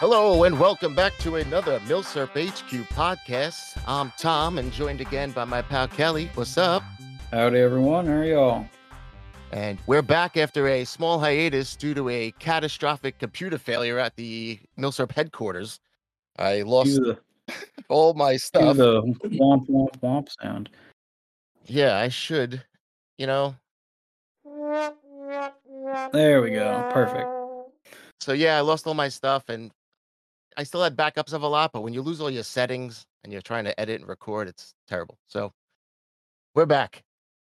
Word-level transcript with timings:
Hello 0.00 0.44
and 0.44 0.58
welcome 0.58 0.94
back 0.94 1.18
to 1.18 1.36
another 1.36 1.78
Milsurp 1.80 2.30
HQ 2.30 2.88
podcast. 2.88 3.78
I'm 3.86 4.10
Tom 4.16 4.56
and 4.56 4.72
joined 4.72 5.02
again 5.02 5.30
by 5.30 5.44
my 5.44 5.60
pal 5.60 5.88
Kelly. 5.88 6.30
What's 6.36 6.56
up? 6.56 6.82
Howdy, 7.30 7.58
everyone. 7.58 8.06
How 8.06 8.12
are 8.14 8.24
y'all? 8.24 8.66
And 9.52 9.78
we're 9.86 10.00
back 10.00 10.38
after 10.38 10.68
a 10.68 10.86
small 10.86 11.20
hiatus 11.20 11.76
due 11.76 11.92
to 11.92 12.08
a 12.08 12.30
catastrophic 12.38 13.18
computer 13.18 13.58
failure 13.58 13.98
at 13.98 14.16
the 14.16 14.58
Milsurp 14.78 15.12
headquarters. 15.12 15.80
I 16.38 16.62
lost 16.62 16.94
the, 16.94 17.18
all 17.90 18.14
my 18.14 18.38
stuff. 18.38 18.78
the 18.78 19.02
womp 19.02 19.66
womp 19.68 20.00
womp 20.00 20.30
sound. 20.40 20.70
Yeah, 21.66 21.98
I 21.98 22.08
should. 22.08 22.64
You 23.18 23.26
know. 23.26 23.54
There 26.10 26.40
we 26.40 26.52
go. 26.52 26.88
Perfect. 26.90 27.28
So 28.20 28.32
yeah, 28.32 28.56
I 28.56 28.62
lost 28.62 28.86
all 28.86 28.94
my 28.94 29.10
stuff 29.10 29.50
and 29.50 29.70
I 30.60 30.62
still 30.62 30.82
had 30.82 30.94
backups 30.94 31.32
of 31.32 31.42
a 31.42 31.48
lot, 31.48 31.72
but 31.72 31.80
when 31.80 31.94
you 31.94 32.02
lose 32.02 32.20
all 32.20 32.28
your 32.28 32.42
settings 32.42 33.06
and 33.24 33.32
you're 33.32 33.40
trying 33.40 33.64
to 33.64 33.80
edit 33.80 34.00
and 34.00 34.06
record, 34.06 34.46
it's 34.46 34.74
terrible. 34.86 35.16
So 35.26 35.54
we're 36.54 36.66
back. 36.66 37.02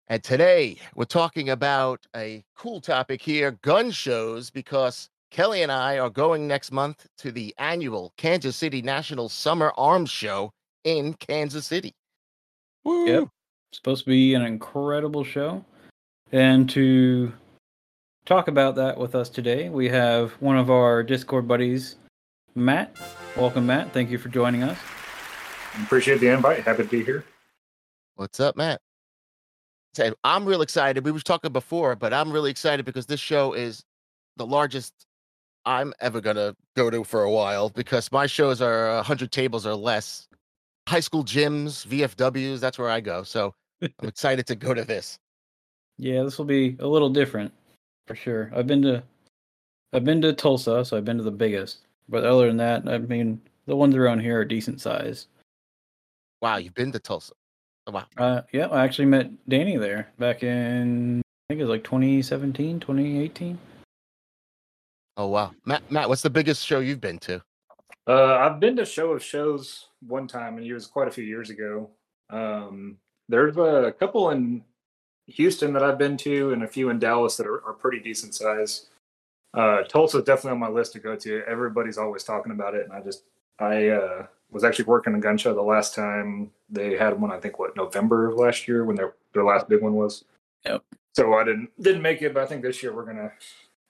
And 0.07 0.23
today 0.23 0.79
we're 0.95 1.05
talking 1.05 1.51
about 1.51 2.07
a 2.15 2.43
cool 2.57 2.81
topic 2.81 3.21
here 3.21 3.51
gun 3.61 3.91
shows, 3.91 4.49
because 4.49 5.11
Kelly 5.29 5.61
and 5.61 5.71
I 5.71 5.99
are 5.99 6.09
going 6.09 6.47
next 6.47 6.71
month 6.71 7.05
to 7.19 7.31
the 7.31 7.53
annual 7.59 8.13
Kansas 8.17 8.55
City 8.55 8.81
National 8.81 9.29
Summer 9.29 9.71
Arms 9.77 10.09
Show 10.09 10.51
in 10.83 11.13
Kansas 11.13 11.67
City. 11.67 11.93
Woo! 12.83 13.05
Yep. 13.05 13.27
Supposed 13.73 14.05
to 14.05 14.09
be 14.09 14.33
an 14.33 14.41
incredible 14.41 15.23
show. 15.23 15.63
And 16.31 16.67
to 16.71 17.31
talk 18.25 18.47
about 18.47 18.73
that 18.77 18.97
with 18.97 19.13
us 19.13 19.29
today, 19.29 19.69
we 19.69 19.87
have 19.89 20.31
one 20.39 20.57
of 20.57 20.71
our 20.71 21.03
Discord 21.03 21.47
buddies, 21.47 21.97
Matt. 22.55 22.95
Welcome, 23.35 23.65
Matt. 23.65 23.93
Thank 23.93 24.09
you 24.09 24.17
for 24.17 24.29
joining 24.29 24.63
us. 24.63 24.77
Appreciate 25.83 26.19
the 26.19 26.27
invite. 26.27 26.63
Happy 26.63 26.83
to 26.83 26.89
be 26.89 27.03
here. 27.03 27.25
What's 28.15 28.39
up, 28.39 28.55
Matt? 28.55 28.79
Say, 29.95 30.11
I'm 30.23 30.45
real 30.45 30.61
excited. 30.61 31.03
We 31.05 31.11
were 31.11 31.19
talking 31.19 31.51
before, 31.51 31.95
but 31.95 32.13
I'm 32.13 32.31
really 32.31 32.51
excited 32.51 32.85
because 32.85 33.05
this 33.05 33.19
show 33.19 33.53
is 33.53 33.83
the 34.37 34.45
largest 34.45 34.93
I'm 35.65 35.93
ever 35.99 36.19
gonna 36.19 36.55
go 36.75 36.89
to 36.89 37.03
for 37.03 37.23
a 37.23 37.31
while 37.31 37.69
because 37.69 38.11
my 38.11 38.25
shows 38.25 38.61
are 38.61 38.95
100 38.95 39.31
tables 39.31 39.65
or 39.65 39.75
less. 39.75 40.27
High 40.87 40.99
school 40.99 41.23
gyms, 41.23 41.87
VFWs, 41.87 42.59
that's 42.59 42.77
where 42.77 42.89
I 42.89 42.99
go. 42.99 43.23
So 43.23 43.53
I'm 43.81 44.07
excited 44.07 44.45
to 44.47 44.55
go 44.55 44.73
to 44.73 44.83
this. 44.83 45.17
Yeah, 45.97 46.23
this 46.23 46.37
will 46.37 46.45
be 46.45 46.75
a 46.79 46.87
little 46.87 47.09
different 47.09 47.53
for 48.07 48.15
sure. 48.15 48.51
I've 48.55 48.67
been 48.67 48.81
to 48.81 49.03
I've 49.93 50.03
been 50.03 50.21
to 50.23 50.33
Tulsa, 50.33 50.83
so 50.83 50.97
I've 50.97 51.05
been 51.05 51.17
to 51.17 51.23
the 51.23 51.31
biggest. 51.31 51.79
But 52.09 52.25
other 52.25 52.47
than 52.47 52.57
that, 52.57 52.87
I 52.87 52.97
mean, 52.97 53.41
the 53.65 53.75
ones 53.75 53.95
around 53.95 54.19
here 54.19 54.39
are 54.39 54.45
decent 54.45 54.81
size. 54.81 55.27
Wow, 56.41 56.57
you've 56.57 56.73
been 56.73 56.91
to 56.91 56.99
Tulsa. 56.99 57.33
Oh, 57.87 57.91
wow. 57.91 58.05
Uh, 58.17 58.41
yeah, 58.51 58.67
I 58.67 58.83
actually 58.83 59.05
met 59.05 59.29
Danny 59.47 59.77
there 59.77 60.09
back 60.17 60.43
in 60.43 61.23
I 61.43 61.53
think 61.53 61.59
it 61.59 61.63
was 61.63 61.71
like 61.71 61.83
2017, 61.83 62.79
2018. 62.79 63.59
Oh 65.17 65.27
wow. 65.27 65.51
Matt 65.65 65.89
Matt, 65.91 66.07
what's 66.07 66.21
the 66.21 66.29
biggest 66.29 66.65
show 66.65 66.79
you've 66.79 67.01
been 67.01 67.19
to? 67.19 67.41
Uh, 68.07 68.35
I've 68.35 68.59
been 68.59 68.75
to 68.77 68.85
Show 68.85 69.11
of 69.11 69.23
Shows 69.23 69.87
one 70.07 70.27
time, 70.27 70.57
and 70.57 70.65
it 70.65 70.73
was 70.73 70.87
quite 70.87 71.07
a 71.07 71.11
few 71.11 71.23
years 71.23 71.49
ago. 71.49 71.89
Um, 72.29 72.97
there's 73.29 73.57
a 73.57 73.93
couple 73.99 74.31
in 74.31 74.63
Houston 75.27 75.73
that 75.73 75.83
I've 75.83 75.97
been 75.97 76.17
to, 76.17 76.53
and 76.53 76.63
a 76.63 76.67
few 76.67 76.89
in 76.89 76.99
Dallas 76.99 77.37
that 77.37 77.47
are, 77.47 77.63
are 77.65 77.73
pretty 77.73 77.99
decent 77.99 78.35
size. 78.35 78.87
Uh, 79.53 79.83
Tulsa's 79.83 80.23
definitely 80.23 80.51
on 80.51 80.59
my 80.59 80.69
list 80.69 80.93
to 80.93 80.99
go 80.99 81.15
to. 81.15 81.43
Everybody's 81.47 81.97
always 81.97 82.23
talking 82.23 82.51
about 82.51 82.73
it, 82.73 82.85
and 82.85 82.93
I 82.93 83.01
just 83.01 83.23
I 83.59 83.89
uh, 83.89 84.25
was 84.51 84.63
actually 84.63 84.85
working 84.85 85.13
a 85.13 85.19
gun 85.19 85.37
show 85.37 85.53
the 85.53 85.61
last 85.61 85.93
time 85.93 86.51
they 86.69 86.97
had 86.97 87.19
one. 87.19 87.31
I 87.31 87.39
think 87.39 87.59
what 87.59 87.75
November 87.75 88.29
of 88.29 88.37
last 88.37 88.67
year 88.67 88.85
when 88.85 88.95
their 88.95 89.13
their 89.33 89.43
last 89.43 89.69
big 89.69 89.81
one 89.81 89.93
was. 89.93 90.25
Yep. 90.65 90.83
So 91.13 91.33
I 91.33 91.43
didn't 91.43 91.69
didn't 91.81 92.01
make 92.01 92.21
it, 92.21 92.33
but 92.33 92.43
I 92.43 92.45
think 92.45 92.63
this 92.63 92.81
year 92.81 92.93
we're 92.93 93.05
gonna 93.05 93.31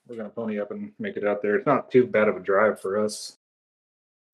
we're 0.06 0.16
gonna 0.16 0.28
pony 0.28 0.60
up 0.60 0.70
and 0.70 0.92
make 0.98 1.16
it 1.16 1.26
out 1.26 1.40
there. 1.40 1.56
It's 1.56 1.66
not 1.66 1.90
too 1.90 2.06
bad 2.06 2.28
of 2.28 2.36
a 2.36 2.40
drive 2.40 2.80
for 2.80 3.02
us. 3.02 3.38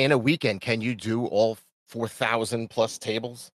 In 0.00 0.12
a 0.12 0.18
weekend, 0.18 0.62
can 0.62 0.80
you 0.80 0.94
do 0.94 1.26
all 1.26 1.58
4,000 1.88 2.70
plus 2.70 2.96
tables? 2.96 3.50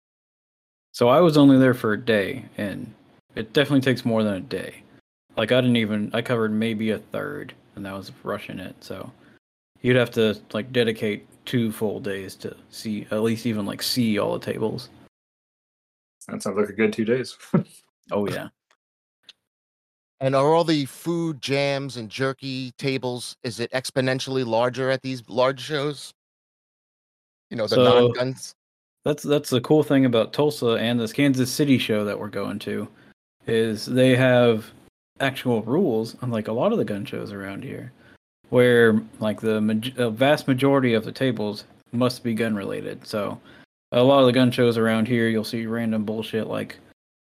So 0.93 1.09
I 1.09 1.21
was 1.21 1.37
only 1.37 1.59
there 1.59 1.75
for 1.75 1.95
a 1.95 2.01
day, 2.01 2.45
and 2.59 2.93
it 3.35 3.53
definitely 3.53 3.81
takes 3.81 4.05
more 4.05 4.23
than 4.23 4.35
a 4.35 4.41
day. 4.41 4.75
Like 5.37 5.51
I 5.51 5.61
didn't 5.61 5.77
even 5.77 6.11
I 6.13 6.23
covered 6.23 6.53
maybe 6.53 6.91
a 6.91 6.99
third, 6.99 7.55
and 7.77 7.85
that 7.87 7.95
was 7.97 8.13
rushing 8.23 8.59
it. 8.59 8.75
So 8.81 9.11
you'd 9.83 9.97
have 9.97 10.11
to 10.13 10.39
like 10.53 10.73
dedicate 10.73 11.27
two 11.45 11.71
full 11.73 12.01
days 12.01 12.35
to 12.37 12.57
see 12.71 13.07
at 13.11 13.23
least 13.23 13.47
even 13.47 13.67
like 13.67 13.83
see 13.83 14.19
all 14.19 14.39
the 14.39 14.45
tables. 14.45 14.89
That 16.29 16.43
sounds 16.43 16.57
like 16.57 16.69
a 16.69 16.73
good 16.73 16.93
two 16.93 17.05
days. 17.05 17.37
Oh 18.11 18.29
yeah. 18.29 18.49
And 20.21 20.37
are 20.37 20.53
all 20.55 20.63
the 20.63 20.85
food, 20.85 21.41
jams, 21.41 21.97
and 21.97 22.11
jerky 22.11 22.73
tables, 22.79 23.35
is 23.43 23.61
it 23.61 23.71
exponentially 23.73 24.45
larger 24.45 24.91
at 24.91 25.01
these 25.01 25.23
large 25.29 25.59
shows? 25.61 26.13
You 27.51 27.57
know, 27.57 27.67
the 27.67 27.77
So- 27.77 27.85
non-guns? 27.85 28.55
That's 29.07 29.23
that's 29.23 29.51
the 29.51 29.61
cool 29.63 29.83
thing 29.83 30.05
about 30.07 30.33
Tulsa 30.33 30.73
and 30.75 30.99
this 31.01 31.13
Kansas 31.13 31.51
City 31.51 31.77
show 31.79 32.05
that 32.07 32.19
we're 32.19 32.29
going 32.29 32.59
to, 32.61 32.89
is 33.47 33.85
they 33.87 34.15
have 34.17 34.71
actual 35.21 35.63
rules, 35.63 36.17
unlike 36.23 36.49
a 36.49 36.53
lot 36.53 36.73
of 36.73 36.79
the 36.79 36.85
gun 36.85 37.05
shows 37.05 37.33
around 37.33 37.63
here, 37.65 37.93
where 38.51 39.01
like 39.21 39.41
the 39.41 39.61
maj- 39.61 39.97
a 39.97 40.11
vast 40.11 40.49
majority 40.49 40.95
of 40.95 41.05
the 41.05 41.13
tables 41.13 41.65
must 41.93 42.23
be 42.25 42.35
gun 42.35 42.55
related. 42.55 43.07
So 43.07 43.41
a 43.93 44.03
lot 44.03 44.21
of 44.21 44.27
the 44.27 44.33
gun 44.33 44.51
shows 44.51 44.77
around 44.77 45.07
here, 45.09 45.29
you'll 45.29 45.45
see 45.45 45.67
random 45.67 46.05
bullshit 46.05 46.47
like 46.47 46.77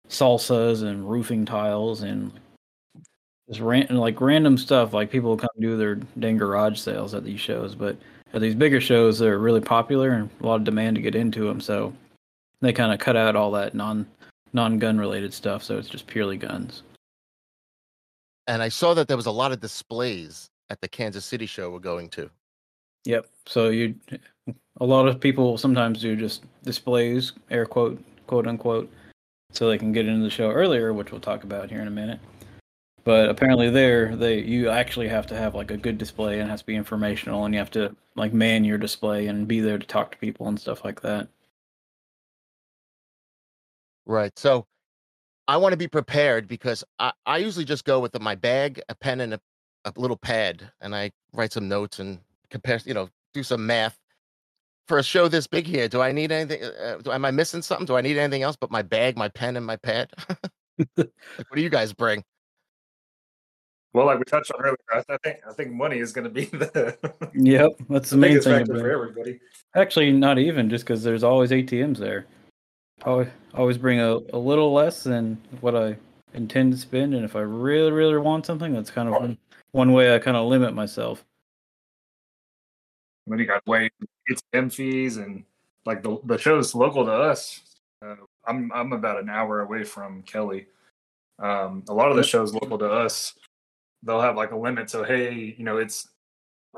salsas 0.08 0.82
and 0.82 1.08
roofing 1.08 1.44
tiles 1.44 2.02
and 2.02 2.32
just 3.48 3.60
ran- 3.60 3.88
like 3.88 4.20
random 4.20 4.58
stuff. 4.58 4.92
Like 4.92 5.10
people 5.10 5.36
come 5.36 5.48
do 5.58 5.76
their 5.76 5.96
dang 6.18 6.36
garage 6.36 6.78
sales 6.78 7.14
at 7.14 7.24
these 7.24 7.40
shows, 7.40 7.74
but 7.74 7.96
at 8.32 8.40
these 8.40 8.54
bigger 8.54 8.80
shows 8.80 9.18
they're 9.18 9.38
really 9.38 9.60
popular 9.60 10.10
and 10.10 10.30
a 10.40 10.46
lot 10.46 10.56
of 10.56 10.64
demand 10.64 10.96
to 10.96 11.02
get 11.02 11.14
into 11.14 11.46
them 11.46 11.60
so 11.60 11.92
they 12.60 12.72
kind 12.72 12.92
of 12.92 13.00
cut 13.00 13.16
out 13.16 13.36
all 13.36 13.50
that 13.50 13.74
non 13.74 14.06
non 14.52 14.78
gun 14.78 14.98
related 14.98 15.32
stuff 15.32 15.62
so 15.62 15.78
it's 15.78 15.88
just 15.88 16.06
purely 16.06 16.36
guns 16.36 16.82
And 18.50 18.64
I 18.64 18.68
saw 18.68 18.94
that 18.94 19.06
there 19.06 19.16
was 19.16 19.26
a 19.26 19.30
lot 19.30 19.52
of 19.52 19.60
displays 19.60 20.50
at 20.70 20.80
the 20.80 20.88
Kansas 20.88 21.24
City 21.24 21.46
show 21.46 21.70
we're 21.70 21.78
going 21.78 22.08
to. 22.10 22.28
yep 23.04 23.26
so 23.46 23.68
you 23.68 23.94
a 24.80 24.84
lot 24.84 25.06
of 25.06 25.20
people 25.20 25.56
sometimes 25.56 26.00
do 26.00 26.16
just 26.16 26.42
displays 26.64 27.32
air 27.50 27.64
quote 27.64 28.02
quote 28.26 28.46
unquote 28.48 28.90
so 29.52 29.68
they 29.68 29.78
can 29.78 29.92
get 29.92 30.06
into 30.06 30.22
the 30.24 30.30
show 30.30 30.50
earlier 30.50 30.92
which 30.92 31.12
we'll 31.12 31.20
talk 31.20 31.44
about 31.44 31.70
here 31.70 31.80
in 31.80 31.86
a 31.86 31.90
minute 31.90 32.18
but 33.04 33.30
apparently 33.30 33.70
there 33.70 34.16
they 34.16 34.40
you 34.40 34.68
actually 34.68 35.08
have 35.08 35.26
to 35.28 35.36
have 35.36 35.54
like 35.54 35.70
a 35.70 35.76
good 35.76 35.96
display 35.96 36.40
and 36.40 36.48
it 36.48 36.50
has 36.50 36.60
to 36.60 36.66
be 36.66 36.74
informational 36.76 37.44
and 37.44 37.54
you 37.54 37.58
have 37.60 37.70
to 37.70 37.94
like 38.16 38.32
man 38.32 38.64
your 38.64 38.78
display 38.78 39.28
and 39.28 39.46
be 39.48 39.60
there 39.60 39.78
to 39.78 39.86
talk 39.86 40.10
to 40.10 40.18
people 40.18 40.48
and 40.48 40.60
stuff 40.60 40.84
like 40.84 41.00
that 41.00 41.28
Right. 44.06 44.36
So 44.38 44.66
I 45.50 45.56
want 45.56 45.72
to 45.72 45.76
be 45.76 45.88
prepared 45.88 46.46
because 46.46 46.84
I, 47.00 47.10
I 47.26 47.38
usually 47.38 47.64
just 47.64 47.84
go 47.84 47.98
with 47.98 48.16
my 48.20 48.36
bag, 48.36 48.80
a 48.88 48.94
pen, 48.94 49.20
and 49.20 49.34
a, 49.34 49.40
a 49.84 49.92
little 49.96 50.16
pad, 50.16 50.70
and 50.80 50.94
I 50.94 51.10
write 51.32 51.52
some 51.52 51.68
notes 51.68 51.98
and 51.98 52.20
compare, 52.50 52.78
you 52.84 52.94
know, 52.94 53.08
do 53.34 53.42
some 53.42 53.66
math. 53.66 53.98
For 54.86 54.98
a 54.98 55.02
show 55.02 55.26
this 55.26 55.48
big 55.48 55.66
here, 55.66 55.88
do 55.88 56.02
I 56.02 56.12
need 56.12 56.30
anything? 56.30 56.62
Uh, 56.62 56.98
do, 57.02 57.10
am 57.10 57.24
I 57.24 57.32
missing 57.32 57.62
something? 57.62 57.84
Do 57.84 57.96
I 57.96 58.00
need 58.00 58.16
anything 58.16 58.42
else 58.42 58.54
but 58.54 58.70
my 58.70 58.82
bag, 58.82 59.16
my 59.16 59.28
pen, 59.28 59.56
and 59.56 59.66
my 59.66 59.74
pad? 59.74 60.12
like, 60.78 61.10
what 61.36 61.56
do 61.56 61.62
you 61.62 61.68
guys 61.68 61.92
bring? 61.92 62.22
Well, 63.92 64.06
like 64.06 64.18
we 64.18 64.24
touched 64.26 64.52
on 64.52 64.60
earlier, 64.60 64.76
I, 64.92 65.02
I 65.08 65.16
think 65.24 65.38
I 65.48 65.52
think 65.52 65.72
money 65.72 65.98
is 65.98 66.12
going 66.12 66.24
to 66.24 66.30
be 66.30 66.44
the, 66.52 66.96
yep 67.34 67.72
that's 67.88 68.10
the, 68.10 68.16
the 68.16 68.20
main 68.20 68.40
thing 68.40 68.58
factor 68.58 68.78
for 68.78 68.88
everybody. 68.88 69.40
Actually, 69.74 70.12
not 70.12 70.38
even 70.38 70.70
just 70.70 70.84
because 70.84 71.02
there's 71.02 71.24
always 71.24 71.50
ATMs 71.50 71.98
there. 71.98 72.26
Always, 73.04 73.28
always 73.54 73.78
bring 73.78 74.00
a, 74.00 74.18
a 74.32 74.38
little 74.38 74.72
less 74.72 75.02
than 75.02 75.40
what 75.60 75.74
I 75.74 75.96
intend 76.34 76.72
to 76.72 76.78
spend, 76.78 77.14
and 77.14 77.24
if 77.24 77.34
I 77.34 77.40
really, 77.40 77.90
really 77.90 78.18
want 78.18 78.46
something, 78.46 78.72
that's 78.72 78.90
kind 78.90 79.08
of 79.08 79.14
one, 79.14 79.38
one 79.72 79.92
way 79.92 80.14
I 80.14 80.18
kind 80.18 80.36
of 80.36 80.46
limit 80.46 80.74
myself. 80.74 81.24
Then 83.26 83.38
you 83.38 83.46
got 83.46 83.66
way 83.66 83.90
it's 84.26 84.42
ATM 84.52 84.72
fees 84.72 85.16
and 85.16 85.44
like 85.86 86.02
the 86.02 86.18
the 86.24 86.38
show's 86.38 86.74
local 86.74 87.04
to 87.04 87.12
us. 87.12 87.60
Uh, 88.04 88.16
I'm 88.46 88.70
I'm 88.72 88.92
about 88.92 89.20
an 89.20 89.28
hour 89.28 89.60
away 89.60 89.84
from 89.84 90.22
Kelly. 90.22 90.66
Um, 91.38 91.84
a 91.88 91.94
lot 91.94 92.10
of 92.10 92.16
the 92.16 92.22
shows 92.22 92.52
local 92.52 92.78
to 92.78 92.90
us, 92.90 93.34
they'll 94.02 94.20
have 94.20 94.36
like 94.36 94.52
a 94.52 94.56
limit. 94.56 94.90
So 94.90 95.04
hey, 95.04 95.54
you 95.56 95.64
know, 95.64 95.78
it's 95.78 96.08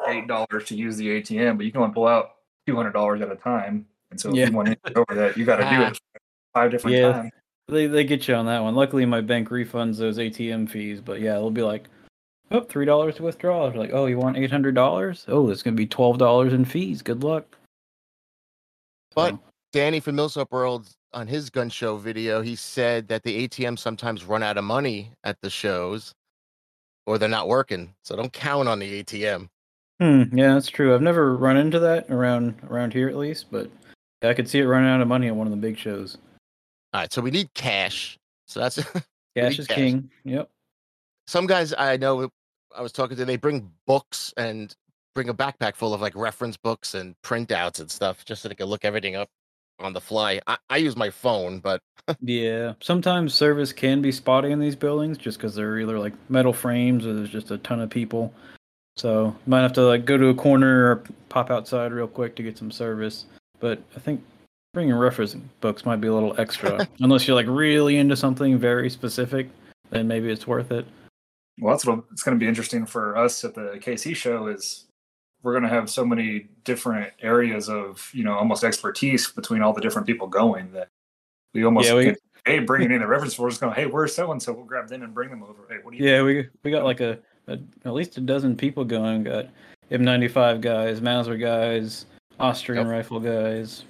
eight 0.09 0.27
dollars 0.27 0.65
to 0.67 0.77
use 0.77 0.97
the 0.97 1.21
ATM, 1.21 1.57
but 1.57 1.67
you 1.67 1.73
can 1.73 1.83
only 1.83 1.95
pull 1.95 2.07
out 2.07 2.37
two 2.67 2.77
hundred 2.77 2.93
dollars 2.93 3.21
at 3.21 3.31
a 3.31 3.37
time. 3.37 3.87
And 4.13 4.21
so 4.21 4.35
Yeah. 4.35 4.45
if 4.45 4.51
you 4.51 4.57
want 4.57 4.69
to 4.69 4.77
get 4.85 4.97
over 4.97 5.15
that, 5.15 5.37
you 5.37 5.45
got 5.45 5.57
to 5.57 5.77
do 5.77 5.83
it 5.83 5.99
five 6.55 6.71
different 6.71 6.97
Yeah. 6.97 7.13
times. 7.13 7.31
They 7.69 7.87
they 7.87 8.05
get 8.05 8.29
you 8.29 8.35
on 8.35 8.47
that 8.47 8.61
one. 8.63 8.75
Luckily, 8.75 9.07
my 9.07 9.21
bank 9.21 9.49
refunds 9.49 9.97
those 9.97 10.19
ATM 10.19 10.69
fees, 10.69 11.01
but 11.01 11.21
yeah, 11.21 11.37
it'll 11.37 11.51
be 11.51 11.63
like, 11.63 11.85
oh, 12.51 12.61
three 12.61 12.85
dollars 12.85 13.15
to 13.17 13.23
withdraw. 13.23 13.69
They're 13.71 13.79
like, 13.79 13.93
oh, 13.95 14.07
you 14.07 14.19
want 14.19 14.37
eight 14.37 14.51
hundred 14.51 14.75
dollars? 14.75 15.25
Oh, 15.29 15.49
it's 15.49 15.63
gonna 15.63 15.77
be 15.77 15.87
twelve 15.87 16.19
dollars 16.19 16.53
in 16.53 16.65
fees. 16.65 17.01
Good 17.03 17.25
luck. 17.25 17.57
But 19.15 19.31
So, 19.31 19.41
Danny 19.73 20.01
from 20.01 20.17
Milsurp 20.17 20.51
World 20.51 20.89
on 21.13 21.27
his 21.27 21.51
gun 21.51 21.71
show 21.71 21.97
video, 21.97 22.43
he 22.43 22.57
said 22.57 23.09
that 23.09 23.23
the 23.23 23.49
ATM 23.49 23.79
sometimes 23.79 24.25
run 24.25 24.43
out 24.43 24.59
of 24.59 24.65
money 24.65 25.13
at 25.25 25.41
the 25.41 25.51
shows 25.51 26.13
or 27.07 27.17
they're 27.17 27.29
not 27.29 27.49
working. 27.49 27.95
So 28.05 28.17
don't 28.17 28.33
count 28.33 28.69
on 28.69 28.79
the 28.81 29.03
ATM. 29.03 29.49
hmm, 30.01 30.23
yeah, 30.37 30.55
that's 30.55 30.69
true. 30.69 30.95
I've 30.95 31.03
never 31.03 31.37
run 31.37 31.57
into 31.57 31.79
that 31.79 32.11
around 32.11 32.55
around 32.69 32.93
here 32.93 33.09
at 33.09 33.17
least, 33.17 33.47
but 33.51 33.71
yeah, 33.71 33.92
I 34.23 34.35
could 34.35 34.49
see 34.49 34.61
it 34.61 34.67
running 34.67 34.89
out 34.89 35.01
of 35.01 35.09
money 35.09 35.29
at 35.29 35.37
one 35.37 35.47
of 35.47 35.51
the 35.51 35.57
big 35.57 35.77
shows. 35.77 36.17
All 36.93 37.01
right, 37.01 37.13
so 37.13 37.23
we 37.23 37.31
need 37.31 37.53
cash. 37.55 38.19
So 38.47 38.61
that's 38.61 38.77
Cash 39.37 39.59
is 39.59 39.67
cash. 39.67 39.77
king. 39.77 40.11
Yep. 40.25 40.51
some 41.27 41.47
guys 41.47 41.73
I 41.77 41.97
know 41.97 42.29
I 42.77 42.83
was 42.83 42.93
talking 42.93 43.17
to, 43.17 43.25
they 43.25 43.37
bring 43.37 43.71
books 43.87 44.33
and 44.37 44.75
bring 45.15 45.29
a 45.29 45.35
backpack 45.35 45.77
full 45.77 45.95
of 45.95 46.01
like 46.01 46.15
reference 46.15 46.57
books 46.57 46.95
and 46.95 47.15
printouts 47.23 47.81
and 47.81 47.91
stuff 47.91 48.25
just 48.25 48.43
so 48.43 48.49
they 48.49 48.55
can 48.55 48.67
look 48.67 48.85
everything 48.85 49.17
up 49.17 49.29
on 49.79 49.93
the 49.93 50.01
fly. 50.01 50.41
I, 50.47 50.59
I 50.71 50.77
use 50.79 50.97
my 50.97 51.11
phone, 51.11 51.61
but 51.61 51.81
Yeah, 52.21 52.75
sometimes 52.81 53.35
service 53.35 53.73
can 53.73 54.03
be 54.03 54.13
spotty 54.13 54.51
in 54.51 54.59
these 54.59 54.77
buildings 54.77 55.19
just 55.19 55.39
because 55.39 55.55
they're 55.55 55.79
either 55.79 55.99
like 55.99 56.15
metal 56.31 56.53
frames 56.53 57.07
or 57.07 57.15
there's 57.15 57.31
just 57.31 57.51
a 57.51 57.59
ton 57.59 57.81
of 57.81 57.91
people. 57.91 58.33
So 58.97 59.27
you 59.27 59.51
might 59.51 59.63
have 59.63 59.73
to 59.75 59.83
like 59.83 60.05
go 60.05 60.17
to 60.17 60.29
a 60.29 60.35
corner 60.35 60.91
or 60.91 61.03
pop 61.29 61.51
outside 61.51 61.93
real 61.93 62.09
quick 62.09 62.37
to 62.37 62.43
get 62.43 62.59
some 62.59 62.71
service. 62.71 63.25
But 63.63 63.81
I 63.97 64.01
think 64.01 64.23
bringing 64.75 64.95
reference 64.95 65.35
books 65.61 65.87
might 65.87 66.01
be 66.01 66.09
a 66.09 66.13
little 66.13 66.39
extra, 66.39 66.87
unless 67.01 67.27
you're 67.27 67.37
like 67.37 67.47
really 67.49 67.97
into 67.97 68.17
something 68.17 68.59
very 68.59 68.91
specific. 68.91 69.49
Then 69.91 70.09
maybe 70.09 70.31
it's 70.31 70.47
worth 70.47 70.73
it. 70.73 70.85
Well, 71.61 71.73
that's 71.73 71.87
what 71.87 72.03
it's 72.11 72.23
going 72.23 72.37
to 72.37 72.43
be 72.43 72.49
interesting 72.49 72.85
for 72.85 73.17
us 73.17 73.45
at 73.45 73.55
the 73.55 73.79
KC 73.81 74.17
show 74.17 74.49
is 74.49 74.87
we're 75.43 75.53
going 75.53 75.63
to 75.63 75.69
have 75.69 75.89
so 75.89 76.05
many 76.05 76.49
different 76.65 77.13
areas 77.21 77.69
of 77.69 78.11
you 78.13 78.25
know 78.25 78.35
almost 78.35 78.65
expertise 78.65 79.31
between 79.31 79.63
all 79.63 79.73
the 79.73 79.81
different 79.81 80.07
people 80.07 80.27
going 80.27 80.73
that 80.73 80.89
we 81.55 81.65
almost 81.65 81.89
Yeah, 81.89 81.95
we- 81.95 82.05
could, 82.07 82.19
hey 82.45 82.59
bringing 82.59 82.91
in 82.91 83.01
the 83.01 83.07
reference 83.07 83.39
we're 83.39 83.51
just 83.51 83.61
going 83.61 83.73
hey 83.73 83.87
where's 83.87 84.13
so 84.13 84.33
and 84.33 84.43
so 84.43 84.53
we'll 84.53 84.65
grab 84.65 84.89
them 84.89 85.03
and 85.03 85.15
bring 85.15 85.31
them 85.31 85.45
over 85.45 85.67
hey 85.69 85.77
what 85.83 85.93
do 85.93 85.99
you 85.99 86.11
Yeah, 86.11 86.23
we 86.23 86.49
we 86.65 86.73
got 86.73 86.85
like 86.85 87.01
a, 87.01 87.19
a 87.47 87.59
at 87.85 87.93
least 87.93 88.17
a 88.17 88.21
dozen 88.21 88.57
people 88.57 88.85
going. 88.85 89.23
Got 89.25 89.47
M95 89.93 90.61
guys, 90.61 91.01
Mauser 91.01 91.37
guys, 91.37 92.07
Austrian 92.41 92.87
Yep. 92.87 92.93
rifle 92.93 93.21
guys, 93.21 93.85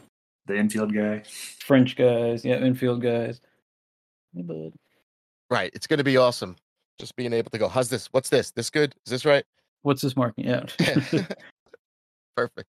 the 0.47 0.57
Enfield 0.57 0.95
guy 0.95 1.23
French 1.65 1.97
guys, 1.97 2.45
yeah, 2.45 2.57
Enfield 2.57 3.01
guys. 3.03 3.41
Hey, 4.35 4.43
bud. 4.43 4.73
right, 5.51 5.71
it's 5.75 5.87
going 5.87 5.99
to 5.99 6.05
be 6.05 6.17
awesome. 6.17 6.57
Just 6.99 7.17
being 7.17 7.33
able 7.33 7.51
to 7.51 7.59
go, 7.59 7.69
how's 7.69 7.89
this? 7.89 8.07
What's 8.13 8.29
this? 8.29 8.51
This 8.51 8.71
good? 8.71 8.95
Is 9.07 9.11
this 9.11 9.25
right? 9.25 9.45
What's 9.83 10.03
this 10.03 10.17
marking? 10.17 10.45
Yeah. 10.47 10.65
Perfect. 12.37 12.69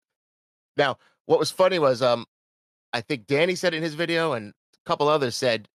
Now, 0.76 0.96
what 1.26 1.38
was 1.38 1.50
funny 1.50 1.78
was 1.78 2.02
um 2.02 2.26
I 2.92 3.00
think 3.00 3.26
Danny 3.26 3.54
said 3.54 3.74
in 3.74 3.82
his 3.82 3.94
video 3.94 4.32
and 4.32 4.50
a 4.50 4.88
couple 4.88 5.08
others 5.08 5.36
said 5.36 5.68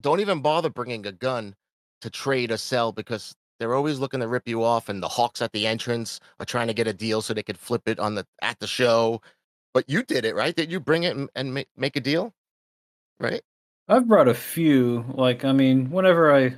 don't 0.00 0.20
even 0.20 0.40
bother 0.42 0.68
bringing 0.70 1.06
a 1.06 1.12
gun 1.12 1.54
to 2.00 2.10
trade 2.10 2.50
or 2.50 2.56
sell 2.56 2.92
because 2.92 3.34
they're 3.58 3.74
always 3.74 3.98
looking 4.00 4.20
to 4.20 4.26
rip 4.28 4.48
you 4.48 4.62
off 4.64 4.88
and 4.88 5.02
the 5.02 5.08
hawks 5.08 5.40
at 5.40 5.52
the 5.52 5.66
entrance 5.66 6.18
are 6.40 6.46
trying 6.46 6.66
to 6.66 6.74
get 6.74 6.86
a 6.88 6.92
deal 6.92 7.22
so 7.22 7.32
they 7.32 7.42
could 7.42 7.58
flip 7.58 7.82
it 7.86 7.98
on 7.98 8.14
the 8.14 8.26
at 8.42 8.58
the 8.58 8.66
show. 8.66 9.20
But 9.74 9.88
you 9.88 10.02
did 10.02 10.24
it, 10.24 10.34
right? 10.34 10.54
Did 10.54 10.70
you 10.70 10.80
bring 10.80 11.04
it 11.04 11.16
and, 11.16 11.28
and 11.34 11.52
make, 11.54 11.68
make 11.76 11.96
a 11.96 12.00
deal? 12.00 12.32
Right? 13.18 13.42
I've 13.88 14.06
brought 14.06 14.28
a 14.28 14.34
few. 14.34 15.04
Like, 15.14 15.44
I 15.44 15.52
mean, 15.52 15.90
whenever 15.90 16.34
I 16.34 16.54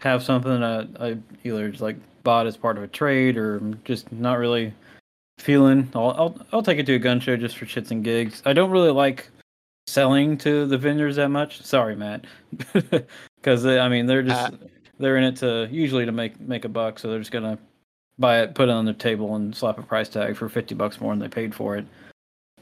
have 0.00 0.22
something 0.22 0.60
that 0.60 0.88
I 1.00 1.16
either 1.44 1.68
just 1.70 1.82
like 1.82 1.96
bought 2.22 2.46
as 2.46 2.56
part 2.56 2.76
of 2.76 2.82
a 2.82 2.88
trade 2.88 3.36
or 3.36 3.60
just 3.84 4.10
not 4.12 4.38
really 4.38 4.72
feeling, 5.38 5.90
I'll, 5.94 6.10
I'll 6.12 6.46
I'll 6.52 6.62
take 6.62 6.78
it 6.78 6.86
to 6.86 6.94
a 6.94 6.98
gun 6.98 7.20
show 7.20 7.36
just 7.36 7.56
for 7.56 7.66
shits 7.66 7.90
and 7.90 8.04
gigs. 8.04 8.42
I 8.44 8.52
don't 8.52 8.70
really 8.70 8.90
like 8.90 9.28
selling 9.86 10.38
to 10.38 10.66
the 10.66 10.78
vendors 10.78 11.16
that 11.16 11.28
much. 11.28 11.62
Sorry, 11.62 11.96
Matt, 11.96 12.26
because 13.36 13.66
I 13.66 13.88
mean 13.88 14.06
they're 14.06 14.22
just 14.22 14.52
Uh, 14.52 14.56
they're 14.98 15.16
in 15.16 15.24
it 15.24 15.36
to 15.36 15.68
usually 15.70 16.06
to 16.06 16.12
make 16.12 16.40
make 16.40 16.64
a 16.64 16.68
buck, 16.68 16.98
so 16.98 17.08
they're 17.08 17.18
just 17.18 17.32
gonna 17.32 17.58
buy 18.18 18.40
it, 18.40 18.54
put 18.54 18.68
it 18.68 18.72
on 18.72 18.84
the 18.84 18.94
table, 18.94 19.36
and 19.36 19.54
slap 19.54 19.78
a 19.78 19.82
price 19.82 20.08
tag 20.08 20.36
for 20.36 20.48
fifty 20.48 20.74
bucks 20.74 21.00
more 21.00 21.12
than 21.12 21.18
they 21.18 21.28
paid 21.28 21.54
for 21.54 21.76
it. 21.76 21.86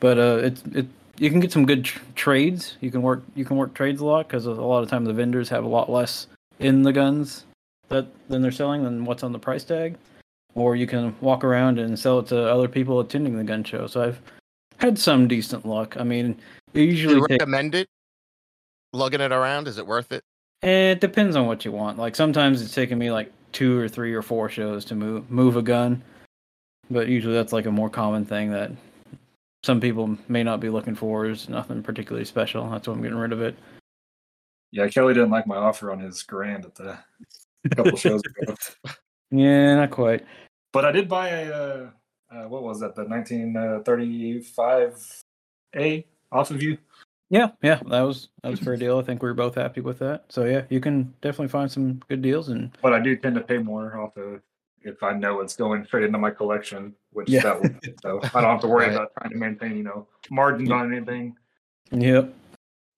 But 0.03 0.19
uh, 0.19 0.41
it's 0.43 0.63
it 0.75 0.87
you 1.19 1.31
can 1.31 1.39
get 1.39 1.53
some 1.53 1.65
good 1.65 1.85
tr- 1.85 2.01
trades. 2.17 2.77
You 2.81 2.91
can 2.91 3.03
work 3.03 3.23
you 3.37 3.45
can 3.45 3.57
work 3.57 3.73
trades 3.73 4.01
a 4.01 4.05
lot 4.05 4.27
because 4.27 4.47
a 4.47 4.51
lot 4.51 4.83
of 4.83 4.91
times 4.91 5.07
the 5.07 5.15
vendors 5.15 5.49
have 5.51 5.63
a 5.63 5.69
lot 5.69 5.89
less 5.89 6.27
in 6.59 6.83
the 6.83 6.93
guns 6.93 7.45
that 7.89 8.09
than 8.29 8.43
they're 8.43 8.51
selling 8.51 8.83
than 8.83 9.05
what's 9.05 9.23
on 9.23 9.31
the 9.31 9.39
price 9.39 9.63
tag. 9.63 9.97
Or 10.57 10.75
you 10.75 10.89
can 10.89 11.15
walk 11.21 11.45
around 11.45 11.79
and 11.79 11.97
sell 11.97 12.19
it 12.19 12.27
to 12.27 12.51
other 12.51 12.67
people 12.67 12.99
attending 12.99 13.37
the 13.37 13.45
gun 13.45 13.63
show. 13.63 13.87
So 13.87 14.03
I've 14.03 14.21
had 14.79 14.99
some 14.99 15.29
decent 15.29 15.65
luck. 15.65 15.97
I 15.97 16.03
mean, 16.03 16.37
Do 16.75 16.83
usually 16.83 17.15
you 17.15 17.21
takes 17.29 17.39
recommend 17.39 17.77
it? 17.77 17.87
Lugging 18.93 19.21
it 19.21 19.31
around, 19.31 19.69
is 19.69 19.79
it 19.79 19.87
worth 19.87 20.11
it? 20.11 20.25
It 20.63 21.01
depends 21.01 21.37
on 21.37 21.47
what 21.47 21.65
you 21.65 21.71
want. 21.71 21.97
Like 21.97 22.17
sometimes 22.17 22.61
it's 22.61 22.75
taken 22.75 22.99
me 22.99 23.13
like 23.13 23.31
two 23.53 23.79
or 23.79 23.89
three 23.89 24.13
or 24.13 24.23
four 24.23 24.49
shows 24.49 24.85
to 24.87 24.97
move 24.97 25.31
move 25.31 25.57
a 25.57 25.63
gun, 25.63 26.03
but 26.91 27.07
usually 27.07 27.35
that's 27.35 27.53
like 27.53 27.67
a 27.67 27.71
more 27.71 27.89
common 27.89 28.25
thing 28.25 28.51
that 28.51 28.73
some 29.63 29.81
people 29.81 30.17
may 30.29 30.43
not 30.43 30.61
be 30.61 30.69
looking 30.69 30.95
for. 30.95 31.27
Is 31.27 31.49
nothing 31.49 31.83
particularly 31.83 32.25
special. 32.25 32.69
That's 32.71 32.89
why 32.89 32.95
I'm 32.95 33.03
getting 33.03 33.19
rid 33.19 33.33
of 33.33 33.41
it. 33.43 33.57
yeah 34.73 34.89
kelly 34.89 35.15
didn't 35.15 35.31
like 35.31 35.47
my 35.47 35.57
offer 35.57 35.91
on 35.93 36.01
his 36.01 36.23
Garand 36.25 36.65
at 36.65 36.75
the 36.75 36.99
couple 37.77 37.97
shows 37.99 38.23
ago 38.25 38.55
Yeah, 39.31 39.77
not 39.77 39.91
quite. 39.91 40.25
but 40.73 40.85
i 40.85 40.93
did 40.93 41.09
buy 41.09 41.29
a 41.29 41.51
uh, 41.53 41.91
uh, 42.33 42.49
what 42.49 42.63
was 42.63 42.81
that 42.81 42.95
the 42.97 43.05
1935a 43.05 46.05
off 46.33 46.51
of 46.51 46.63
you 46.63 46.79
Yeah, 47.31 47.51
yeah, 47.63 47.81
that 47.89 48.01
was 48.03 48.29
that 48.43 48.51
was 48.51 48.61
a 48.61 48.65
fair 48.65 48.77
deal. 48.85 48.99
I 48.99 49.03
think 49.03 49.23
we 49.23 49.29
were 49.29 49.35
both 49.35 49.55
happy 49.55 49.81
with 49.81 49.99
that. 50.01 50.25
So 50.29 50.45
yeah, 50.45 50.65
you 50.69 50.81
can 50.81 51.15
definitely 51.23 51.49
find 51.49 51.71
some 51.71 51.95
good 52.09 52.23
deals 52.23 52.49
and 52.49 52.71
but 52.83 52.93
I 52.93 53.01
do 53.01 53.17
tend 53.17 53.37
to 53.37 53.41
pay 53.43 53.59
more 53.59 53.97
off 53.99 54.17
of 54.17 54.41
if 54.85 55.03
I 55.03 55.13
know 55.13 55.41
it's 55.41 55.57
going 55.57 55.85
straight 55.85 56.05
into 56.05 56.19
my 56.19 56.31
collection, 56.31 56.95
which 57.13 57.29
Yeah. 57.29 57.43
that 57.43 57.61
would, 57.61 57.95
so 58.03 58.21
I 58.35 58.41
don't 58.41 58.51
have 58.51 58.61
to 58.61 58.69
worry 58.69 58.87
Right. 58.87 58.95
about 58.95 59.13
trying 59.19 59.31
to 59.33 59.37
maintain, 59.39 59.77
you 59.77 59.83
know, 59.83 60.07
margins 60.31 60.71
on 60.71 60.93
anything. 60.95 61.37
yep. 61.91 62.33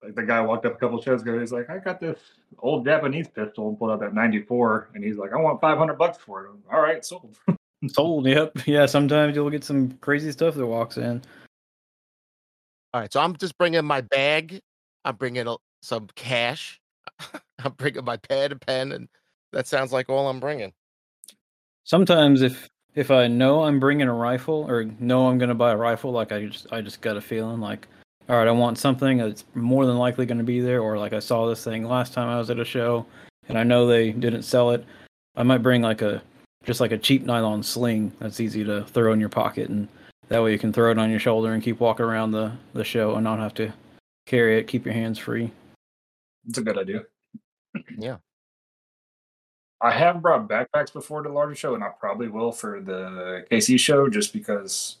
Like 0.03 0.15
the 0.15 0.23
guy 0.23 0.39
walked 0.41 0.65
up 0.65 0.73
a 0.73 0.77
couple 0.77 1.01
shows 1.01 1.21
ago, 1.23 1.39
he's 1.39 1.51
like, 1.51 1.69
I 1.69 1.79
got 1.79 1.99
this 1.99 2.19
old 2.59 2.85
Japanese 2.85 3.27
pistol 3.27 3.69
and 3.69 3.79
pulled 3.79 3.91
out 3.91 3.99
that 4.01 4.13
94, 4.13 4.89
and 4.93 5.03
he's 5.03 5.17
like, 5.17 5.33
I 5.33 5.37
want 5.37 5.59
500 5.61 5.95
bucks 5.97 6.17
for 6.19 6.45
it. 6.45 6.49
I'm, 6.51 6.63
All 6.71 6.81
right, 6.81 7.03
sold. 7.03 7.35
Sold. 7.89 8.25
Yep. 8.25 8.65
Yeah. 8.65 8.85
Sometimes 8.87 9.35
you'll 9.35 9.49
get 9.51 9.63
some 9.63 9.91
crazy 10.01 10.31
stuff 10.31 10.55
that 10.55 10.65
walks 10.65 10.97
in. 10.97 11.21
All 12.93 13.01
right, 13.01 13.11
so 13.11 13.19
I'm 13.19 13.35
just 13.35 13.57
bringing 13.57 13.85
my 13.85 14.01
bag. 14.01 14.59
I'm 15.03 15.15
bringing 15.17 15.45
a, 15.47 15.55
some 15.83 16.07
cash. 16.15 16.79
I'm 17.63 17.73
bringing 17.73 18.03
my 18.05 18.17
pad 18.17 18.51
and 18.53 18.61
pen, 18.61 18.91
and 18.93 19.07
that 19.51 19.67
sounds 19.67 19.91
like 19.91 20.09
all 20.09 20.29
I'm 20.29 20.39
bringing. 20.39 20.73
Sometimes 21.85 22.41
if 22.41 22.69
if 22.95 23.11
I 23.11 23.27
know 23.27 23.63
I'm 23.63 23.79
bringing 23.79 24.07
a 24.07 24.13
rifle 24.13 24.65
or 24.67 24.85
know 24.99 25.27
I'm 25.27 25.37
gonna 25.37 25.55
buy 25.55 25.71
a 25.71 25.77
rifle, 25.77 26.11
like 26.11 26.31
I 26.31 26.45
just 26.45 26.71
I 26.73 26.81
just 26.81 27.01
got 27.01 27.17
a 27.17 27.21
feeling 27.21 27.61
like, 27.61 27.87
all 28.27 28.35
right, 28.37 28.47
I 28.47 28.51
want 28.51 28.77
something 28.77 29.17
that's 29.17 29.45
more 29.53 29.85
than 29.85 29.97
likely 29.97 30.25
gonna 30.25 30.43
be 30.43 30.59
there, 30.59 30.81
or 30.81 30.97
like 30.97 31.13
I 31.13 31.19
saw 31.19 31.47
this 31.47 31.63
thing 31.63 31.85
last 31.85 32.13
time 32.13 32.27
I 32.27 32.37
was 32.37 32.49
at 32.49 32.59
a 32.59 32.65
show, 32.65 33.05
and 33.47 33.57
I 33.57 33.63
know 33.63 33.87
they 33.87 34.11
didn't 34.11 34.43
sell 34.43 34.71
it. 34.71 34.83
I 35.35 35.43
might 35.43 35.59
bring 35.63 35.81
like 35.81 36.01
a 36.01 36.21
just 36.63 36.81
like 36.81 36.91
a 36.91 36.97
cheap 36.97 37.23
nylon 37.23 37.63
sling 37.63 38.11
that's 38.19 38.39
easy 38.39 38.63
to 38.65 38.83
throw 38.85 39.13
in 39.13 39.19
your 39.19 39.29
pocket, 39.29 39.69
and 39.69 39.87
that 40.29 40.41
way 40.43 40.51
you 40.51 40.59
can 40.59 40.73
throw 40.73 40.91
it 40.91 40.97
on 40.97 41.11
your 41.11 41.19
shoulder 41.19 41.53
and 41.53 41.63
keep 41.63 41.79
walking 41.79 42.05
around 42.05 42.31
the 42.31 42.51
the 42.73 42.83
show 42.83 43.15
and 43.15 43.23
not 43.23 43.39
have 43.39 43.53
to 43.55 43.71
carry 44.25 44.57
it. 44.57 44.67
Keep 44.67 44.85
your 44.85 44.93
hands 44.93 45.19
free. 45.19 45.51
It's 46.47 46.57
a 46.57 46.61
good 46.61 46.77
idea. 46.77 47.03
Yeah. 47.97 48.17
I 49.81 49.91
have 49.91 50.21
brought 50.21 50.47
backpacks 50.47 50.91
before 50.93 51.21
to 51.21 51.29
the 51.29 51.35
larger 51.35 51.55
show, 51.55 51.75
and 51.75 51.83
I 51.83 51.89
probably 51.89 52.27
will 52.27 52.51
for 52.51 52.81
the 52.81 53.45
KC 53.51 53.79
show, 53.79 54.09
just 54.09 54.33
because 54.33 54.97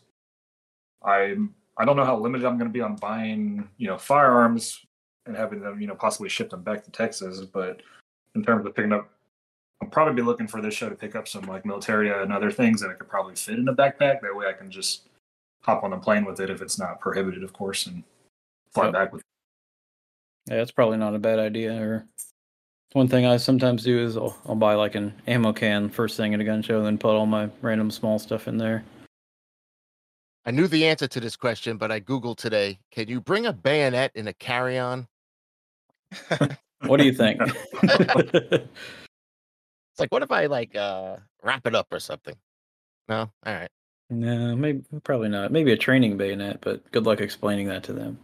I'm 1.03 1.53
I 1.77 1.85
don't 1.85 1.95
know 1.97 2.05
how 2.05 2.17
limited 2.17 2.45
I'm 2.45 2.57
going 2.57 2.69
to 2.69 2.73
be 2.73 2.81
on 2.81 2.95
buying 2.95 3.67
you 3.77 3.87
know 3.87 3.97
firearms 3.97 4.85
and 5.25 5.35
having 5.35 5.59
them 5.61 5.79
you 5.81 5.87
know 5.87 5.95
possibly 5.95 6.29
ship 6.29 6.49
them 6.49 6.61
back 6.63 6.83
to 6.83 6.91
Texas. 6.91 7.41
But 7.41 7.81
in 8.35 8.43
terms 8.43 8.65
of 8.65 8.75
picking 8.75 8.91
up, 8.93 9.09
I'll 9.81 9.89
probably 9.89 10.13
be 10.13 10.21
looking 10.21 10.47
for 10.47 10.61
this 10.61 10.73
show 10.73 10.89
to 10.89 10.95
pick 10.95 11.15
up 11.15 11.27
some 11.27 11.43
like 11.43 11.63
militaria 11.63 12.21
and 12.21 12.31
other 12.33 12.51
things 12.51 12.81
that 12.81 12.89
I 12.89 12.93
could 12.93 13.09
probably 13.09 13.35
fit 13.35 13.57
in 13.59 13.67
a 13.67 13.73
backpack. 13.73 14.21
That 14.21 14.35
way 14.35 14.47
I 14.47 14.53
can 14.53 14.69
just 14.69 15.07
hop 15.61 15.83
on 15.83 15.93
a 15.93 15.97
plane 15.97 16.25
with 16.25 16.39
it 16.39 16.49
if 16.49 16.61
it's 16.61 16.77
not 16.77 16.99
prohibited, 16.99 17.43
of 17.43 17.53
course, 17.53 17.87
and 17.87 18.03
fly 18.73 18.85
Yep. 18.85 18.93
back 18.93 19.13
with. 19.13 19.21
Yeah, 20.47 20.61
it's 20.61 20.71
probably 20.71 20.97
not 20.97 21.15
a 21.15 21.19
bad 21.19 21.39
idea. 21.39 21.73
Or 21.81 22.05
one 22.95 23.09
thing 23.09 23.25
I 23.25 23.35
sometimes 23.35 23.83
do 23.83 23.99
is 23.99 24.15
I'll, 24.15 24.37
I'll 24.47 24.55
buy 24.55 24.73
like 24.75 24.95
an 24.95 25.13
ammo 25.27 25.51
can 25.51 25.89
first 25.89 26.15
thing 26.15 26.33
at 26.33 26.39
a 26.39 26.45
gun 26.45 26.61
show, 26.61 26.81
then 26.81 26.97
put 26.97 27.13
all 27.13 27.25
my 27.25 27.49
random 27.61 27.91
small 27.91 28.17
stuff 28.19 28.47
in 28.47 28.57
there. 28.57 28.85
I 30.45 30.51
knew 30.51 30.65
the 30.65 30.85
answer 30.87 31.05
to 31.05 31.19
this 31.19 31.35
question, 31.35 31.75
but 31.75 31.91
I 31.91 31.99
googled 31.99 32.37
today. 32.37 32.79
Can 32.91 33.09
you 33.09 33.19
bring 33.19 33.47
a 33.47 33.53
bayonet 33.53 34.11
in 34.15 34.29
a 34.29 34.33
carry-on? 34.33 35.07
What 36.85 36.97
do 36.97 37.05
you 37.05 37.13
think? 37.13 37.41
It's 39.95 39.99
like, 39.99 40.11
what 40.11 40.23
if 40.23 40.31
I 40.31 40.47
like 40.47 40.75
uh 40.75 41.15
wrap 41.41 41.65
it 41.65 41.73
up 41.73 41.87
or 41.91 42.01
something? 42.01 42.35
No, 43.07 43.31
all 43.45 43.53
right. 43.53 43.69
No, 44.09 44.53
maybe 44.53 44.83
probably 45.05 45.29
not. 45.29 45.53
Maybe 45.53 45.71
a 45.71 45.77
training 45.77 46.17
bayonet, 46.17 46.59
but 46.59 46.91
good 46.91 47.05
luck 47.05 47.21
explaining 47.21 47.67
that 47.69 47.83
to 47.83 47.93
them. 47.93 48.19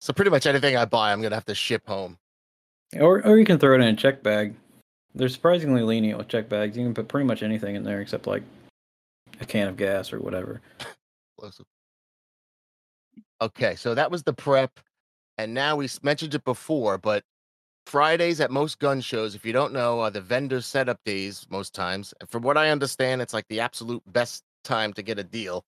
So 0.00 0.12
pretty 0.12 0.32
much 0.32 0.46
anything 0.46 0.76
I 0.76 0.84
buy, 0.86 1.12
I'm 1.12 1.22
gonna 1.22 1.36
have 1.36 1.44
to 1.44 1.54
ship 1.54 1.86
home. 1.86 2.18
Or 3.00 3.26
or 3.26 3.38
you 3.38 3.44
can 3.44 3.58
throw 3.58 3.74
it 3.74 3.80
in 3.80 3.88
a 3.88 3.96
check 3.96 4.22
bag. 4.22 4.54
They're 5.14 5.28
surprisingly 5.28 5.82
lenient 5.82 6.18
with 6.18 6.28
check 6.28 6.48
bags. 6.48 6.76
You 6.76 6.84
can 6.84 6.94
put 6.94 7.08
pretty 7.08 7.26
much 7.26 7.42
anything 7.42 7.76
in 7.76 7.84
there 7.84 8.00
except 8.00 8.26
like 8.26 8.42
a 9.40 9.46
can 9.46 9.68
of 9.68 9.76
gas 9.76 10.12
or 10.12 10.20
whatever. 10.20 10.60
Okay, 13.40 13.74
so 13.76 13.94
that 13.94 14.10
was 14.10 14.22
the 14.22 14.32
prep, 14.32 14.80
and 15.38 15.52
now 15.52 15.76
we 15.76 15.88
mentioned 16.02 16.34
it 16.34 16.44
before, 16.44 16.98
but 16.98 17.24
Fridays 17.86 18.40
at 18.40 18.50
most 18.50 18.78
gun 18.78 19.00
shows, 19.00 19.34
if 19.34 19.44
you 19.44 19.52
don't 19.52 19.72
know, 19.72 20.00
are 20.00 20.10
the 20.10 20.20
vendor 20.20 20.60
setup 20.60 20.98
days 21.04 21.46
most 21.50 21.74
times. 21.74 22.14
And 22.20 22.28
from 22.28 22.42
what 22.42 22.56
I 22.56 22.70
understand, 22.70 23.20
it's 23.20 23.34
like 23.34 23.46
the 23.48 23.60
absolute 23.60 24.02
best 24.12 24.42
time 24.62 24.92
to 24.94 25.02
get 25.02 25.18
a 25.18 25.24
deal. 25.24 25.64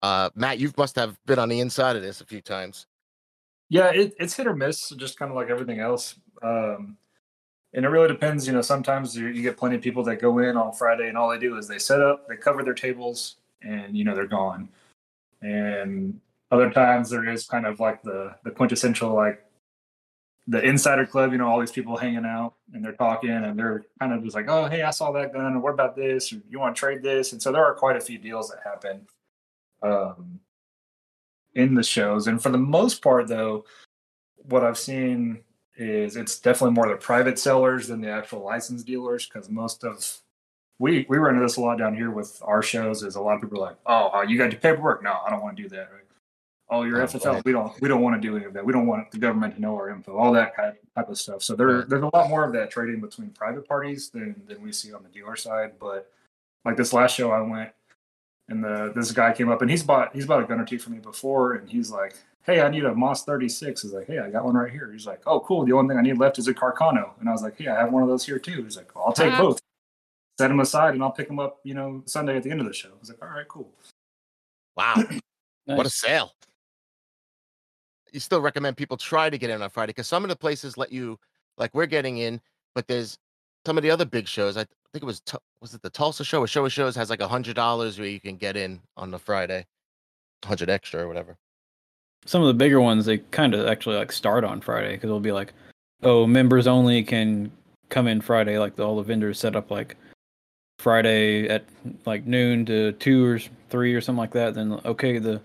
Uh, 0.00 0.30
Matt, 0.34 0.58
you 0.58 0.72
must 0.76 0.96
have 0.96 1.18
been 1.26 1.38
on 1.38 1.48
the 1.48 1.60
inside 1.60 1.96
of 1.96 2.02
this 2.02 2.20
a 2.20 2.26
few 2.26 2.40
times. 2.40 2.86
Yeah, 3.68 3.90
it, 3.90 4.14
it's 4.18 4.34
hit 4.34 4.46
or 4.46 4.56
miss, 4.56 4.90
just 4.90 5.18
kind 5.18 5.30
of 5.30 5.36
like 5.36 5.50
everything 5.50 5.80
else. 5.80 6.16
Um, 6.42 6.96
and 7.74 7.84
it 7.84 7.88
really 7.88 8.08
depends. 8.08 8.46
You 8.46 8.54
know, 8.54 8.62
sometimes 8.62 9.16
you, 9.16 9.26
you 9.28 9.42
get 9.42 9.56
plenty 9.56 9.76
of 9.76 9.82
people 9.82 10.02
that 10.04 10.20
go 10.20 10.38
in 10.38 10.56
on 10.56 10.72
Friday 10.72 11.08
and 11.08 11.18
all 11.18 11.28
they 11.28 11.38
do 11.38 11.56
is 11.58 11.68
they 11.68 11.78
set 11.78 12.00
up, 12.00 12.28
they 12.28 12.36
cover 12.36 12.62
their 12.62 12.74
tables, 12.74 13.36
and 13.62 13.96
you 13.96 14.04
know 14.04 14.14
they're 14.14 14.26
gone. 14.26 14.68
And 15.42 16.20
other 16.50 16.70
times 16.70 17.10
there 17.10 17.28
is 17.28 17.46
kind 17.46 17.66
of 17.66 17.78
like 17.80 18.02
the 18.02 18.34
the 18.44 18.50
quintessential 18.50 19.14
like 19.14 19.44
the 20.46 20.62
insider 20.62 21.04
club. 21.04 21.32
You 21.32 21.38
know, 21.38 21.48
all 21.48 21.60
these 21.60 21.72
people 21.72 21.96
hanging 21.96 22.24
out 22.24 22.54
and 22.72 22.82
they're 22.82 22.92
talking 22.92 23.30
and 23.30 23.58
they're 23.58 23.84
kind 24.00 24.12
of 24.14 24.22
just 24.24 24.34
like, 24.34 24.48
oh, 24.48 24.66
hey, 24.66 24.82
I 24.82 24.90
saw 24.90 25.12
that 25.12 25.34
gun. 25.34 25.60
What 25.60 25.74
about 25.74 25.94
this? 25.94 26.32
Or 26.32 26.40
you 26.48 26.58
want 26.58 26.74
to 26.74 26.80
trade 26.80 27.02
this? 27.02 27.32
And 27.32 27.42
so 27.42 27.52
there 27.52 27.64
are 27.64 27.74
quite 27.74 27.96
a 27.96 28.00
few 28.00 28.18
deals 28.18 28.48
that 28.48 28.60
happen. 28.64 29.06
Um, 29.82 30.40
in 31.54 31.74
the 31.74 31.82
shows. 31.82 32.26
And 32.26 32.42
for 32.42 32.50
the 32.50 32.58
most 32.58 33.02
part, 33.02 33.28
though, 33.28 33.64
what 34.48 34.64
I've 34.64 34.78
seen 34.78 35.40
is 35.76 36.16
it's 36.16 36.38
definitely 36.40 36.74
more 36.74 36.88
the 36.88 36.96
private 36.96 37.38
sellers 37.38 37.88
than 37.88 38.00
the 38.00 38.10
actual 38.10 38.42
license 38.44 38.82
dealers 38.82 39.26
because 39.28 39.48
most 39.48 39.84
of 39.84 40.04
we 40.80 41.06
we 41.08 41.18
run 41.18 41.34
into 41.34 41.44
this 41.44 41.56
a 41.56 41.60
lot 41.60 41.78
down 41.78 41.94
here 41.94 42.10
with 42.10 42.40
our 42.42 42.62
shows. 42.62 43.02
Is 43.02 43.16
a 43.16 43.20
lot 43.20 43.36
of 43.36 43.42
people 43.42 43.58
are 43.62 43.68
like, 43.68 43.76
oh, 43.86 44.10
uh, 44.14 44.22
you 44.22 44.38
got 44.38 44.52
your 44.52 44.60
paperwork? 44.60 45.02
No, 45.02 45.16
I 45.26 45.30
don't 45.30 45.42
want 45.42 45.56
to 45.56 45.62
do 45.62 45.68
that. 45.70 45.90
Right? 45.92 46.04
Oh, 46.70 46.82
your 46.82 47.00
Oh, 47.02 47.06
FFL? 47.06 47.34
right. 47.34 47.44
We 47.44 47.52
don't 47.52 47.80
we 47.80 47.88
don't 47.88 48.02
want 48.02 48.20
to 48.20 48.28
do 48.28 48.36
any 48.36 48.44
of 48.44 48.52
that. 48.54 48.64
We 48.64 48.72
don't 48.72 48.86
want 48.86 49.10
the 49.10 49.18
government 49.18 49.54
to 49.56 49.60
know 49.60 49.74
our 49.74 49.88
info. 49.90 50.16
All 50.16 50.32
that 50.32 50.54
kind 50.54 50.68
of 50.70 50.76
type 50.94 51.08
of 51.08 51.18
stuff. 51.18 51.42
So 51.42 51.54
there 51.56 51.82
there's 51.82 52.02
a 52.02 52.10
lot 52.14 52.28
more 52.28 52.44
of 52.44 52.52
that 52.52 52.70
trading 52.70 53.00
between 53.00 53.30
private 53.30 53.66
parties 53.66 54.10
than 54.10 54.40
than 54.46 54.62
we 54.62 54.70
see 54.72 54.92
on 54.92 55.02
the 55.02 55.08
dealer 55.08 55.36
side. 55.36 55.72
But 55.80 56.10
like 56.64 56.76
this 56.76 56.92
last 56.92 57.14
show 57.14 57.30
I 57.32 57.40
went 57.40 57.70
and 58.48 58.62
the 58.64 58.92
this 58.94 59.12
guy 59.12 59.32
came 59.32 59.48
up 59.50 59.60
and 59.62 59.70
he's 59.70 59.82
bought 59.82 60.14
he's 60.14 60.26
bought 60.26 60.42
a 60.42 60.46
gun 60.46 60.60
or 60.60 60.64
two 60.64 60.78
for 60.78 60.90
me 60.90 60.98
before 60.98 61.54
and 61.54 61.68
he's 61.68 61.90
like 61.90 62.14
hey 62.46 62.60
i 62.60 62.68
need 62.68 62.84
a 62.84 62.94
MAS 62.94 63.24
36 63.24 63.82
he's 63.82 63.92
like 63.92 64.06
hey 64.06 64.18
i 64.18 64.30
got 64.30 64.44
one 64.44 64.54
right 64.54 64.72
here. 64.72 64.90
He's 64.92 65.06
like 65.06 65.20
oh 65.26 65.40
cool. 65.40 65.64
The 65.66 65.72
only 65.72 65.92
thing 65.92 65.98
i 65.98 66.02
need 66.02 66.18
left 66.18 66.38
is 66.38 66.48
a 66.48 66.54
carcano. 66.54 67.10
And 67.20 67.28
i 67.28 67.32
was 67.32 67.42
like 67.42 67.58
hey 67.58 67.68
i 67.68 67.78
have 67.78 67.92
one 67.92 68.02
of 68.02 68.08
those 68.08 68.24
here 68.24 68.38
too. 68.38 68.62
He's 68.62 68.76
like 68.76 68.94
well, 68.94 69.04
i'll 69.06 69.12
take 69.12 69.32
Ah. 69.32 69.40
both. 69.40 69.60
Set 70.38 70.48
them 70.48 70.60
aside 70.60 70.94
and 70.94 71.02
i'll 71.02 71.10
pick 71.12 71.26
them 71.28 71.38
up 71.38 71.58
you 71.64 71.74
know 71.74 72.02
sunday 72.06 72.36
at 72.36 72.42
the 72.42 72.50
end 72.50 72.60
of 72.60 72.66
the 72.66 72.72
show. 72.72 72.88
I 72.88 72.98
was 73.00 73.08
like 73.10 73.22
all 73.22 73.28
right 73.28 73.48
cool. 73.48 73.70
Wow, 74.76 75.02
what 75.64 75.84
a 75.86 75.90
sale! 75.90 76.32
You 78.12 78.20
still 78.20 78.40
recommend 78.40 78.76
people 78.76 78.96
try 78.96 79.28
to 79.28 79.36
get 79.36 79.50
in 79.50 79.60
on 79.60 79.68
Friday 79.70 79.90
because 79.90 80.06
some 80.06 80.22
of 80.24 80.30
the 80.30 80.36
places 80.36 80.78
let 80.78 80.92
you, 80.92 81.18
like 81.58 81.74
we're 81.74 81.86
getting 81.86 82.18
in, 82.18 82.40
but 82.74 82.86
there's 82.86 83.18
some 83.66 83.76
of 83.76 83.82
the 83.82 83.90
other 83.90 84.04
big 84.04 84.26
shows. 84.28 84.56
I 84.56 84.66
th- 84.92 85.00
think 85.00 85.02
it 85.02 85.06
was 85.06 85.22
was 85.60 85.74
it 85.74 85.82
the 85.82 85.90
Tulsa 85.90 86.24
show 86.24 86.40
or 86.40 86.46
Show 86.46 86.64
of 86.64 86.72
Shows 86.72 86.96
has 86.96 87.10
like 87.10 87.20
a 87.20 87.28
hundred 87.28 87.56
dollars 87.56 87.98
where 87.98 88.08
you 88.08 88.20
can 88.20 88.36
get 88.36 88.56
in 88.56 88.80
on 88.96 89.10
the 89.10 89.18
Friday, 89.18 89.66
hundred 90.44 90.70
extra 90.70 91.02
or 91.02 91.08
whatever. 91.08 91.36
Some 92.24 92.42
of 92.42 92.48
the 92.48 92.54
bigger 92.54 92.80
ones 92.80 93.06
they 93.06 93.18
kind 93.18 93.54
of 93.54 93.66
actually 93.66 93.96
like 93.96 94.12
start 94.12 94.44
on 94.44 94.60
Friday 94.60 94.92
because 94.92 95.08
it'll 95.08 95.20
be 95.20 95.32
like, 95.32 95.52
oh, 96.02 96.26
members 96.26 96.66
only 96.66 97.02
can 97.02 97.50
come 97.88 98.06
in 98.06 98.20
Friday. 98.20 98.58
Like 98.58 98.76
the, 98.76 98.86
all 98.86 98.96
the 98.96 99.02
vendors 99.02 99.38
set 99.38 99.56
up 99.56 99.70
like 99.70 99.96
Friday 100.78 101.48
at 101.48 101.64
like 102.06 102.26
noon 102.26 102.64
to 102.66 102.92
two 102.92 103.26
or 103.26 103.40
three 103.70 103.94
or 103.94 104.00
something 104.00 104.18
like 104.18 104.32
that. 104.32 104.54
Then 104.54 104.80
okay, 104.84 105.18
the 105.18 105.40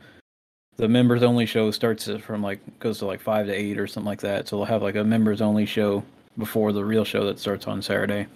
the 0.77 0.87
members 0.87 1.21
only 1.21 1.45
show 1.45 1.69
starts 1.71 2.09
from 2.21 2.41
like 2.41 2.59
goes 2.79 2.99
to 2.99 3.05
like 3.05 3.21
five 3.21 3.45
to 3.47 3.53
eight 3.53 3.77
or 3.77 3.87
something 3.87 4.07
like 4.07 4.21
that. 4.21 4.47
So 4.47 4.57
they'll 4.57 4.65
have 4.65 4.81
like 4.81 4.95
a 4.95 5.03
members 5.03 5.41
only 5.41 5.65
show 5.65 6.03
before 6.37 6.71
the 6.71 6.83
real 6.83 7.05
show 7.05 7.25
that 7.25 7.39
starts 7.39 7.67
on 7.67 7.81
Saturday. 7.81 8.27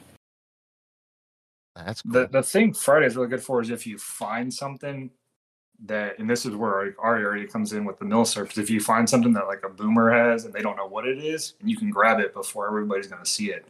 That's 1.85 2.01
cool. 2.01 2.11
the, 2.13 2.27
the 2.27 2.43
thing 2.43 2.73
friday 2.73 3.05
is 3.05 3.15
really 3.15 3.27
good 3.29 3.41
for 3.43 3.61
is 3.61 3.69
if 3.69 3.85
you 3.87 3.97
find 3.97 4.53
something 4.53 5.09
that 5.85 6.17
and 6.19 6.29
this 6.29 6.45
is 6.45 6.55
where 6.55 6.85
like, 6.85 6.95
our 6.99 7.17
area 7.17 7.47
comes 7.47 7.73
in 7.73 7.85
with 7.85 7.99
the 7.99 8.05
milsurps 8.05 8.57
if 8.57 8.69
you 8.69 8.79
find 8.79 9.07
something 9.09 9.33
that 9.33 9.47
like 9.47 9.63
a 9.63 9.69
boomer 9.69 10.11
has 10.11 10.45
and 10.45 10.53
they 10.53 10.61
don't 10.61 10.75
know 10.75 10.87
what 10.87 11.07
it 11.07 11.19
is 11.19 11.53
and 11.59 11.69
you 11.69 11.77
can 11.77 11.89
grab 11.89 12.19
it 12.19 12.33
before 12.33 12.67
everybody's 12.67 13.07
going 13.07 13.23
to 13.23 13.29
see 13.29 13.51
it 13.51 13.65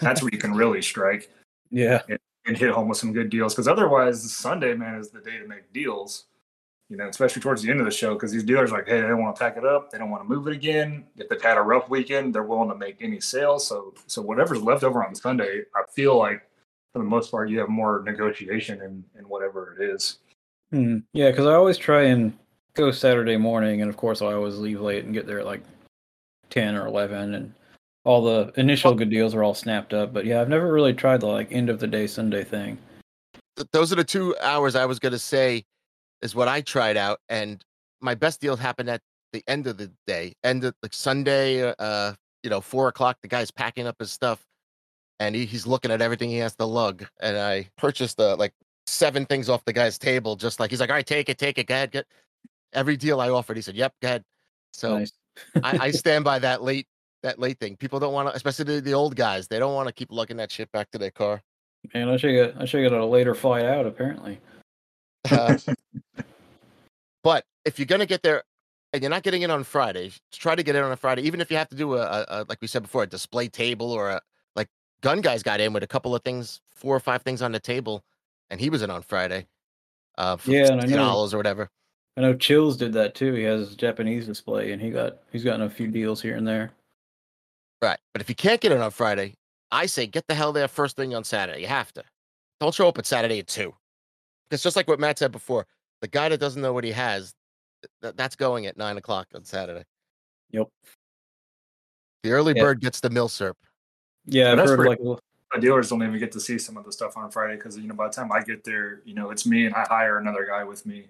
that's 0.00 0.22
where 0.22 0.30
you 0.32 0.38
can 0.38 0.54
really 0.54 0.80
strike 0.82 1.30
Yeah. 1.70 2.02
and 2.46 2.56
hit 2.56 2.70
home 2.70 2.88
with 2.88 2.98
some 2.98 3.12
good 3.12 3.30
deals 3.30 3.54
because 3.54 3.68
otherwise 3.68 4.32
Sunday 4.32 4.74
man 4.74 4.96
is 4.98 5.10
the 5.10 5.20
day 5.20 5.38
to 5.38 5.46
make 5.46 5.72
deals. 5.72 6.24
You 6.88 6.96
know, 6.96 7.06
especially 7.08 7.40
towards 7.40 7.62
the 7.62 7.70
end 7.70 7.78
of 7.78 7.86
the 7.86 7.92
show 7.92 8.14
because 8.14 8.32
these 8.32 8.42
dealers 8.42 8.72
are 8.72 8.78
like, 8.78 8.88
hey, 8.88 9.00
they 9.00 9.06
don't 9.06 9.22
want 9.22 9.36
to 9.36 9.40
pack 9.40 9.56
it 9.56 9.64
up, 9.64 9.92
they 9.92 9.98
don't 9.98 10.10
want 10.10 10.24
to 10.24 10.28
move 10.28 10.48
it 10.48 10.54
again. 10.54 11.04
If 11.16 11.28
they've 11.28 11.40
had 11.40 11.56
a 11.56 11.62
rough 11.62 11.88
weekend, 11.88 12.34
they're 12.34 12.42
willing 12.42 12.68
to 12.68 12.74
make 12.74 12.96
any 13.00 13.20
sales. 13.20 13.64
So, 13.68 13.94
so 14.08 14.20
whatever's 14.20 14.60
left 14.60 14.82
over 14.82 15.04
on 15.04 15.14
Sunday, 15.14 15.62
I 15.76 15.82
feel 15.92 16.18
like 16.18 16.42
for 16.92 16.98
the 16.98 17.04
most 17.04 17.30
part, 17.30 17.50
you 17.50 17.58
have 17.60 17.68
more 17.68 18.02
negotiation 18.04 18.80
in 18.82 19.04
in 19.18 19.28
whatever 19.28 19.76
it 19.78 19.90
is. 19.90 20.18
Hmm. 20.70 20.98
Yeah, 21.12 21.30
because 21.30 21.46
I 21.46 21.54
always 21.54 21.78
try 21.78 22.04
and 22.04 22.36
go 22.74 22.90
Saturday 22.90 23.36
morning, 23.36 23.82
and 23.82 23.90
of 23.90 23.96
course 23.96 24.22
I 24.22 24.32
always 24.32 24.56
leave 24.56 24.80
late 24.80 25.04
and 25.04 25.14
get 25.14 25.26
there 25.26 25.40
at 25.40 25.46
like 25.46 25.62
ten 26.48 26.74
or 26.74 26.86
eleven, 26.86 27.34
and 27.34 27.54
all 28.04 28.22
the 28.22 28.52
initial 28.56 28.94
good 28.94 29.10
deals 29.10 29.34
are 29.34 29.42
all 29.42 29.54
snapped 29.54 29.92
up. 29.92 30.12
But 30.12 30.24
yeah, 30.24 30.40
I've 30.40 30.48
never 30.48 30.72
really 30.72 30.94
tried 30.94 31.20
the 31.20 31.26
like 31.26 31.52
end 31.52 31.70
of 31.70 31.80
the 31.80 31.86
day 31.86 32.06
Sunday 32.06 32.44
thing. 32.44 32.78
those 33.72 33.92
are 33.92 33.96
the 33.96 34.04
two 34.04 34.36
hours 34.40 34.74
I 34.74 34.86
was 34.86 34.98
going 34.98 35.12
to 35.12 35.18
say 35.18 35.64
is 36.22 36.34
what 36.34 36.48
I 36.48 36.60
tried 36.60 36.96
out, 36.96 37.18
and 37.28 37.64
my 38.00 38.14
best 38.14 38.40
deal 38.40 38.56
happened 38.56 38.90
at 38.90 39.00
the 39.32 39.42
end 39.46 39.66
of 39.66 39.76
the 39.76 39.90
day, 40.06 40.34
end 40.44 40.64
of 40.64 40.74
like 40.82 40.94
Sunday, 40.94 41.62
uh, 41.62 41.74
uh, 41.78 42.14
you 42.42 42.50
know, 42.50 42.60
four 42.60 42.88
o'clock. 42.88 43.18
The 43.22 43.28
guy's 43.28 43.50
packing 43.50 43.86
up 43.86 43.96
his 43.98 44.10
stuff, 44.10 44.44
and 45.20 45.36
he, 45.36 45.44
he's 45.44 45.66
looking 45.66 45.92
at 45.92 46.02
everything 46.02 46.30
he 46.30 46.38
has 46.38 46.56
to 46.56 46.64
lug, 46.64 47.06
and 47.20 47.36
I 47.36 47.68
purchased 47.76 48.18
uh, 48.18 48.34
like 48.36 48.54
seven 48.86 49.26
things 49.26 49.48
off 49.48 49.64
the 49.64 49.72
guy's 49.72 49.98
table, 49.98 50.34
just 50.34 50.58
like 50.58 50.70
he's 50.70 50.80
like, 50.80 50.90
all 50.90 50.96
right, 50.96 51.06
take 51.06 51.28
it, 51.28 51.38
take 51.38 51.58
it, 51.58 51.66
go 51.68 51.74
ahead, 51.74 51.92
get 51.92 52.06
every 52.72 52.96
deal 52.96 53.20
I 53.20 53.28
offered. 53.28 53.56
He 53.56 53.62
said, 53.62 53.76
yep, 53.76 53.92
go 54.02 54.08
ahead. 54.08 54.24
So 54.72 54.98
nice. 54.98 55.12
I, 55.62 55.78
I 55.78 55.90
stand 55.92 56.24
by 56.24 56.40
that 56.40 56.62
late 56.62 56.86
that 57.22 57.38
late 57.38 57.60
thing. 57.60 57.76
People 57.76 58.00
don't 58.00 58.14
want 58.14 58.28
to, 58.28 58.34
especially 58.34 58.64
the, 58.64 58.80
the 58.80 58.94
old 58.94 59.14
guys, 59.14 59.46
they 59.46 59.58
don't 59.58 59.74
want 59.74 59.88
to 59.88 59.92
keep 59.92 60.10
lugging 60.10 60.38
that 60.38 60.50
shit 60.50 60.72
back 60.72 60.90
to 60.92 60.98
their 60.98 61.10
car. 61.10 61.42
And 61.94 62.10
I 62.10 62.16
should 62.16 62.32
get 62.32 62.54
I 62.58 62.64
should 62.64 62.82
get 62.82 62.92
a 62.92 63.04
later 63.04 63.34
flight 63.34 63.64
out 63.64 63.86
apparently. 63.86 64.40
Uh, 65.30 65.58
but 67.22 67.44
if 67.66 67.78
you're 67.78 67.86
gonna 67.86 68.06
get 68.06 68.22
there 68.22 68.42
and 68.94 69.02
you're 69.02 69.10
not 69.10 69.22
getting 69.22 69.42
in 69.42 69.50
on 69.50 69.64
Friday, 69.64 70.12
try 70.32 70.54
to 70.54 70.62
get 70.62 70.76
in 70.76 70.82
on 70.82 70.92
a 70.92 70.96
Friday, 70.96 71.22
even 71.22 71.42
if 71.42 71.50
you 71.50 71.58
have 71.58 71.68
to 71.68 71.76
do 71.76 71.94
a, 71.94 72.00
a, 72.00 72.26
a 72.28 72.44
like 72.48 72.60
we 72.62 72.66
said 72.66 72.82
before, 72.82 73.02
a 73.02 73.06
display 73.06 73.48
table 73.48 73.92
or 73.92 74.08
a 74.08 74.20
gun 75.00 75.20
guys 75.20 75.42
got 75.42 75.60
in 75.60 75.72
with 75.72 75.82
a 75.82 75.86
couple 75.86 76.14
of 76.14 76.22
things, 76.22 76.60
four 76.70 76.94
or 76.94 77.00
five 77.00 77.22
things 77.22 77.42
on 77.42 77.52
the 77.52 77.60
table, 77.60 78.04
and 78.50 78.60
he 78.60 78.70
was 78.70 78.82
in 78.82 78.90
on 78.90 79.02
Friday. 79.02 79.46
Uh, 80.18 80.36
for 80.36 80.50
Yeah, 80.50 80.72
and 80.72 80.80
I 80.80 80.86
know- 80.86 80.96
dollars 80.96 81.32
or 81.34 81.36
whatever. 81.38 81.68
I 82.16 82.22
know 82.22 82.34
Chills 82.34 82.76
did 82.76 82.92
that 82.94 83.14
too. 83.14 83.32
He 83.34 83.44
has 83.44 83.68
his 83.68 83.76
Japanese 83.76 84.26
display, 84.26 84.72
and 84.72 84.82
he 84.82 84.90
got 84.90 85.18
he's 85.32 85.44
gotten 85.44 85.62
a 85.62 85.70
few 85.70 85.86
deals 85.88 86.20
here 86.20 86.36
and 86.36 86.46
there. 86.46 86.72
Right. 87.80 87.98
But 88.12 88.20
if 88.20 88.28
you 88.28 88.34
can't 88.34 88.60
get 88.60 88.72
in 88.72 88.80
on 88.80 88.90
Friday, 88.90 89.34
I 89.70 89.86
say 89.86 90.06
get 90.06 90.26
the 90.26 90.34
hell 90.34 90.52
there 90.52 90.68
first 90.68 90.96
thing 90.96 91.14
on 91.14 91.24
Saturday. 91.24 91.60
You 91.62 91.68
have 91.68 91.92
to. 91.94 92.02
Don't 92.60 92.74
show 92.74 92.88
up 92.88 92.98
at 92.98 93.06
Saturday 93.06 93.38
at 93.38 93.46
two. 93.46 93.74
Because 94.50 94.62
just 94.62 94.76
like 94.76 94.88
what 94.88 95.00
Matt 95.00 95.18
said 95.18 95.32
before, 95.32 95.66
the 96.02 96.08
guy 96.08 96.28
that 96.28 96.38
doesn't 96.40 96.60
know 96.60 96.72
what 96.74 96.84
he 96.84 96.90
has, 96.92 97.32
th- 98.02 98.14
that's 98.16 98.36
going 98.36 98.66
at 98.66 98.76
nine 98.76 98.98
o'clock 98.98 99.28
on 99.34 99.44
Saturday. 99.44 99.84
Yep. 100.50 100.68
The 102.24 102.32
early 102.32 102.52
Yeah. 102.54 102.62
bird 102.64 102.80
gets 102.80 103.00
the 103.00 103.08
milsurp. 103.08 103.54
Yeah, 104.30 104.52
I've 104.52 104.56
that's 104.58 104.70
heard 104.70 104.78
like 104.86 104.98
little- 104.98 105.20
The 105.54 105.60
dealers 105.60 105.90
don't 105.90 106.02
even 106.02 106.18
get 106.18 106.32
to 106.32 106.40
see 106.40 106.58
some 106.58 106.76
of 106.76 106.84
the 106.84 106.92
stuff 106.92 107.16
on 107.16 107.30
Friday 107.30 107.56
because 107.56 107.76
you 107.76 107.88
know 107.88 107.94
by 107.94 108.06
the 108.08 108.14
time 108.14 108.30
I 108.32 108.40
get 108.42 108.64
there, 108.64 109.00
you 109.04 109.14
know 109.14 109.30
it's 109.30 109.44
me 109.46 109.66
and 109.66 109.74
I 109.74 109.84
hire 109.88 110.18
another 110.18 110.46
guy 110.46 110.62
with 110.64 110.86
me, 110.86 111.08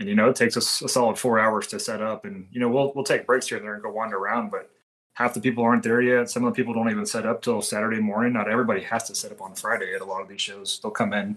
and 0.00 0.08
you 0.08 0.14
know 0.14 0.30
it 0.30 0.36
takes 0.36 0.56
us 0.56 0.80
a 0.82 0.88
solid 0.88 1.18
four 1.18 1.38
hours 1.38 1.66
to 1.68 1.78
set 1.78 2.00
up, 2.02 2.24
and 2.24 2.48
you 2.50 2.60
know 2.60 2.68
we'll 2.68 2.92
we'll 2.94 3.04
take 3.04 3.26
breaks 3.26 3.48
here 3.48 3.58
and 3.58 3.66
there 3.66 3.74
and 3.74 3.82
go 3.82 3.90
wander 3.92 4.16
around, 4.16 4.50
but 4.50 4.70
half 5.16 5.34
the 5.34 5.40
people 5.40 5.62
aren't 5.62 5.82
there 5.82 6.00
yet. 6.00 6.30
Some 6.30 6.44
of 6.44 6.52
the 6.52 6.56
people 6.56 6.72
don't 6.74 6.90
even 6.90 7.06
set 7.06 7.26
up 7.26 7.42
till 7.42 7.60
Saturday 7.62 8.00
morning. 8.00 8.32
Not 8.32 8.48
everybody 8.50 8.80
has 8.82 9.04
to 9.04 9.14
set 9.14 9.30
up 9.32 9.40
on 9.42 9.54
Friday 9.54 9.94
at 9.94 10.00
a 10.00 10.04
lot 10.04 10.22
of 10.22 10.28
these 10.28 10.40
shows. 10.40 10.80
They'll 10.82 10.90
come 10.90 11.12
in, 11.12 11.36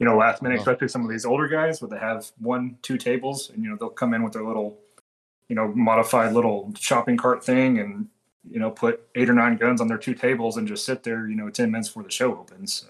you 0.00 0.04
know, 0.06 0.16
last 0.16 0.42
minute, 0.42 0.56
Oh. 0.58 0.60
especially 0.62 0.88
some 0.88 1.04
of 1.04 1.08
these 1.10 1.24
older 1.24 1.46
guys 1.48 1.80
where 1.80 1.88
they 1.88 1.98
have 1.98 2.30
one, 2.38 2.76
two 2.82 2.98
tables, 2.98 3.48
and 3.50 3.62
you 3.62 3.70
know 3.70 3.76
they'll 3.76 3.88
come 3.90 4.12
in 4.12 4.22
with 4.24 4.32
their 4.32 4.42
little, 4.44 4.76
you 5.48 5.54
know, 5.54 5.68
modified 5.68 6.32
little 6.32 6.72
shopping 6.76 7.16
cart 7.16 7.44
thing, 7.44 7.78
and 7.78 8.08
you 8.50 8.58
know, 8.58 8.70
put 8.70 9.02
eight 9.14 9.28
or 9.28 9.34
nine 9.34 9.56
guns 9.56 9.80
on 9.80 9.88
their 9.88 9.98
two 9.98 10.14
tables 10.14 10.56
and 10.56 10.66
just 10.66 10.84
sit 10.84 11.02
there, 11.02 11.28
you 11.28 11.36
know, 11.36 11.50
ten 11.50 11.70
minutes 11.70 11.88
before 11.88 12.02
the 12.02 12.10
show 12.10 12.38
opens. 12.38 12.86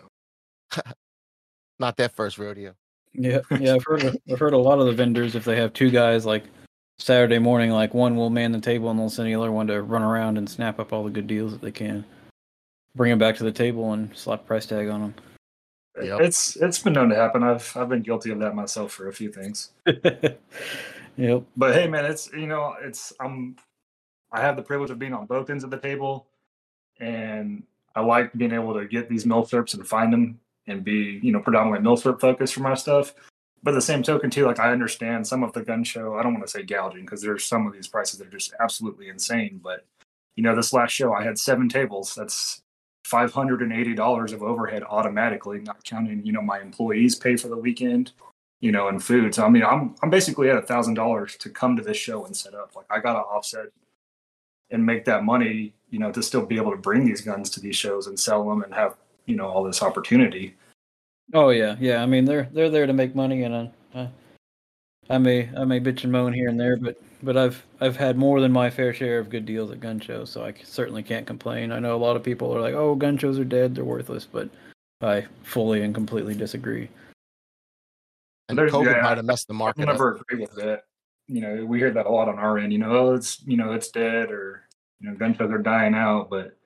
So 0.72 0.82
Not 1.78 1.96
that 1.98 2.14
first 2.14 2.38
rodeo. 2.38 2.74
Yeah, 3.12 3.40
yeah. 3.58 3.74
I've 3.74 3.84
heard 3.84 4.04
of- 4.04 4.16
I've 4.30 4.38
heard 4.38 4.52
a 4.52 4.58
lot 4.58 4.78
of 4.78 4.86
the 4.86 4.92
vendors 4.92 5.34
if 5.34 5.44
they 5.44 5.56
have 5.56 5.72
two 5.72 5.90
guys 5.90 6.26
like 6.26 6.44
Saturday 6.98 7.38
morning, 7.38 7.70
like 7.70 7.94
one 7.94 8.16
will 8.16 8.30
man 8.30 8.52
the 8.52 8.60
table 8.60 8.90
and 8.90 8.98
they'll 8.98 9.10
send 9.10 9.28
the 9.28 9.34
other 9.34 9.52
one 9.52 9.66
to 9.66 9.82
run 9.82 10.02
around 10.02 10.38
and 10.38 10.48
snap 10.48 10.78
up 10.78 10.92
all 10.92 11.04
the 11.04 11.10
good 11.10 11.26
deals 11.26 11.52
that 11.52 11.60
they 11.60 11.72
can, 11.72 12.04
bring 12.94 13.10
them 13.10 13.18
back 13.18 13.36
to 13.36 13.44
the 13.44 13.52
table 13.52 13.92
and 13.92 14.14
slap 14.16 14.40
a 14.40 14.44
price 14.44 14.66
tag 14.66 14.88
on 14.88 15.00
them. 15.00 15.14
Yep. 16.02 16.20
it's 16.20 16.56
it's 16.56 16.78
been 16.78 16.92
known 16.92 17.08
to 17.08 17.16
happen. 17.16 17.42
I've 17.42 17.74
I've 17.74 17.88
been 17.88 18.02
guilty 18.02 18.30
of 18.30 18.38
that 18.40 18.54
myself 18.54 18.92
for 18.92 19.08
a 19.08 19.12
few 19.12 19.32
things. 19.32 19.70
them. 19.84 19.96
yep. 21.16 21.42
But 21.56 21.74
hey, 21.74 21.86
man, 21.86 22.04
it's 22.04 22.30
you 22.32 22.46
know, 22.46 22.74
it's 22.82 23.14
I'm 23.18 23.56
I 24.36 24.40
have 24.40 24.56
the 24.56 24.62
privilege 24.62 24.90
of 24.90 24.98
being 24.98 25.14
on 25.14 25.24
both 25.24 25.48
ends 25.48 25.64
of 25.64 25.70
the 25.70 25.78
table, 25.78 26.26
and 27.00 27.62
I 27.94 28.00
like 28.02 28.32
being 28.34 28.52
able 28.52 28.74
to 28.74 28.86
get 28.86 29.08
these 29.08 29.24
milsurps 29.24 29.72
and 29.72 29.88
find 29.88 30.12
them 30.12 30.38
and 30.66 30.84
be 30.84 31.18
you 31.22 31.32
know 31.32 31.40
predominantly 31.40 31.88
milsurp 31.88 32.20
focused 32.20 32.52
for 32.52 32.60
my 32.60 32.74
stuff. 32.74 33.14
But 33.62 33.72
the 33.72 33.80
same 33.80 34.02
token 34.02 34.28
too, 34.28 34.44
like 34.44 34.60
I 34.60 34.72
understand 34.72 35.26
some 35.26 35.42
of 35.42 35.54
the 35.54 35.62
gun 35.62 35.84
show. 35.84 36.16
I 36.16 36.22
don't 36.22 36.34
want 36.34 36.44
to 36.44 36.50
say 36.50 36.62
gouging 36.62 37.06
because 37.06 37.22
there's 37.22 37.44
some 37.44 37.66
of 37.66 37.72
these 37.72 37.88
prices 37.88 38.18
that 38.18 38.28
are 38.28 38.30
just 38.30 38.52
absolutely 38.60 39.08
insane. 39.08 39.58
But 39.62 39.86
you 40.36 40.42
know, 40.42 40.54
this 40.54 40.74
last 40.74 40.92
show 40.92 41.14
I 41.14 41.24
had 41.24 41.38
seven 41.38 41.68
tables. 41.68 42.14
That's 42.14 42.60
five 43.04 43.32
hundred 43.32 43.62
and 43.62 43.72
eighty 43.72 43.94
dollars 43.94 44.32
of 44.32 44.42
overhead 44.42 44.82
automatically, 44.82 45.60
not 45.60 45.82
counting 45.84 46.26
you 46.26 46.32
know 46.32 46.42
my 46.42 46.60
employees 46.60 47.14
pay 47.14 47.36
for 47.36 47.48
the 47.48 47.56
weekend 47.56 48.12
you 48.60 48.72
know, 48.72 48.88
and 48.88 49.02
food. 49.02 49.34
So 49.34 49.44
I 49.44 49.48
mean, 49.48 49.64
I'm 49.64 49.94
I'm 50.02 50.10
basically 50.10 50.50
at 50.50 50.56
a 50.56 50.62
thousand 50.62 50.94
dollars 50.94 51.36
to 51.38 51.50
come 51.50 51.76
to 51.76 51.82
this 51.82 51.96
show 51.96 52.24
and 52.26 52.36
set 52.36 52.54
up. 52.54 52.74
Like 52.74 52.86
I 52.90 53.00
gotta 53.00 53.20
offset 53.20 53.66
and 54.70 54.84
make 54.84 55.04
that 55.04 55.24
money, 55.24 55.72
you 55.90 55.98
know, 55.98 56.10
to 56.12 56.22
still 56.22 56.44
be 56.44 56.56
able 56.56 56.70
to 56.72 56.76
bring 56.76 57.04
these 57.04 57.20
guns 57.20 57.50
to 57.50 57.60
these 57.60 57.76
shows 57.76 58.06
and 58.06 58.18
sell 58.18 58.48
them 58.48 58.62
and 58.62 58.74
have 58.74 58.96
you 59.26 59.36
know 59.36 59.46
all 59.48 59.62
this 59.64 59.82
opportunity. 59.82 60.54
Oh 61.34 61.50
yeah, 61.50 61.76
yeah. 61.80 62.02
I 62.02 62.06
mean, 62.06 62.24
they're 62.24 62.48
they're 62.52 62.70
there 62.70 62.86
to 62.86 62.92
make 62.92 63.14
money, 63.14 63.42
and 63.42 63.54
uh, 63.54 63.66
uh, 63.98 64.06
I 65.10 65.18
may 65.18 65.50
I 65.56 65.64
may 65.64 65.80
bitch 65.80 66.04
and 66.04 66.12
moan 66.12 66.32
here 66.32 66.48
and 66.48 66.58
there, 66.58 66.76
but 66.76 67.00
but 67.22 67.36
I've 67.36 67.64
I've 67.80 67.96
had 67.96 68.16
more 68.16 68.40
than 68.40 68.52
my 68.52 68.70
fair 68.70 68.92
share 68.92 69.18
of 69.18 69.30
good 69.30 69.46
deals 69.46 69.70
at 69.70 69.80
gun 69.80 69.98
shows, 70.00 70.30
so 70.30 70.44
I 70.44 70.54
certainly 70.64 71.02
can't 71.02 71.26
complain. 71.26 71.72
I 71.72 71.78
know 71.80 71.96
a 71.96 71.98
lot 71.98 72.16
of 72.16 72.22
people 72.22 72.54
are 72.54 72.60
like, 72.60 72.74
"Oh, 72.74 72.94
gun 72.94 73.18
shows 73.18 73.38
are 73.38 73.44
dead; 73.44 73.74
they're 73.74 73.84
worthless," 73.84 74.26
but 74.30 74.48
I 75.00 75.26
fully 75.42 75.82
and 75.82 75.94
completely 75.94 76.34
disagree. 76.34 76.88
And 78.48 78.56
There's- 78.56 78.72
COVID 78.72 78.94
yeah, 78.96 79.02
might 79.02 79.16
have 79.16 79.26
messed 79.26 79.48
the 79.48 79.54
I 79.54 79.56
market 79.58 79.82
up. 79.82 79.88
never 79.88 80.16
agree 80.16 80.40
with 80.42 80.54
that. 80.54 80.84
You 81.28 81.40
know, 81.40 81.64
we 81.66 81.78
hear 81.78 81.90
that 81.90 82.06
a 82.06 82.10
lot 82.10 82.28
on 82.28 82.38
our 82.38 82.58
end. 82.58 82.72
You 82.72 82.78
know, 82.78 82.92
oh, 82.92 83.14
it's 83.14 83.42
you 83.46 83.56
know 83.56 83.72
it's 83.72 83.88
dead 83.88 84.30
or 84.30 84.62
you 85.00 85.08
know 85.10 85.16
gun 85.16 85.36
shows 85.36 85.50
are 85.50 85.58
dying 85.58 85.94
out. 85.94 86.30
But 86.30 86.56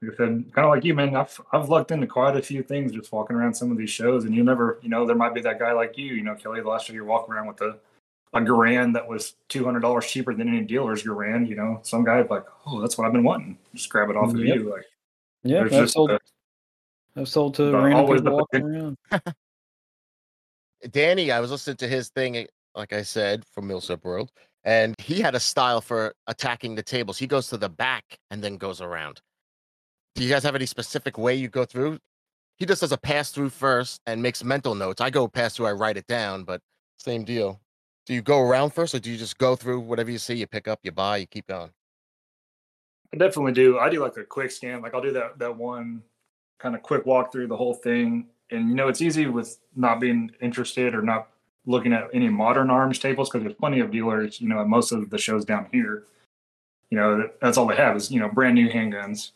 like 0.00 0.14
I 0.14 0.16
said, 0.16 0.28
kind 0.54 0.64
of 0.66 0.70
like 0.70 0.84
you, 0.84 0.94
man. 0.94 1.14
I've 1.14 1.38
I've 1.52 1.68
lucked 1.68 1.90
into 1.90 2.06
quite 2.06 2.36
a 2.36 2.42
few 2.42 2.62
things 2.62 2.92
just 2.92 3.12
walking 3.12 3.36
around 3.36 3.54
some 3.54 3.70
of 3.70 3.76
these 3.76 3.90
shows, 3.90 4.24
and 4.24 4.34
you 4.34 4.42
never, 4.44 4.78
you 4.82 4.88
know, 4.88 5.06
there 5.06 5.14
might 5.16 5.34
be 5.34 5.42
that 5.42 5.58
guy 5.58 5.72
like 5.72 5.98
you. 5.98 6.14
You 6.14 6.22
know, 6.22 6.34
Kelly. 6.34 6.60
The 6.62 6.68
last 6.68 6.88
year 6.88 6.96
you're 6.96 7.04
walking 7.04 7.34
around 7.34 7.48
with 7.48 7.60
a 7.60 7.78
a 8.34 8.40
Garand 8.40 8.94
that 8.94 9.06
was 9.06 9.34
two 9.48 9.62
hundred 9.64 9.80
dollars 9.80 10.06
cheaper 10.06 10.32
than 10.32 10.48
any 10.48 10.62
dealer's 10.62 11.02
Garand. 11.02 11.46
You 11.46 11.56
know, 11.56 11.80
some 11.82 12.02
guy 12.02 12.22
like, 12.22 12.44
oh, 12.66 12.80
that's 12.80 12.96
what 12.96 13.06
I've 13.06 13.12
been 13.12 13.24
wanting. 13.24 13.58
Just 13.74 13.90
grab 13.90 14.08
it 14.08 14.16
off 14.16 14.30
of 14.30 14.36
mm, 14.36 14.46
Yep. 14.48 14.56
you. 14.56 14.70
Like, 14.70 14.86
Yeah, 15.44 15.64
I've 15.70 15.90
sold 15.90 16.12
a- 16.12 16.18
I've 17.14 17.28
sold 17.28 17.54
to 17.56 17.64
the- 17.64 17.78
random 17.78 18.16
people 18.16 18.36
walking 18.38 18.62
around. 18.62 18.96
Danny, 20.90 21.30
I 21.30 21.40
was 21.40 21.50
listening 21.50 21.76
to 21.76 21.88
his 21.88 22.08
thing, 22.08 22.46
like 22.74 22.92
I 22.92 23.02
said, 23.02 23.44
from 23.52 23.66
Millsap 23.66 24.04
World, 24.04 24.30
and 24.64 24.94
he 24.98 25.20
had 25.20 25.34
a 25.34 25.40
style 25.40 25.80
for 25.80 26.14
attacking 26.26 26.74
the 26.74 26.82
tables. 26.82 27.18
He 27.18 27.26
goes 27.26 27.48
to 27.48 27.56
the 27.56 27.68
back 27.68 28.18
and 28.30 28.42
then 28.42 28.56
goes 28.56 28.80
around. 28.80 29.20
Do 30.14 30.22
you 30.22 30.30
guys 30.30 30.42
have 30.42 30.54
any 30.54 30.66
specific 30.66 31.18
way 31.18 31.34
you 31.34 31.48
go 31.48 31.64
through? 31.64 31.98
He 32.56 32.66
just 32.66 32.82
does 32.82 32.92
a 32.92 32.98
pass 32.98 33.30
through 33.30 33.50
first 33.50 34.00
and 34.06 34.22
makes 34.22 34.44
mental 34.44 34.74
notes. 34.74 35.00
I 35.00 35.10
go 35.10 35.26
pass 35.26 35.56
through, 35.56 35.66
I 35.66 35.72
write 35.72 35.96
it 35.96 36.06
down, 36.06 36.44
but 36.44 36.60
same 36.98 37.24
deal. 37.24 37.60
Do 38.06 38.14
you 38.14 38.22
go 38.22 38.40
around 38.40 38.70
first, 38.70 38.94
or 38.94 38.98
do 38.98 39.10
you 39.10 39.16
just 39.16 39.38
go 39.38 39.56
through 39.56 39.80
whatever 39.80 40.10
you 40.10 40.18
see, 40.18 40.34
you 40.34 40.46
pick 40.46 40.68
up, 40.68 40.80
you 40.82 40.92
buy, 40.92 41.18
you 41.18 41.26
keep 41.26 41.46
going? 41.46 41.70
I 43.12 43.16
definitely 43.16 43.52
do. 43.52 43.78
I 43.78 43.88
do 43.88 44.00
like 44.00 44.16
a 44.16 44.24
quick 44.24 44.50
scan. 44.50 44.82
Like 44.82 44.94
I'll 44.94 45.02
do 45.02 45.12
that 45.12 45.38
that 45.38 45.56
one 45.56 46.02
kind 46.58 46.74
of 46.74 46.82
quick 46.82 47.04
walk 47.04 47.32
through 47.32 47.48
the 47.48 47.56
whole 47.56 47.74
thing. 47.74 48.26
And 48.50 48.68
you 48.68 48.74
know, 48.74 48.88
it's 48.88 49.02
easy 49.02 49.26
with 49.26 49.58
not 49.76 50.00
being 50.00 50.30
interested 50.40 50.94
or 50.94 51.02
not 51.02 51.28
looking 51.66 51.92
at 51.92 52.08
any 52.12 52.28
modern 52.28 52.70
arms 52.70 52.98
tables 52.98 53.28
because 53.28 53.42
there's 53.42 53.54
plenty 53.54 53.80
of 53.80 53.90
dealers. 53.90 54.40
You 54.40 54.48
know, 54.48 54.60
at 54.60 54.68
most 54.68 54.92
of 54.92 55.10
the 55.10 55.18
shows 55.18 55.44
down 55.44 55.68
here, 55.72 56.04
you 56.90 56.98
know, 56.98 57.28
that's 57.40 57.56
all 57.56 57.66
they 57.66 57.76
have 57.76 57.96
is 57.96 58.10
you 58.10 58.20
know 58.20 58.28
brand 58.28 58.54
new 58.54 58.68
handguns. 58.68 59.30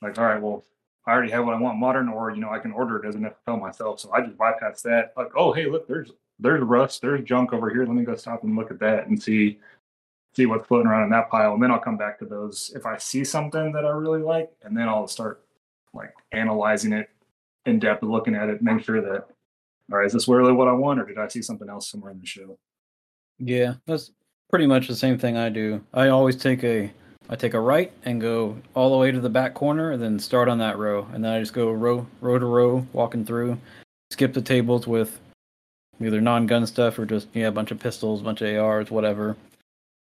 Like, 0.00 0.18
all 0.18 0.24
right, 0.24 0.40
well, 0.42 0.64
I 1.06 1.12
already 1.12 1.32
have 1.32 1.44
what 1.44 1.54
I 1.54 1.60
want 1.60 1.78
modern, 1.78 2.08
or 2.08 2.30
you 2.30 2.40
know, 2.40 2.50
I 2.50 2.58
can 2.58 2.72
order 2.72 3.02
it 3.02 3.08
as 3.08 3.14
an 3.14 3.30
FFL 3.46 3.60
myself. 3.60 4.00
So 4.00 4.12
I 4.12 4.20
just 4.20 4.36
bypass 4.36 4.82
that. 4.82 5.12
Like, 5.16 5.30
oh, 5.36 5.52
hey, 5.52 5.66
look, 5.66 5.86
there's 5.88 6.10
there's 6.38 6.62
rust, 6.62 7.02
there's 7.02 7.24
junk 7.24 7.52
over 7.52 7.70
here. 7.70 7.84
Let 7.84 7.94
me 7.94 8.04
go 8.04 8.16
stop 8.16 8.42
and 8.44 8.56
look 8.56 8.70
at 8.70 8.80
that 8.80 9.06
and 9.06 9.20
see 9.20 9.58
see 10.34 10.46
what's 10.46 10.66
floating 10.66 10.86
around 10.86 11.04
in 11.04 11.10
that 11.10 11.30
pile, 11.30 11.54
and 11.54 11.62
then 11.62 11.70
I'll 11.70 11.78
come 11.78 11.96
back 11.96 12.18
to 12.18 12.24
those 12.24 12.72
if 12.74 12.86
I 12.86 12.96
see 12.96 13.24
something 13.24 13.72
that 13.72 13.84
I 13.84 13.90
really 13.90 14.22
like, 14.22 14.50
and 14.62 14.76
then 14.76 14.88
I'll 14.88 15.08
start 15.08 15.42
like 15.92 16.14
analyzing 16.32 16.92
it 16.92 17.10
in 17.66 17.78
depth, 17.78 18.02
looking 18.02 18.34
at 18.34 18.48
it, 18.48 18.62
make 18.62 18.82
sure 18.82 19.00
that 19.02 19.26
all 19.90 19.98
right, 19.98 20.06
is 20.06 20.12
this 20.12 20.28
really 20.28 20.52
what 20.52 20.68
I 20.68 20.72
want, 20.72 21.00
or 21.00 21.06
did 21.06 21.18
I 21.18 21.28
see 21.28 21.42
something 21.42 21.68
else 21.68 21.90
somewhere 21.90 22.12
in 22.12 22.20
the 22.20 22.26
show? 22.26 22.58
Yeah, 23.38 23.74
that's 23.86 24.12
pretty 24.50 24.66
much 24.66 24.86
the 24.86 24.94
same 24.94 25.18
thing 25.18 25.36
I 25.36 25.48
do. 25.48 25.82
I 25.92 26.08
always 26.08 26.36
take 26.36 26.62
a 26.62 26.92
I 27.28 27.36
take 27.36 27.54
a 27.54 27.60
right 27.60 27.92
and 28.04 28.20
go 28.20 28.56
all 28.74 28.90
the 28.90 28.96
way 28.98 29.10
to 29.10 29.20
the 29.20 29.30
back 29.30 29.54
corner 29.54 29.92
and 29.92 30.02
then 30.02 30.18
start 30.18 30.48
on 30.48 30.58
that 30.58 30.78
row. 30.78 31.06
And 31.12 31.24
then 31.24 31.32
I 31.32 31.40
just 31.40 31.54
go 31.54 31.70
row 31.72 32.06
row 32.20 32.38
to 32.38 32.46
row, 32.46 32.86
walking 32.92 33.24
through, 33.24 33.58
skip 34.10 34.34
the 34.34 34.42
tables 34.42 34.86
with 34.86 35.18
either 36.00 36.20
non 36.20 36.46
gun 36.46 36.66
stuff 36.66 36.98
or 36.98 37.06
just 37.06 37.28
yeah, 37.32 37.48
a 37.48 37.52
bunch 37.52 37.70
of 37.70 37.80
pistols, 37.80 38.20
a 38.20 38.24
bunch 38.24 38.42
of 38.42 38.56
ARs, 38.56 38.90
whatever. 38.90 39.36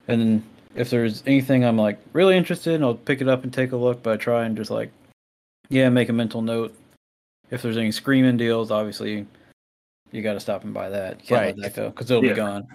And 0.08 0.22
then 0.22 0.44
if 0.76 0.90
there's 0.90 1.24
anything 1.26 1.66
I'm 1.66 1.78
like 1.78 2.00
really 2.14 2.38
interested 2.38 2.74
in, 2.74 2.84
I'll 2.84 2.96
pick 2.96 3.22
it 3.22 3.28
up 3.28 3.44
and 3.44 3.54
take 3.54 3.72
a 3.72 3.78
look, 3.78 4.02
but 4.02 4.14
I 4.14 4.18
try 4.18 4.46
and 4.46 4.56
just 4.56 4.72
like 4.72 4.92
yeah, 5.70 5.90
make 5.90 6.10
a 6.10 6.14
mental 6.14 6.42
note. 6.42 6.76
If 7.52 7.62
there's 7.62 7.78
any 7.78 7.92
screaming 7.92 8.38
deals, 8.38 8.72
obviously 8.72 9.26
you 10.12 10.22
got 10.22 10.34
to 10.34 10.40
stop 10.40 10.64
and 10.64 10.74
buy 10.74 10.90
that. 10.90 11.22
You 11.22 11.28
can't 11.28 11.42
Right. 11.42 11.58
let 11.58 11.74
that 11.74 11.82
go 11.82 11.90
because 11.90 12.10
it'll 12.10 12.24
Yeah. 12.24 12.32
be 12.32 12.36
gone. 12.36 12.68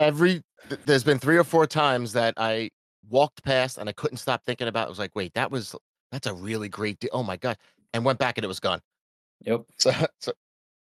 Every 0.00 0.42
there's 0.86 1.04
been 1.04 1.18
three 1.18 1.36
or 1.36 1.44
four 1.44 1.66
times 1.66 2.12
that 2.12 2.34
I 2.36 2.70
walked 3.08 3.42
past 3.42 3.78
and 3.78 3.88
I 3.88 3.92
couldn't 3.92 4.18
stop 4.18 4.44
thinking 4.46 4.68
about. 4.68 4.84
It. 4.84 4.86
I 4.86 4.88
was 4.90 4.98
like, 4.98 5.14
wait, 5.14 5.34
that 5.34 5.50
was 5.50 5.74
that's 6.12 6.26
a 6.26 6.34
really 6.34 6.68
great 6.68 6.98
deal. 7.00 7.10
Oh 7.12 7.22
my 7.22 7.36
god! 7.36 7.56
And 7.92 8.04
went 8.04 8.18
back 8.18 8.38
and 8.38 8.44
it 8.44 8.48
was 8.48 8.60
gone. 8.60 8.80
Yep. 9.44 9.62
So, 9.78 9.92
so 10.20 10.32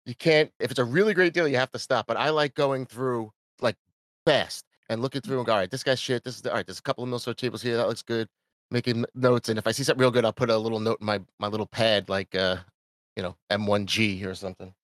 you 0.06 0.14
can't 0.14 0.50
if 0.60 0.70
it's 0.70 0.80
a 0.80 0.84
really 0.84 1.14
great 1.14 1.32
deal, 1.32 1.48
you 1.48 1.56
have 1.56 1.72
to 1.72 1.78
stop. 1.78 2.06
But 2.06 2.16
I 2.18 2.30
like 2.30 2.54
going 2.54 2.84
through 2.86 3.32
like 3.60 3.76
fast 4.26 4.66
and 4.90 5.00
looking 5.00 5.22
through 5.22 5.38
and 5.38 5.46
go, 5.46 5.52
all 5.52 5.58
right, 5.58 5.70
this 5.70 5.82
guy's 5.82 6.00
shit. 6.00 6.24
This 6.24 6.36
is 6.36 6.42
the, 6.42 6.50
all 6.50 6.56
right. 6.56 6.66
There's 6.66 6.78
a 6.78 6.82
couple 6.82 7.04
of 7.04 7.10
Milsurp 7.10 7.36
tables 7.36 7.62
here. 7.62 7.76
That 7.76 7.88
looks 7.88 8.02
good. 8.02 8.28
Making 8.70 9.04
notes, 9.14 9.48
and 9.48 9.58
if 9.58 9.66
I 9.66 9.72
see 9.72 9.82
something 9.84 10.00
real 10.00 10.10
good, 10.10 10.24
I'll 10.24 10.32
put 10.32 10.50
a 10.50 10.56
little 10.58 10.80
note 10.80 10.98
in 11.00 11.06
my 11.06 11.20
my 11.38 11.48
little 11.48 11.66
pad, 11.66 12.08
like 12.08 12.34
uh, 12.34 12.56
you 13.16 13.22
know, 13.22 13.36
M1G 13.50 14.24
or 14.24 14.34
something. 14.34 14.74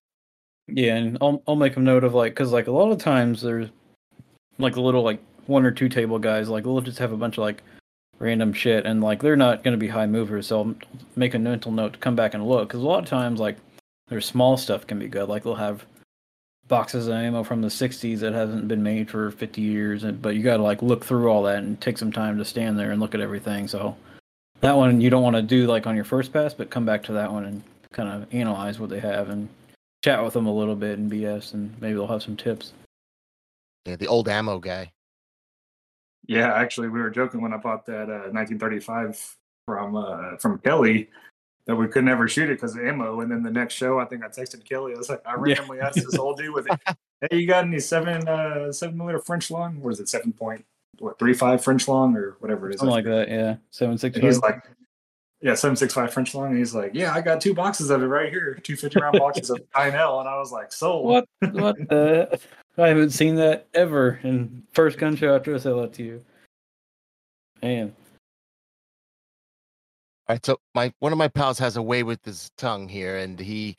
Yeah, 0.74 0.96
and 0.96 1.18
I'll 1.20 1.42
I'll 1.46 1.56
make 1.56 1.76
a 1.76 1.80
note 1.80 2.04
of 2.04 2.14
like 2.14 2.33
because 2.33 2.52
like 2.52 2.66
a 2.66 2.72
lot 2.72 2.90
of 2.92 2.98
times 2.98 3.42
there's 3.42 3.68
like 4.59 4.76
a 4.76 4.80
little 4.80 5.02
like 5.02 5.20
one 5.46 5.64
or 5.64 5.70
two 5.70 5.88
table 5.88 6.18
guys 6.18 6.48
like 6.48 6.64
they'll 6.64 6.80
just 6.80 6.98
have 6.98 7.12
a 7.12 7.16
bunch 7.16 7.37
of 7.37 7.42
like 7.42 7.62
random 8.18 8.52
shit 8.52 8.87
and 8.87 9.02
like 9.02 9.22
they're 9.22 9.37
not 9.37 9.64
going 9.64 9.72
to 9.72 9.78
be 9.78 9.88
high 9.88 10.06
movers 10.06 10.46
so 10.46 10.61
I'll 10.61 10.74
make 11.16 11.35
a 11.35 11.38
mental 11.38 11.72
note 11.72 11.94
to 11.94 11.98
come 11.98 12.14
back 12.14 12.35
and 12.35 12.46
look 12.46 12.68
because 12.68 12.83
a 12.83 12.87
lot 12.87 13.02
of 13.02 13.09
times 13.09 13.40
like 13.40 13.56
their 14.09 14.20
small 14.20 14.56
stuff 14.56 14.87
can 14.87 14.98
be 14.98 15.09
good 15.09 15.28
like 15.28 15.42
they'll 15.42 15.54
have 15.54 15.85
boxes 16.68 17.09
of 17.09 17.14
ammo 17.14 17.42
from 17.42 17.62
the 17.62 17.68
60s 17.68 18.20
that 18.20 18.33
hasn't 18.33 18.68
been 18.68 18.83
made 18.83 19.11
for 19.11 19.30
50 19.33 19.61
years 19.61 20.04
and 20.04 20.20
but 20.20 20.37
you 20.37 20.42
got 20.42 20.59
to 20.59 20.62
like 20.62 20.83
look 20.83 21.04
through 21.04 21.28
all 21.28 21.42
that 21.42 21.59
and 21.59 21.80
take 21.80 21.98
some 21.98 22.12
time 22.12 22.38
to 22.38 22.44
stand 22.44 22.78
there 22.78 22.92
and 22.92 23.00
look 23.00 23.14
at 23.14 23.20
everything 23.20 23.66
so 23.66 23.96
that 24.61 24.76
one 24.76 25.00
you 25.00 25.11
don't 25.11 25.22
want 25.22 25.35
to 25.37 25.42
do 25.42 25.66
like 25.66 25.87
on 25.87 25.96
your 25.96 26.04
first 26.04 26.33
pass 26.33 26.52
but 26.54 26.70
come 26.70 26.85
back 26.85 27.02
to 27.02 27.12
that 27.12 27.33
one 27.33 27.44
and 27.44 27.62
kind 27.92 28.09
of 28.09 28.33
analyze 28.33 28.78
what 28.78 28.90
they 28.90 29.00
have 29.00 29.30
and 29.30 29.48
chat 30.03 30.23
with 30.25 30.35
them 30.35 30.47
a 30.47 30.55
little 30.55 30.77
bit 30.77 30.99
and 30.99 31.11
BS, 31.11 31.55
and 31.55 31.81
maybe 31.81 31.95
they'll 31.95 32.07
have 32.07 32.23
some 32.23 32.37
tips. 32.37 32.73
Yeah, 33.87 33.97
the 33.97 34.07
old 34.09 34.29
ammo 34.29 34.59
guy. 34.59 34.93
Yeah, 36.27 36.53
actually, 36.55 36.89
we 36.89 37.01
were 37.01 37.11
joking 37.11 37.41
when 37.41 37.53
I 37.53 37.57
bought 37.57 37.87
that 37.87 38.09
uh, 38.09 38.31
1935 38.31 39.37
from 39.67 39.97
uh, 39.97 40.37
from 40.37 40.59
Kelly 40.59 41.09
that 41.67 41.77
we 41.77 41.89
could 41.89 42.05
never 42.05 42.29
shoot 42.29 42.51
it 42.51 42.55
because 42.55 42.75
of 42.77 42.83
ammo. 42.85 43.21
And 43.21 43.31
then 43.31 43.43
the 43.43 43.51
next 43.51 43.75
show, 43.75 43.99
I 43.99 44.05
think 44.05 44.25
I 44.25 44.29
texted 44.29 44.65
Kelly. 44.65 44.95
I 44.95 44.99
was 44.99 45.09
like, 45.09 45.23
I 45.27 45.33
Yeah. 45.33 45.37
randomly 45.41 45.81
asked 45.81 45.97
this 45.97 46.19
old 46.19 46.39
dude 46.39 46.55
with 46.55 46.67
it, 46.71 46.81
"Hey, 47.31 47.39
you 47.39 47.47
got 47.47 47.65
any 47.65 47.81
seven 47.81 48.27
uh, 48.29 48.73
seven 48.73 48.97
millimeter 48.97 49.21
French 49.21 49.51
long? 49.51 49.81
What 49.81 49.93
is 49.93 50.01
it? 50.01 50.09
Seven 50.09 50.33
point 50.33 50.65
what 50.99 51.19
three 51.19 51.33
five 51.35 51.63
French 51.65 51.89
long 51.89 52.17
or 52.17 52.37
whatever 52.41 52.69
it 52.69 52.75
is? 52.75 52.81
Something 52.81 52.95
like 52.95 53.05
that, 53.07 53.29
yeah. 53.29 53.57
Seven 53.71 53.97
six 53.99 54.17
And 54.17 54.25
he's 54.25 54.41
like, 54.41 54.63
yeah, 55.42 55.55
seven 55.55 55.76
six 55.76 55.94
five 55.94 56.12
French 56.12 56.35
long. 56.35 56.48
And 56.50 56.59
he's 56.59 56.74
like, 56.74 56.92
yeah, 56.94 57.12
I 57.14 57.20
got 57.20 57.40
two 57.40 57.55
boxes 57.55 57.90
of 57.90 58.03
it 58.03 58.07
right 58.07 58.31
here, 58.31 58.59
two 58.62 58.76
50 58.76 59.00
round 59.00 59.18
boxes 59.18 59.50
of 59.50 59.61
L. 59.74 60.20
And 60.20 60.29
I 60.29 60.38
was 60.38 60.53
like, 60.53 60.72
sold. 60.72 61.05
what? 61.07 61.24
What 61.53 61.76
the? 61.88 62.38
I 62.79 62.88
haven't 62.88 63.11
seen 63.11 63.35
that 63.37 63.66
ever. 63.74 64.20
And 64.22 64.62
first 64.72 64.98
gun 64.98 65.16
show 65.16 65.35
after 65.35 65.55
I 65.55 65.59
sell 65.59 65.81
it 65.81 65.92
to 65.94 66.03
you. 66.03 66.24
Man, 67.62 67.94
All 70.29 70.35
right, 70.35 70.46
so 70.46 70.59
my 70.74 70.92
one 71.00 71.12
of 71.12 71.18
my 71.18 71.29
pals 71.29 71.59
has 71.59 71.76
a 71.76 71.83
way 71.83 72.03
with 72.03 72.24
his 72.24 72.50
tongue 72.57 72.88
here, 72.88 73.18
and 73.18 73.38
he 73.38 73.76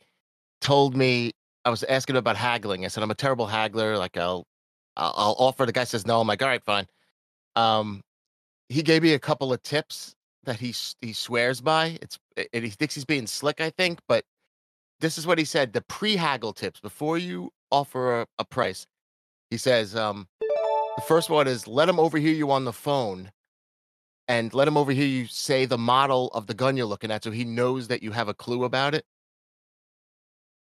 told 0.61 0.95
me 0.95 1.31
I 1.65 1.71
was 1.71 1.83
asking 1.83 2.15
him 2.15 2.19
about 2.19 2.35
haggling. 2.37 2.85
I 2.85 2.89
said 2.89 3.01
I'm 3.03 3.11
a 3.11 3.15
terrible 3.15 3.47
haggler. 3.47 3.97
Like 3.97 4.17
I'll 4.17 4.45
I'll, 4.97 5.13
I'll 5.15 5.35
offer. 5.39 5.65
The 5.65 5.71
guy 5.71 5.83
says 5.83 6.05
no. 6.05 6.21
I'm 6.21 6.27
like, 6.27 6.41
all 6.43 6.47
right, 6.47 6.63
fine. 6.63 6.85
Um, 7.55 8.01
he 8.69 8.83
gave 8.83 9.01
me 9.03 9.13
a 9.13 9.19
couple 9.19 9.51
of 9.51 9.63
tips 9.63 10.15
that 10.43 10.59
he 10.59 10.73
he 11.01 11.13
swears 11.13 11.61
by. 11.61 11.97
It's 12.01 12.17
and 12.53 12.63
he 12.63 12.69
thinks 12.69 12.95
he's 12.95 13.05
being 13.05 13.27
slick, 13.27 13.61
I 13.61 13.69
think, 13.69 13.99
but 14.07 14.25
this 14.99 15.17
is 15.17 15.25
what 15.27 15.37
he 15.37 15.45
said: 15.45 15.73
the 15.73 15.81
pre-haggle 15.81 16.53
tips 16.53 16.79
before 16.79 17.17
you 17.17 17.51
offer 17.71 18.21
a, 18.21 18.27
a 18.39 18.45
price. 18.45 18.85
He 19.49 19.57
says, 19.57 19.95
um, 19.95 20.27
the 20.39 21.03
first 21.07 21.29
one 21.29 21.47
is 21.47 21.67
let 21.67 21.89
him 21.89 21.99
overhear 21.99 22.33
you 22.33 22.51
on 22.51 22.63
the 22.63 22.71
phone, 22.71 23.31
and 24.27 24.53
let 24.53 24.67
him 24.67 24.77
overhear 24.77 25.05
you 25.05 25.25
say 25.27 25.65
the 25.65 25.77
model 25.77 26.29
of 26.29 26.47
the 26.47 26.53
gun 26.53 26.77
you're 26.77 26.85
looking 26.85 27.11
at, 27.11 27.23
so 27.23 27.31
he 27.31 27.43
knows 27.43 27.89
that 27.89 28.01
you 28.01 28.11
have 28.11 28.29
a 28.29 28.33
clue 28.33 28.63
about 28.63 28.95
it. 28.95 29.05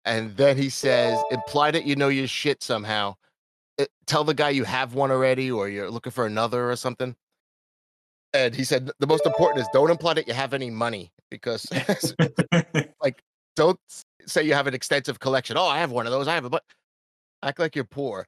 And 0.04 0.36
then 0.36 0.58
he 0.58 0.70
says, 0.70 1.18
imply 1.32 1.72
that 1.72 1.86
you 1.86 1.96
know 1.96 2.10
your 2.10 2.28
shit 2.28 2.62
somehow. 2.62 3.16
Uh, 3.80 3.86
tell 4.06 4.26
the 4.26 4.34
guy 4.34 4.50
you 4.50 4.66
have 4.66 4.96
one 4.96 5.12
already, 5.12 5.50
or 5.50 5.70
you're 5.70 5.90
looking 5.90 6.12
for 6.12 6.26
another 6.26 6.70
or 6.70 6.76
something. 6.76 7.16
And 8.34 8.56
he 8.56 8.64
said 8.64 8.90
the 9.00 9.08
most 9.08 9.26
important 9.26 9.62
is 9.62 9.68
don't 9.74 9.92
imply 9.92 10.16
that 10.16 10.28
you 10.28 10.34
have 10.34 10.54
any 10.54 10.72
money 10.72 11.12
because 11.30 11.68
like 13.02 13.22
don't 13.56 13.80
say 14.26 14.44
you 14.44 14.54
have 14.54 14.68
an 14.68 14.74
extensive 14.74 15.20
collection. 15.20 15.58
Oh, 15.58 15.66
I 15.66 15.80
have 15.80 15.92
one 15.92 16.06
of 16.08 16.12
those. 16.12 16.28
I 16.28 16.34
have 16.34 16.46
a 16.46 16.50
but 16.50 16.64
act 17.44 17.60
like 17.60 17.76
you're 17.76 17.86
poor. 17.86 18.26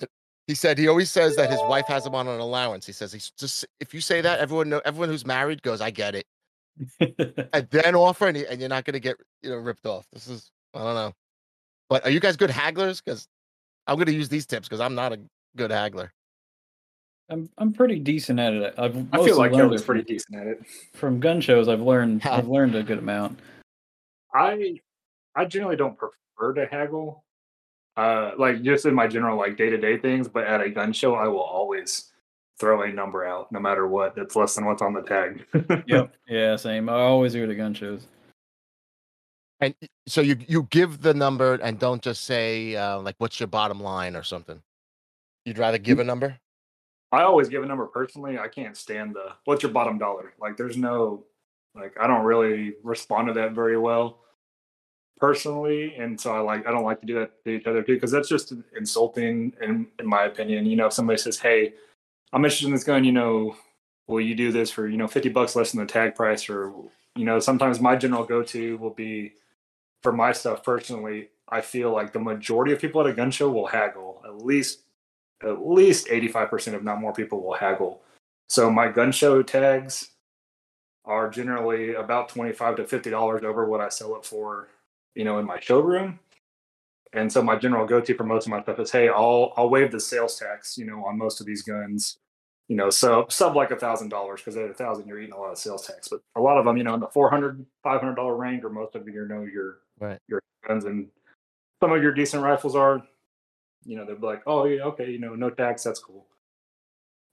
Uh, 0.00 0.06
He 0.46 0.54
said 0.54 0.78
he 0.78 0.88
always 0.88 1.10
says 1.10 1.36
that 1.36 1.50
his 1.50 1.60
wife 1.62 1.86
has 1.88 2.04
him 2.04 2.14
on 2.14 2.28
an 2.28 2.40
allowance. 2.40 2.86
He 2.86 2.92
says 2.92 3.12
he's 3.12 3.30
just 3.38 3.66
if 3.80 3.94
you 3.94 4.00
say 4.00 4.20
that, 4.20 4.38
everyone 4.38 4.68
know 4.68 4.82
everyone 4.84 5.08
who's 5.08 5.26
married 5.26 5.62
goes, 5.62 5.80
I 5.80 5.90
get 5.90 6.14
it. 6.14 6.26
And 7.54 7.66
then 7.70 7.94
offer 7.94 8.26
and, 8.28 8.36
and 8.36 8.60
you're 8.60 8.68
not 8.68 8.84
gonna 8.84 9.00
get 9.00 9.16
you 9.42 9.50
know 9.50 9.56
ripped 9.56 9.86
off. 9.86 10.06
This 10.12 10.28
is 10.28 10.50
I 10.74 10.80
don't 10.80 10.94
know. 10.94 11.12
But 11.88 12.04
are 12.04 12.10
you 12.10 12.20
guys 12.20 12.36
good 12.36 12.50
hagglers? 12.50 13.02
Because 13.02 13.26
I'm 13.86 13.96
gonna 13.96 14.10
use 14.12 14.28
these 14.28 14.44
tips 14.44 14.68
because 14.68 14.80
I'm 14.80 14.94
not 14.94 15.12
a 15.12 15.20
good 15.56 15.70
haggler. 15.70 16.12
I'm 17.28 17.50
I'm 17.58 17.72
pretty 17.72 17.98
decent 17.98 18.38
at 18.38 18.52
it. 18.52 18.74
I've 18.78 18.96
I 19.12 19.24
feel 19.24 19.36
like 19.36 19.52
learned 19.52 19.64
Kevin's 19.70 19.82
it 19.82 19.86
pretty 19.86 20.02
decent 20.02 20.36
at 20.36 20.46
it. 20.46 20.62
from 20.94 21.18
gun 21.18 21.40
shows. 21.40 21.68
I've 21.68 21.80
learned 21.80 22.22
I've 22.26 22.48
learned 22.48 22.74
a 22.76 22.82
good 22.82 22.98
amount. 22.98 23.40
I 24.32 24.80
I 25.34 25.44
generally 25.44 25.76
don't 25.76 25.96
prefer 25.98 26.54
to 26.54 26.66
haggle. 26.66 27.24
Uh 27.96 28.32
like 28.38 28.62
just 28.62 28.86
in 28.86 28.94
my 28.94 29.06
general 29.06 29.36
like 29.38 29.56
day 29.56 29.70
to 29.70 29.78
day 29.78 29.96
things, 29.96 30.28
but 30.28 30.44
at 30.46 30.60
a 30.60 30.70
gun 30.70 30.92
show 30.92 31.14
I 31.14 31.26
will 31.28 31.40
always 31.40 32.12
throw 32.58 32.82
a 32.82 32.92
number 32.92 33.26
out 33.26 33.50
no 33.52 33.60
matter 33.60 33.86
what 33.86 34.14
that's 34.14 34.34
less 34.36 34.54
than 34.54 34.64
what's 34.64 34.82
on 34.82 34.94
the 34.94 35.02
tag. 35.02 35.44
Yep. 35.86 36.14
yeah, 36.28 36.56
same. 36.56 36.88
I 36.88 36.94
always 36.94 37.32
do 37.32 37.44
it 37.44 37.50
at 37.50 37.56
gun 37.56 37.74
shows. 37.74 38.06
And 39.60 39.74
so 40.06 40.20
you 40.20 40.36
you 40.46 40.68
give 40.70 41.00
the 41.00 41.14
number 41.14 41.54
and 41.54 41.78
don't 41.78 42.02
just 42.02 42.24
say 42.24 42.76
uh, 42.76 43.00
like 43.00 43.16
what's 43.18 43.40
your 43.40 43.46
bottom 43.48 43.80
line 43.80 44.14
or 44.14 44.22
something. 44.22 44.62
You'd 45.44 45.58
rather 45.58 45.78
give 45.78 45.98
a 45.98 46.04
number. 46.04 46.38
I 47.16 47.22
always 47.22 47.48
give 47.48 47.62
a 47.62 47.66
number 47.66 47.86
personally. 47.86 48.38
I 48.38 48.48
can't 48.48 48.76
stand 48.76 49.14
the 49.14 49.32
what's 49.44 49.62
your 49.62 49.72
bottom 49.72 49.98
dollar? 49.98 50.34
Like 50.38 50.56
there's 50.56 50.76
no 50.76 51.24
like 51.74 51.96
I 52.00 52.06
don't 52.06 52.24
really 52.24 52.74
respond 52.82 53.28
to 53.28 53.32
that 53.34 53.52
very 53.52 53.78
well 53.78 54.18
personally. 55.18 55.94
And 55.96 56.20
so 56.20 56.34
I 56.34 56.40
like 56.40 56.66
I 56.66 56.70
don't 56.70 56.84
like 56.84 57.00
to 57.00 57.06
do 57.06 57.14
that 57.20 57.42
to 57.44 57.50
each 57.50 57.66
other 57.66 57.82
too, 57.82 57.94
because 57.94 58.10
that's 58.10 58.28
just 58.28 58.52
insulting 58.76 59.54
in 59.62 59.86
in 59.98 60.06
my 60.06 60.24
opinion. 60.24 60.66
You 60.66 60.76
know, 60.76 60.86
if 60.86 60.92
somebody 60.92 61.18
says, 61.18 61.38
Hey, 61.38 61.72
I'm 62.32 62.44
interested 62.44 62.66
in 62.66 62.74
this 62.74 62.84
gun, 62.84 63.04
you 63.04 63.12
know, 63.12 63.56
will 64.06 64.20
you 64.20 64.34
do 64.34 64.52
this 64.52 64.70
for, 64.70 64.86
you 64.86 64.98
know, 64.98 65.08
fifty 65.08 65.30
bucks 65.30 65.56
less 65.56 65.72
than 65.72 65.80
the 65.80 65.90
tag 65.90 66.14
price 66.14 66.50
or 66.50 66.72
you 67.16 67.24
know, 67.24 67.40
sometimes 67.40 67.80
my 67.80 67.96
general 67.96 68.24
go 68.24 68.42
to 68.42 68.76
will 68.76 68.90
be 68.90 69.32
for 70.02 70.12
my 70.12 70.32
stuff 70.32 70.62
personally, 70.62 71.30
I 71.48 71.60
feel 71.62 71.92
like 71.92 72.12
the 72.12 72.20
majority 72.20 72.72
of 72.72 72.80
people 72.80 73.00
at 73.00 73.06
a 73.06 73.12
gun 73.12 73.30
show 73.30 73.50
will 73.50 73.66
haggle. 73.66 74.22
At 74.24 74.44
least 74.44 74.80
at 75.42 75.66
least 75.66 76.08
85% 76.08 76.74
if 76.74 76.82
not 76.82 77.00
more 77.00 77.12
people 77.12 77.42
will 77.42 77.54
haggle. 77.54 78.02
So 78.48 78.70
my 78.70 78.88
gun 78.88 79.12
show 79.12 79.42
tags 79.42 80.10
are 81.04 81.28
generally 81.30 81.94
about 81.94 82.28
25 82.28 82.76
to 82.76 82.86
50 82.86 83.10
dollars 83.10 83.42
over 83.44 83.66
what 83.68 83.80
I 83.80 83.88
sell 83.88 84.16
it 84.16 84.24
for, 84.24 84.68
you 85.14 85.24
know, 85.24 85.38
in 85.38 85.46
my 85.46 85.60
showroom. 85.60 86.18
And 87.12 87.32
so 87.32 87.42
my 87.42 87.56
general 87.56 87.86
go-to 87.86 88.14
for 88.14 88.24
most 88.24 88.46
of 88.46 88.50
my 88.50 88.62
stuff 88.62 88.78
is, 88.80 88.90
hey, 88.90 89.08
I'll 89.08 89.52
I'll 89.56 89.70
waive 89.70 89.90
the 89.92 90.00
sales 90.00 90.38
tax, 90.38 90.76
you 90.76 90.84
know, 90.84 91.04
on 91.04 91.16
most 91.16 91.40
of 91.40 91.46
these 91.46 91.62
guns. 91.62 92.18
You 92.68 92.74
know, 92.76 92.90
so 92.90 93.26
sub 93.28 93.54
like 93.54 93.70
a 93.70 93.76
thousand 93.76 94.08
dollars 94.08 94.40
because 94.40 94.56
at 94.56 94.68
a 94.68 94.74
thousand 94.74 95.06
you're 95.06 95.20
eating 95.20 95.34
a 95.34 95.38
lot 95.38 95.52
of 95.52 95.58
sales 95.58 95.86
tax. 95.86 96.08
But 96.08 96.20
a 96.34 96.40
lot 96.40 96.58
of 96.58 96.64
them, 96.64 96.76
you 96.76 96.82
know, 96.82 96.94
in 96.94 97.00
the 97.00 97.06
400 97.06 97.64
500 97.84 98.14
dollar 98.16 98.36
range, 98.36 98.64
or 98.64 98.70
most 98.70 98.96
of 98.96 99.06
you 99.08 99.26
know 99.26 99.42
your 99.42 99.78
Right. 100.00 100.18
your 100.28 100.42
guns 100.66 100.84
and 100.84 101.08
some 101.80 101.92
of 101.92 102.02
your 102.02 102.12
decent 102.12 102.42
rifles 102.42 102.74
are, 102.74 103.02
you 103.86 103.96
know, 103.96 104.04
they'll 104.04 104.16
be 104.16 104.26
like, 104.26 104.42
oh 104.46 104.64
yeah, 104.64 104.82
okay, 104.82 105.10
you 105.10 105.18
know, 105.18 105.34
no 105.34 105.50
tax, 105.50 105.84
that's 105.84 106.00
cool. 106.00 106.26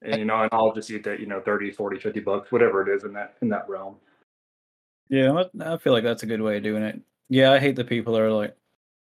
And 0.02 0.18
you 0.20 0.26
know, 0.26 0.42
and 0.42 0.50
I'll 0.52 0.74
just 0.74 0.92
eat 0.92 1.04
that, 1.06 1.20
you 1.20 1.26
know, 1.26 1.42
30, 1.42 1.72
40, 1.72 2.00
50 2.00 2.20
bucks, 2.20 2.52
whatever 2.52 2.88
it 2.88 2.96
is 2.96 3.04
in 3.04 3.14
that 3.14 3.36
in 3.42 3.50
that 3.50 3.68
realm. 3.68 3.96
Yeah, 5.10 5.44
I 5.60 5.74
I 5.74 5.78
feel 5.78 5.94
like 5.94 6.04
that's 6.04 6.24
a 6.24 6.28
good 6.28 6.42
way 6.42 6.58
of 6.58 6.64
doing 6.64 6.84
it. 6.84 7.00
Yeah, 7.30 7.52
I 7.52 7.60
hate 7.60 7.76
the 7.76 7.86
people 7.86 8.14
that 8.14 8.22
are 8.22 8.32
like, 8.32 8.56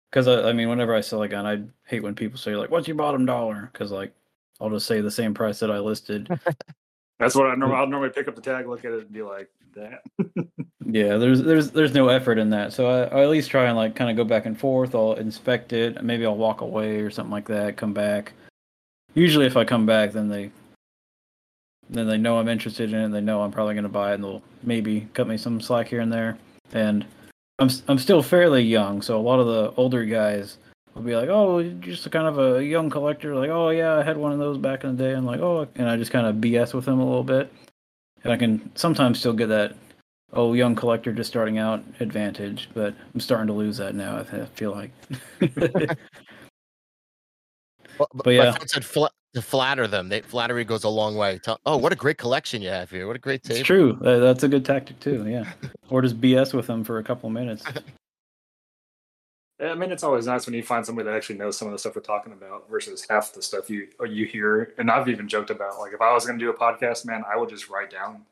because 0.09 0.27
I, 0.27 0.49
I 0.49 0.53
mean, 0.53 0.69
whenever 0.69 0.95
I 0.95 1.01
sell 1.01 1.21
a 1.23 1.27
gun, 1.27 1.45
I 1.45 1.63
hate 1.89 2.03
when 2.03 2.15
people 2.15 2.37
say 2.37 2.55
like, 2.55 2.71
"What's 2.71 2.87
your 2.87 2.97
bottom 2.97 3.25
dollar?" 3.25 3.69
Because 3.71 3.91
like, 3.91 4.13
I'll 4.61 4.69
just 4.69 4.87
say 4.87 5.01
the 5.01 5.11
same 5.11 5.33
price 5.33 5.59
that 5.59 5.71
I 5.71 5.79
listed. 5.79 6.27
That's 7.19 7.35
what 7.35 7.47
I 7.47 7.55
normally 7.55 7.77
mm. 7.77 7.79
I'll 7.79 7.87
normally 7.87 8.09
pick 8.09 8.27
up 8.27 8.35
the 8.35 8.41
tag, 8.41 8.67
look 8.67 8.85
at 8.85 8.91
it, 8.91 9.01
and 9.01 9.11
be 9.11 9.21
like, 9.21 9.49
that. 9.75 10.03
yeah, 10.93 11.17
there's 11.17 11.41
there's 11.41 11.71
there's 11.71 11.95
no 11.95 12.09
effort 12.09 12.37
in 12.37 12.51
that. 12.51 12.71
So 12.71 12.85
I, 12.87 13.05
I 13.05 13.23
at 13.23 13.29
least 13.29 13.49
try 13.49 13.65
and 13.65 13.75
like 13.75 13.95
kind 13.95 14.11
of 14.11 14.15
go 14.15 14.23
back 14.23 14.45
and 14.45 14.55
forth. 14.55 14.93
I'll 14.93 15.13
inspect 15.13 15.73
it. 15.73 16.03
Maybe 16.03 16.23
I'll 16.23 16.37
walk 16.37 16.61
away 16.61 16.99
or 16.99 17.09
something 17.09 17.31
like 17.31 17.47
that. 17.47 17.77
Come 17.77 17.93
back. 17.93 18.33
Usually, 19.15 19.47
if 19.47 19.57
I 19.57 19.65
come 19.65 19.87
back, 19.87 20.11
then 20.11 20.29
they 20.29 20.51
then 21.89 22.05
they 22.05 22.17
know 22.17 22.37
I'm 22.37 22.47
interested 22.47 22.93
in 22.93 23.05
it. 23.05 23.09
They 23.09 23.21
know 23.21 23.41
I'm 23.41 23.51
probably 23.51 23.73
going 23.73 23.85
to 23.85 23.89
buy 23.89 24.11
it, 24.11 24.15
and 24.15 24.23
they'll 24.23 24.43
maybe 24.61 25.07
cut 25.15 25.27
me 25.27 25.35
some 25.35 25.59
slack 25.59 25.87
here 25.87 25.99
and 25.99 26.13
there. 26.13 26.37
And 26.73 27.03
I'm 27.57 27.71
I'm 27.87 27.97
still 27.97 28.21
fairly 28.21 28.61
young, 28.61 29.01
so 29.01 29.19
a 29.19 29.19
lot 29.19 29.39
of 29.39 29.47
the 29.47 29.73
older 29.75 30.05
guys 30.05 30.57
will 30.93 31.01
be 31.01 31.15
like, 31.15 31.29
"Oh, 31.29 31.63
just 31.79 32.11
kind 32.11 32.27
of 32.27 32.37
a 32.37 32.63
young 32.63 32.91
collector." 32.91 33.33
Like, 33.33 33.49
"Oh 33.49 33.71
yeah, 33.71 33.95
I 33.95 34.03
had 34.03 34.17
one 34.17 34.31
of 34.31 34.37
those 34.37 34.59
back 34.59 34.83
in 34.83 34.95
the 34.95 35.03
day." 35.03 35.13
I'm 35.13 35.25
like, 35.25 35.39
"Oh," 35.39 35.67
and 35.73 35.89
I 35.89 35.97
just 35.97 36.11
kind 36.11 36.27
of 36.27 36.35
BS 36.35 36.75
with 36.75 36.85
them 36.85 36.99
a 36.99 37.03
little 37.03 37.23
bit, 37.23 37.51
and 38.23 38.31
I 38.31 38.37
can 38.37 38.69
sometimes 38.75 39.17
still 39.17 39.33
get 39.33 39.47
that 39.47 39.75
oh 40.33 40.53
young 40.53 40.75
collector 40.75 41.13
just 41.13 41.29
starting 41.29 41.57
out 41.57 41.83
advantage, 41.99 42.69
but 42.73 42.93
I'm 43.13 43.19
starting 43.19 43.47
to 43.47 43.53
lose 43.53 43.77
that 43.77 43.95
now. 43.95 44.17
I 44.17 44.45
feel 44.45 44.71
like. 44.71 44.91
Well, 47.99 48.07
But 48.13 48.25
my 48.25 48.31
yeah. 48.31 48.51
friend 48.53 48.69
said 48.69 48.85
fla- 48.85 49.11
to 49.35 49.41
flatter 49.41 49.87
them. 49.87 50.09
They, 50.09 50.21
flattery 50.21 50.65
goes 50.65 50.83
a 50.83 50.89
long 50.89 51.15
way. 51.15 51.39
Tell, 51.39 51.59
oh, 51.65 51.77
what 51.77 51.93
a 51.93 51.95
great 51.95 52.17
collection 52.17 52.61
you 52.61 52.69
have 52.69 52.89
here. 52.89 53.05
What 53.07 53.15
a 53.15 53.19
great 53.19 53.43
table. 53.43 53.59
It's 53.59 53.67
true. 53.67 53.97
That- 54.01 54.19
That's 54.19 54.43
a 54.43 54.47
good 54.47 54.65
tactic 54.65 54.99
too. 54.99 55.25
Yeah, 55.27 55.51
or 55.89 56.01
just 56.01 56.19
BS 56.19 56.53
with 56.53 56.67
them 56.67 56.83
for 56.83 56.97
a 56.99 57.03
couple 57.03 57.27
of 57.27 57.33
minutes. 57.33 57.63
I 59.61 59.75
mean, 59.75 59.91
it's 59.91 60.03
always 60.03 60.25
nice 60.25 60.45
when 60.45 60.55
you 60.55 60.63
find 60.63 60.85
somebody 60.85 61.05
that 61.07 61.15
actually 61.15 61.37
knows 61.37 61.57
some 61.57 61.67
of 61.67 61.71
the 61.71 61.77
stuff 61.77 61.95
we're 61.95 62.01
talking 62.01 62.33
about 62.33 62.67
versus 62.69 63.05
half 63.09 63.31
the 63.31 63.41
stuff 63.41 63.69
you 63.69 63.87
you 64.03 64.25
hear. 64.25 64.73
And 64.77 64.89
I've 64.91 65.07
even 65.07 65.27
joked 65.27 65.51
about 65.51 65.79
like 65.79 65.93
if 65.93 66.01
I 66.01 66.11
was 66.13 66.25
going 66.25 66.37
to 66.39 66.43
do 66.43 66.49
a 66.49 66.53
podcast, 66.57 67.05
man, 67.05 67.23
I 67.31 67.37
would 67.37 67.49
just 67.49 67.69
write 67.69 67.91
down 67.91 68.25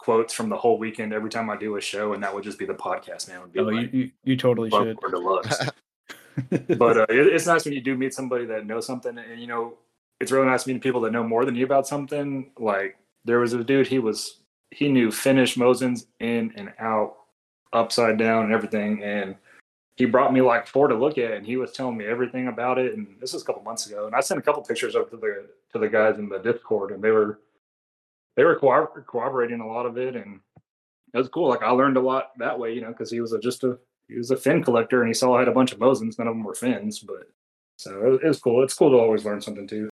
quotes 0.00 0.32
from 0.32 0.48
the 0.48 0.56
whole 0.56 0.78
weekend 0.78 1.12
every 1.12 1.28
time 1.28 1.50
I 1.50 1.56
do 1.56 1.76
a 1.76 1.80
show, 1.80 2.14
and 2.14 2.22
that 2.22 2.34
would 2.34 2.42
just 2.42 2.58
be 2.58 2.64
the 2.64 2.74
podcast, 2.74 3.28
man. 3.28 3.42
Would 3.42 3.52
be 3.52 3.60
Oh, 3.60 3.68
you, 3.68 3.76
like 3.76 3.92
you 3.92 4.10
you 4.24 4.36
totally 4.36 4.70
should. 4.70 4.98
but 6.78 6.96
uh, 6.96 7.06
it, 7.10 7.26
it's 7.26 7.46
nice 7.46 7.66
when 7.66 7.74
you 7.74 7.82
do 7.82 7.94
meet 7.96 8.14
somebody 8.14 8.46
that 8.46 8.64
knows 8.64 8.86
something, 8.86 9.18
and 9.18 9.38
you 9.38 9.46
know, 9.46 9.74
it's 10.18 10.32
really 10.32 10.46
nice 10.46 10.66
meeting 10.66 10.80
people 10.80 11.02
that 11.02 11.12
know 11.12 11.22
more 11.22 11.44
than 11.44 11.54
you 11.54 11.66
about 11.66 11.86
something. 11.86 12.50
Like 12.58 12.96
there 13.26 13.40
was 13.40 13.52
a 13.52 13.62
dude, 13.62 13.88
he 13.88 13.98
was 13.98 14.40
he 14.70 14.88
knew 14.88 15.10
Finnish 15.10 15.56
Mosins 15.56 16.06
in 16.18 16.52
and 16.56 16.72
out, 16.78 17.16
upside 17.74 18.16
down, 18.16 18.44
and 18.44 18.54
everything, 18.54 19.02
and 19.02 19.36
he 19.96 20.06
brought 20.06 20.32
me 20.32 20.40
like 20.40 20.66
four 20.66 20.88
to 20.88 20.94
look 20.94 21.18
at, 21.18 21.32
and 21.32 21.44
he 21.44 21.58
was 21.58 21.72
telling 21.72 21.98
me 21.98 22.06
everything 22.06 22.48
about 22.48 22.78
it. 22.78 22.96
And 22.96 23.06
this 23.20 23.34
was 23.34 23.42
a 23.42 23.44
couple 23.44 23.62
months 23.62 23.86
ago, 23.86 24.06
and 24.06 24.16
I 24.16 24.20
sent 24.20 24.40
a 24.40 24.42
couple 24.42 24.62
pictures 24.62 24.96
up 24.96 25.10
to 25.10 25.18
the 25.18 25.46
to 25.74 25.78
the 25.78 25.90
guys 25.90 26.18
in 26.18 26.30
the 26.30 26.38
Discord, 26.38 26.92
and 26.92 27.04
they 27.04 27.10
were 27.10 27.40
they 28.36 28.44
were 28.44 28.58
corro- 28.58 29.04
corroborating 29.06 29.60
a 29.60 29.66
lot 29.66 29.86
of 29.86 29.98
it, 29.98 30.16
and 30.16 30.40
it 31.12 31.18
was 31.18 31.28
cool. 31.28 31.48
Like 31.48 31.62
I 31.62 31.70
learned 31.70 31.96
a 31.96 32.00
lot 32.00 32.30
that 32.38 32.58
way, 32.58 32.72
you 32.74 32.80
know, 32.80 32.88
because 32.88 33.10
he 33.10 33.20
was 33.20 33.32
a, 33.32 33.38
just 33.40 33.64
a 33.64 33.78
he 34.08 34.16
was 34.16 34.30
a 34.30 34.36
fin 34.36 34.62
collector, 34.62 35.00
and 35.02 35.08
he 35.08 35.14
saw 35.14 35.36
I 35.36 35.40
had 35.40 35.48
a 35.48 35.52
bunch 35.52 35.72
of 35.72 35.78
Mosins. 35.78 36.18
None 36.18 36.28
of 36.28 36.34
them 36.34 36.44
were 36.44 36.54
fins, 36.54 36.98
but 37.00 37.28
so 37.76 37.90
it, 38.06 38.08
was- 38.10 38.20
it 38.24 38.28
was 38.28 38.40
cool. 38.40 38.62
It's 38.62 38.74
cool 38.74 38.90
to 38.90 38.96
always 38.98 39.24
learn 39.24 39.40
something 39.40 39.66
too. 39.66 39.88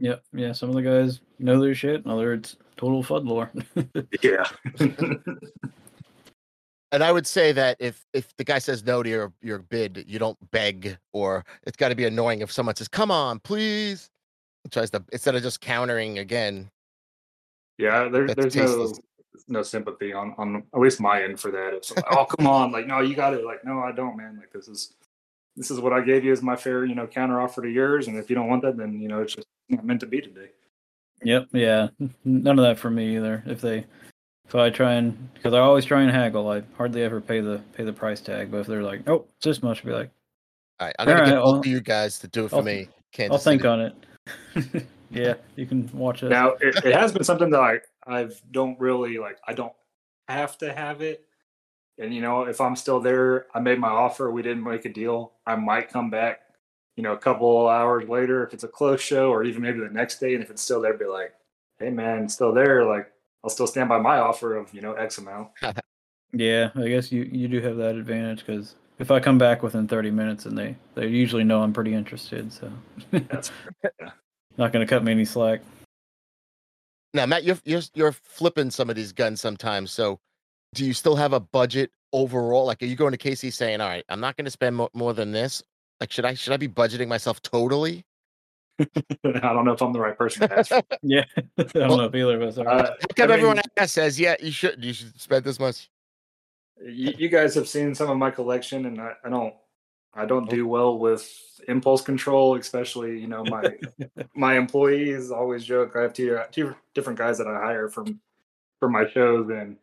Yep. 0.00 0.22
Yeah. 0.32 0.52
Some 0.52 0.68
of 0.68 0.76
the 0.76 0.82
guys 0.82 1.20
know 1.40 1.60
their 1.60 1.74
shit. 1.74 2.04
and 2.04 2.06
Other 2.12 2.32
it's 2.34 2.56
total 2.76 3.02
Fudd 3.02 3.26
lore. 3.26 3.50
Yeah. 4.22 4.44
And 6.90 7.04
I 7.04 7.12
would 7.12 7.26
say 7.26 7.52
that 7.52 7.76
if 7.80 8.06
if 8.14 8.34
the 8.38 8.44
guy 8.44 8.58
says 8.58 8.82
no 8.82 9.02
to 9.02 9.08
your 9.10 9.32
your 9.42 9.58
bid, 9.58 10.04
you 10.08 10.18
don't 10.18 10.38
beg, 10.52 10.96
or 11.12 11.44
it's 11.64 11.76
got 11.76 11.90
to 11.90 11.94
be 11.94 12.06
annoying 12.06 12.40
if 12.40 12.50
someone 12.50 12.76
says, 12.76 12.88
"Come 12.88 13.10
on, 13.10 13.40
please," 13.40 14.08
tries 14.70 14.90
to 14.92 15.04
instead 15.12 15.34
of 15.34 15.42
just 15.42 15.60
countering 15.60 16.18
again. 16.18 16.70
Yeah. 17.78 18.08
There, 18.08 18.26
That's 18.26 18.54
there's 18.54 18.56
no 18.56 18.64
tasteless. 18.86 19.00
no 19.48 19.62
sympathy 19.62 20.12
on 20.12 20.34
on 20.38 20.62
at 20.74 20.80
least 20.80 21.00
my 21.00 21.22
end 21.22 21.40
for 21.40 21.50
that. 21.50 21.72
It's 21.74 21.94
like, 21.94 22.04
oh 22.10 22.24
come 22.24 22.46
on, 22.46 22.72
like 22.72 22.86
no, 22.86 23.00
you 23.00 23.14
got 23.14 23.34
it. 23.34 23.44
Like 23.44 23.64
no, 23.64 23.80
I 23.80 23.92
don't, 23.92 24.16
man. 24.16 24.36
Like 24.38 24.52
this 24.52 24.68
is 24.68 24.94
this 25.56 25.70
is 25.70 25.80
what 25.80 25.92
I 25.92 26.00
gave 26.00 26.24
you 26.24 26.32
as 26.32 26.42
my 26.42 26.54
fair, 26.56 26.84
you 26.84 26.94
know, 26.94 27.06
counter 27.06 27.40
offer 27.40 27.62
to 27.62 27.68
yours, 27.68 28.06
and 28.08 28.16
if 28.16 28.28
you 28.30 28.36
don't 28.36 28.48
want 28.48 28.62
that, 28.62 28.76
then 28.76 29.00
you 29.00 29.08
know 29.08 29.22
it's 29.22 29.34
just 29.34 29.48
not 29.68 29.84
meant 29.84 30.00
to 30.00 30.06
be 30.06 30.20
today. 30.20 30.50
Yep. 31.24 31.48
Yeah. 31.52 31.88
None 32.24 32.58
of 32.60 32.64
that 32.64 32.78
for 32.78 32.90
me 32.90 33.16
either. 33.16 33.42
If 33.44 33.60
they, 33.60 33.84
if 34.46 34.54
I 34.54 34.70
try 34.70 34.92
and, 34.92 35.34
because 35.34 35.52
I 35.52 35.58
always 35.58 35.84
try 35.84 36.02
and 36.02 36.12
haggle, 36.12 36.48
I 36.48 36.62
hardly 36.76 37.02
ever 37.02 37.20
pay 37.20 37.40
the 37.40 37.60
pay 37.72 37.82
the 37.82 37.92
price 37.92 38.20
tag. 38.20 38.52
But 38.52 38.58
if 38.58 38.66
they're 38.68 38.84
like, 38.84 39.08
oh, 39.08 39.24
it's 39.36 39.44
this 39.44 39.60
much, 39.60 39.80
I'll 39.80 39.86
be 39.86 39.92
like, 39.92 40.10
All 40.78 40.86
right, 40.86 40.94
I'm 41.00 41.08
gonna 41.08 41.18
All 41.18 41.26
get 41.26 41.32
right, 41.32 41.40
both 41.40 41.44
well, 41.52 41.58
of 41.60 41.66
you 41.66 41.80
guys 41.80 42.20
to 42.20 42.28
do 42.28 42.44
it 42.44 42.50
for 42.50 42.56
I'll- 42.56 42.62
me. 42.62 42.88
Kansas 43.10 43.32
I'll 43.34 43.38
think 43.38 43.62
City. 43.62 43.68
on 43.68 43.80
it. 43.80 44.86
yeah, 45.10 45.34
you 45.56 45.66
can 45.66 45.90
watch 45.92 46.22
it. 46.22 46.28
Now 46.28 46.50
it, 46.60 46.84
it 46.84 46.94
has 46.94 47.12
been 47.12 47.24
something 47.24 47.50
that 47.50 47.60
I 47.60 47.80
I 48.06 48.28
don't 48.50 48.78
really 48.80 49.18
like. 49.18 49.38
I 49.46 49.52
don't 49.52 49.72
have 50.28 50.58
to 50.58 50.72
have 50.72 51.00
it, 51.00 51.24
and 51.98 52.14
you 52.14 52.20
know 52.20 52.42
if 52.42 52.60
I'm 52.60 52.76
still 52.76 53.00
there, 53.00 53.46
I 53.54 53.60
made 53.60 53.78
my 53.78 53.88
offer. 53.88 54.30
We 54.30 54.42
didn't 54.42 54.64
make 54.64 54.84
a 54.84 54.92
deal. 54.92 55.32
I 55.46 55.56
might 55.56 55.90
come 55.90 56.10
back. 56.10 56.40
You 56.96 57.02
know, 57.04 57.12
a 57.12 57.18
couple 57.18 57.68
hours 57.68 58.08
later, 58.08 58.44
if 58.44 58.52
it's 58.52 58.64
a 58.64 58.68
close 58.68 59.00
show, 59.00 59.30
or 59.30 59.44
even 59.44 59.62
maybe 59.62 59.78
the 59.78 59.88
next 59.88 60.18
day, 60.18 60.34
and 60.34 60.42
if 60.42 60.50
it's 60.50 60.62
still 60.62 60.80
there, 60.80 60.94
be 60.94 61.04
like, 61.04 61.32
"Hey, 61.78 61.90
man, 61.90 62.28
still 62.28 62.52
there." 62.52 62.84
Like, 62.84 63.12
I'll 63.44 63.50
still 63.50 63.68
stand 63.68 63.88
by 63.88 63.98
my 63.98 64.18
offer 64.18 64.56
of 64.56 64.74
you 64.74 64.80
know 64.80 64.94
X 64.94 65.18
amount. 65.18 65.50
Yeah, 66.32 66.70
I 66.74 66.88
guess 66.88 67.10
you 67.10 67.22
you 67.22 67.48
do 67.48 67.60
have 67.62 67.76
that 67.78 67.94
advantage 67.94 68.44
because 68.44 68.74
if 68.98 69.10
I 69.10 69.20
come 69.20 69.38
back 69.38 69.62
within 69.62 69.88
30 69.88 70.10
minutes 70.10 70.44
and 70.46 70.58
they 70.58 70.76
they 70.94 71.06
usually 71.06 71.44
know 71.44 71.62
I'm 71.62 71.72
pretty 71.72 71.94
interested, 71.94 72.52
so 72.52 72.70
That's 73.10 73.50
not 74.58 74.72
going 74.72 74.86
to 74.86 74.90
cut 74.90 75.02
me 75.04 75.12
any 75.12 75.24
slack. 75.24 75.60
Now, 77.14 77.24
Matt, 77.26 77.44
you're 77.44 77.58
you're 77.64 77.80
you're 77.94 78.12
flipping 78.12 78.70
some 78.70 78.90
of 78.90 78.96
these 78.96 79.12
guns 79.12 79.40
sometimes. 79.40 79.90
So, 79.92 80.18
do 80.74 80.84
you 80.84 80.92
still 80.92 81.16
have 81.16 81.32
a 81.32 81.40
budget 81.40 81.90
overall? 82.12 82.66
Like, 82.66 82.82
are 82.82 82.86
you 82.86 82.96
going 82.96 83.12
to 83.12 83.18
KC 83.18 83.52
saying, 83.52 83.80
"All 83.80 83.88
right, 83.88 84.04
I'm 84.10 84.20
not 84.20 84.36
going 84.36 84.44
to 84.44 84.50
spend 84.50 84.76
mo- 84.76 84.90
more 84.92 85.14
than 85.14 85.32
this"? 85.32 85.62
Like, 86.00 86.12
should 86.12 86.26
I 86.26 86.34
should 86.34 86.52
I 86.52 86.58
be 86.58 86.68
budgeting 86.68 87.08
myself 87.08 87.40
totally? 87.40 88.04
I 88.80 88.84
don't 89.24 89.64
know 89.64 89.72
if 89.72 89.80
I'm 89.82 89.92
the 89.92 90.00
right 90.00 90.16
person 90.16 90.48
to 90.48 90.58
ask. 90.58 90.68
For. 90.68 90.82
Yeah, 91.02 91.24
I 91.58 91.62
don't 91.62 91.74
Well, 91.88 91.96
know 91.96 92.04
if 92.04 92.14
either 92.14 92.40
of 92.40 92.48
us 92.48 92.58
are. 92.58 92.68
Uh, 92.68 92.82
How 92.82 92.96
come 93.16 93.30
everyone 93.30 93.56
mean- 93.56 93.62
else 93.76 93.92
says, 93.92 94.20
"Yeah, 94.20 94.36
you 94.40 94.52
should 94.52 94.84
you 94.84 94.92
should 94.92 95.18
spend 95.20 95.44
this 95.44 95.58
much"? 95.58 95.88
you, 96.84 97.12
you 97.16 97.28
guys 97.28 97.54
have 97.54 97.66
seen 97.68 97.94
some 97.94 98.10
of 98.10 98.18
my 98.18 98.30
collection, 98.30 98.84
and 98.86 99.00
I, 99.00 99.12
I 99.24 99.30
don't 99.30 99.54
I 100.14 100.26
don't 100.26 100.48
do 100.48 100.66
well 100.66 100.98
with 100.98 101.30
impulse 101.68 102.02
control, 102.02 102.56
especially 102.56 103.18
you 103.20 103.28
know 103.28 103.44
my 103.44 103.76
my 104.34 104.56
employees 104.56 105.30
always 105.30 105.64
joke. 105.64 105.94
I 105.96 106.02
have 106.02 106.12
two 106.12 106.38
two 106.52 106.74
different 106.94 107.18
guys 107.18 107.38
that 107.38 107.46
I 107.46 107.54
hire 107.54 107.88
from 107.88 108.20
for 108.80 108.88
my 108.88 109.08
shows, 109.08 109.50
and 109.50 109.76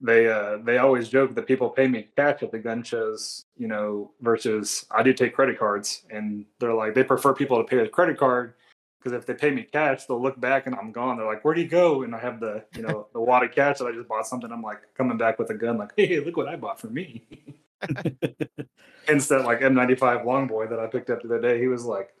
they 0.00 0.28
uh 0.28 0.58
they 0.58 0.78
always 0.78 1.08
joke 1.08 1.34
that 1.34 1.46
people 1.46 1.70
pay 1.70 1.86
me 1.88 2.08
cash 2.16 2.42
at 2.42 2.52
the 2.52 2.58
gun 2.58 2.82
shows, 2.82 3.44
you 3.56 3.68
know, 3.68 4.10
versus 4.20 4.86
I 4.90 5.02
do 5.02 5.12
take 5.12 5.34
credit 5.34 5.58
cards, 5.58 6.02
and 6.10 6.44
they're 6.58 6.74
like 6.74 6.94
they 6.94 7.04
prefer 7.04 7.32
people 7.34 7.58
to 7.58 7.64
pay 7.64 7.78
with 7.78 7.92
credit 7.92 8.18
card 8.18 8.54
because 8.98 9.16
if 9.16 9.26
they 9.26 9.34
pay 9.34 9.50
me 9.50 9.62
cash, 9.62 10.06
they'll 10.06 10.20
look 10.20 10.40
back 10.40 10.66
and 10.66 10.74
I'm 10.74 10.90
gone. 10.90 11.16
They're 11.16 11.26
like, 11.26 11.44
"Where'd 11.44 11.58
you 11.58 11.68
go?" 11.68 12.02
And 12.02 12.14
I 12.14 12.18
have 12.18 12.40
the 12.40 12.64
you 12.74 12.82
know 12.82 13.08
the 13.12 13.20
wad 13.20 13.44
of 13.44 13.52
cash 13.52 13.78
that 13.78 13.86
I 13.86 13.92
just 13.92 14.08
bought 14.08 14.26
something. 14.26 14.50
I'm 14.50 14.62
like 14.62 14.82
coming 14.96 15.18
back 15.18 15.38
with 15.38 15.50
a 15.50 15.54
gun, 15.54 15.78
like, 15.78 15.92
"Hey, 15.96 16.20
look 16.20 16.36
what 16.36 16.48
I 16.48 16.56
bought 16.56 16.80
for 16.80 16.88
me." 16.88 17.24
Hence 19.06 19.28
that 19.28 19.44
like 19.44 19.60
M95 19.60 20.24
Longboy 20.24 20.70
that 20.70 20.78
I 20.78 20.86
picked 20.86 21.10
up 21.10 21.22
the 21.22 21.28
other 21.28 21.40
day. 21.40 21.60
He 21.60 21.68
was 21.68 21.84
like, 21.84 22.14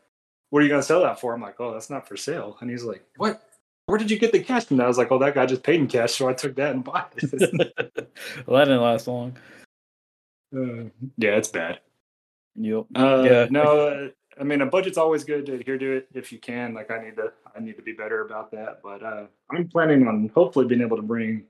"What 0.50 0.60
are 0.60 0.62
you 0.62 0.68
gonna 0.68 0.82
sell 0.82 1.02
that 1.02 1.20
for?" 1.20 1.34
I'm 1.34 1.40
like, 1.40 1.60
"Oh, 1.60 1.72
that's 1.72 1.90
not 1.90 2.06
for 2.06 2.16
sale." 2.16 2.56
And 2.60 2.70
he's 2.70 2.84
like, 2.84 3.04
"What? 3.16 3.42
Where 3.86 3.98
did 3.98 4.10
you 4.10 4.18
get 4.18 4.32
the 4.32 4.40
cash 4.40 4.66
from?" 4.66 4.76
that?" 4.78 4.84
I 4.84 4.88
was 4.88 4.98
like, 4.98 5.10
"Oh, 5.10 5.18
that 5.18 5.34
guy 5.34 5.46
just 5.46 5.62
paid 5.62 5.80
in 5.80 5.86
cash, 5.86 6.12
so 6.14 6.28
I 6.28 6.34
took 6.34 6.56
that 6.56 6.74
and 6.74 6.84
bought 6.84 7.12
it." 7.16 7.32
well, 8.46 8.58
that 8.58 8.64
didn't 8.66 8.82
last 8.82 9.06
long. 9.06 9.36
Uh, 10.54 10.84
yeah, 11.16 11.36
it's 11.36 11.48
bad. 11.48 11.80
Yep. 12.56 12.86
Uh, 12.94 13.22
Yeah. 13.28 13.46
No, 13.50 13.88
uh, 13.88 14.08
I 14.38 14.44
mean 14.44 14.60
a 14.60 14.66
budget's 14.66 14.98
always 14.98 15.24
good 15.24 15.46
to 15.46 15.54
adhere 15.54 15.78
to 15.78 15.96
it 15.96 16.08
if 16.14 16.32
you 16.32 16.38
can. 16.38 16.74
Like 16.74 16.90
I 16.90 17.02
need 17.02 17.16
to, 17.16 17.32
I 17.56 17.60
need 17.60 17.76
to 17.76 17.82
be 17.82 17.92
better 17.92 18.24
about 18.24 18.50
that. 18.52 18.80
But 18.82 19.02
uh, 19.02 19.24
I'm 19.50 19.68
planning 19.68 20.06
on 20.06 20.30
hopefully 20.34 20.66
being 20.66 20.80
able 20.80 20.96
to 20.96 21.02
bring 21.02 21.44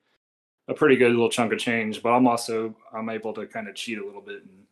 a 0.68 0.74
pretty 0.74 0.96
good 0.96 1.10
little 1.10 1.28
chunk 1.30 1.52
of 1.52 1.58
change. 1.58 2.02
But 2.02 2.10
I'm 2.10 2.26
also 2.26 2.74
I'm 2.92 3.08
able 3.08 3.32
to 3.34 3.46
kind 3.46 3.68
of 3.68 3.74
cheat 3.74 3.98
a 3.98 4.04
little 4.04 4.20
bit, 4.20 4.42
and 4.42 4.64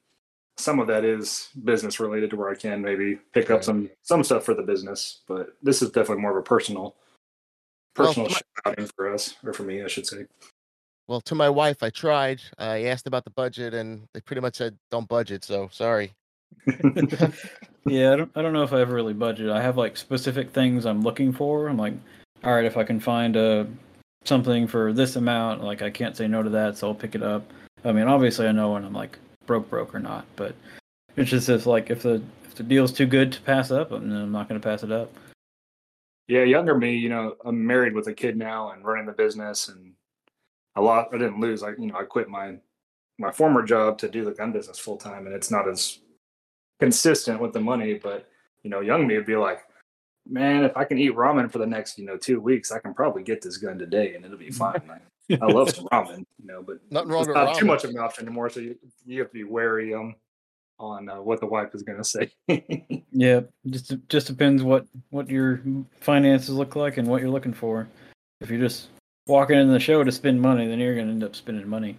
some 0.56 0.78
of 0.80 0.86
that 0.88 1.04
is 1.04 1.48
business 1.64 2.00
related 2.00 2.30
to 2.30 2.36
where 2.36 2.50
I 2.50 2.54
can 2.54 2.80
maybe 2.82 3.18
pick 3.32 3.50
up 3.50 3.62
some 3.64 3.90
some 4.02 4.22
stuff 4.24 4.44
for 4.44 4.54
the 4.54 4.62
business. 4.62 5.20
But 5.28 5.54
this 5.62 5.82
is 5.82 5.90
definitely 5.90 6.22
more 6.22 6.32
of 6.32 6.36
a 6.36 6.42
personal 6.42 6.94
Well, 7.96 8.06
personal 8.08 8.28
my- 8.30 8.40
outing 8.70 8.88
for 8.96 9.12
us 9.12 9.34
or 9.44 9.52
for 9.52 9.62
me, 9.64 9.82
I 9.82 9.88
should 9.88 10.06
say. 10.06 10.26
Well, 11.08 11.20
to 11.22 11.34
my 11.34 11.50
wife, 11.50 11.82
I 11.82 11.90
tried. 11.90 12.40
I 12.58 12.84
asked 12.84 13.06
about 13.08 13.24
the 13.24 13.30
budget, 13.30 13.74
and 13.74 14.06
they 14.14 14.20
pretty 14.20 14.40
much 14.40 14.56
said, 14.56 14.78
"Don't 14.90 15.08
budget." 15.08 15.44
So 15.44 15.68
sorry. 15.72 16.12
Yeah, 17.84 18.12
I 18.12 18.16
don't, 18.16 18.30
I 18.36 18.42
don't 18.42 18.52
know 18.52 18.62
if 18.62 18.72
I 18.72 18.80
ever 18.80 18.94
really 18.94 19.12
budget. 19.12 19.50
I 19.50 19.60
have 19.60 19.76
like 19.76 19.96
specific 19.96 20.52
things 20.52 20.86
I'm 20.86 21.02
looking 21.02 21.32
for. 21.32 21.66
I'm 21.66 21.76
like, 21.76 21.94
all 22.44 22.54
right, 22.54 22.64
if 22.64 22.76
I 22.76 22.84
can 22.84 23.00
find 23.00 23.34
a 23.34 23.66
something 24.24 24.66
for 24.66 24.92
this 24.92 25.16
amount, 25.16 25.62
like 25.62 25.82
I 25.82 25.90
can't 25.90 26.16
say 26.16 26.28
no 26.28 26.42
to 26.42 26.50
that, 26.50 26.76
so 26.76 26.88
I'll 26.88 26.94
pick 26.94 27.14
it 27.14 27.22
up. 27.22 27.44
I 27.84 27.92
mean, 27.92 28.06
obviously 28.06 28.46
I 28.46 28.52
know 28.52 28.72
when 28.72 28.84
I'm 28.84 28.92
like 28.92 29.18
broke, 29.46 29.68
broke 29.68 29.94
or 29.94 29.98
not, 29.98 30.24
but 30.36 30.54
it's 31.16 31.30
just 31.30 31.48
if 31.48 31.66
like 31.66 31.90
if 31.90 32.02
the 32.02 32.22
if 32.44 32.54
the 32.54 32.62
deal's 32.62 32.92
too 32.92 33.06
good 33.06 33.32
to 33.32 33.40
pass 33.42 33.70
up, 33.70 33.90
then 33.90 34.12
I'm 34.12 34.32
not 34.32 34.48
going 34.48 34.60
to 34.60 34.66
pass 34.66 34.82
it 34.82 34.92
up. 34.92 35.10
Yeah, 36.28 36.44
younger 36.44 36.76
me, 36.76 36.96
you 36.96 37.08
know, 37.08 37.36
I'm 37.44 37.66
married 37.66 37.94
with 37.94 38.06
a 38.06 38.14
kid 38.14 38.36
now 38.36 38.70
and 38.70 38.84
running 38.84 39.06
the 39.06 39.12
business 39.12 39.68
and 39.68 39.94
a 40.76 40.80
lot 40.80 41.08
I 41.12 41.18
didn't 41.18 41.40
lose. 41.40 41.62
I 41.62 41.70
you 41.70 41.86
know, 41.86 41.96
I 41.96 42.04
quit 42.04 42.28
my 42.28 42.56
my 43.18 43.32
former 43.32 43.62
job 43.62 43.98
to 43.98 44.08
do 44.08 44.24
the 44.24 44.32
gun 44.32 44.52
business 44.52 44.78
full 44.78 44.96
time 44.96 45.26
and 45.26 45.34
it's 45.34 45.50
not 45.50 45.68
as 45.68 45.98
consistent 46.80 47.40
with 47.40 47.52
the 47.52 47.60
money, 47.60 47.94
but 47.94 48.28
you 48.62 48.70
know, 48.70 48.80
young 48.80 49.06
me 49.06 49.16
would 49.16 49.26
be 49.26 49.36
like, 49.36 49.60
Man, 50.28 50.64
if 50.64 50.76
I 50.76 50.84
can 50.84 50.98
eat 50.98 51.14
ramen 51.14 51.50
for 51.50 51.58
the 51.58 51.66
next, 51.66 51.98
you 51.98 52.04
know, 52.04 52.16
two 52.16 52.40
weeks, 52.40 52.70
I 52.70 52.78
can 52.78 52.94
probably 52.94 53.22
get 53.22 53.42
this 53.42 53.56
gun 53.56 53.78
today 53.78 54.14
and 54.14 54.24
it'll 54.24 54.38
be 54.38 54.50
fine. 54.64 54.80
I, 54.88 55.38
I 55.40 55.46
love 55.46 55.70
some 55.70 55.86
ramen, 55.86 56.24
you 56.38 56.46
know, 56.46 56.62
but 56.62 56.78
Nothing 56.90 57.10
wrong 57.10 57.26
with 57.26 57.36
not 57.36 57.58
too 57.58 57.66
much 57.66 57.84
of 57.84 57.90
an 57.90 57.98
option 57.98 58.26
anymore. 58.26 58.50
So 58.50 58.60
you, 58.60 58.78
you 59.04 59.18
have 59.20 59.28
to 59.28 59.34
be 59.34 59.44
wary 59.44 59.94
um 59.94 60.14
on 60.78 61.08
uh, 61.08 61.20
what 61.20 61.38
the 61.40 61.46
wife 61.46 61.74
is 61.74 61.82
gonna 61.82 62.04
say. 62.04 62.30
Yeah, 63.14 63.42
just 63.66 63.94
just 64.08 64.26
depends 64.26 64.62
what 64.62 64.86
what 65.10 65.28
your 65.28 65.60
finances 66.00 66.48
look 66.48 66.76
like 66.76 66.96
and 66.96 67.06
what 67.06 67.20
you're 67.20 67.30
looking 67.30 67.52
for. 67.52 67.86
If 68.40 68.48
you're 68.48 68.58
just 68.58 68.88
walking 69.26 69.58
in 69.58 69.68
the 69.68 69.78
show 69.78 70.02
to 70.02 70.12
spend 70.12 70.40
money, 70.40 70.66
then 70.66 70.78
you're 70.78 70.94
going 70.94 71.06
to 71.06 71.12
end 71.12 71.24
up 71.24 71.36
spending 71.36 71.68
money. 71.68 71.96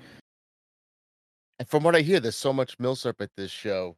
And 1.60 1.68
from 1.70 1.84
what 1.84 1.96
I 1.96 2.02
hear, 2.02 2.20
there's 2.20 2.36
so 2.36 2.52
much 2.52 2.78
milsurp 2.78 3.22
at 3.22 3.30
this 3.38 3.52
show. 3.52 3.96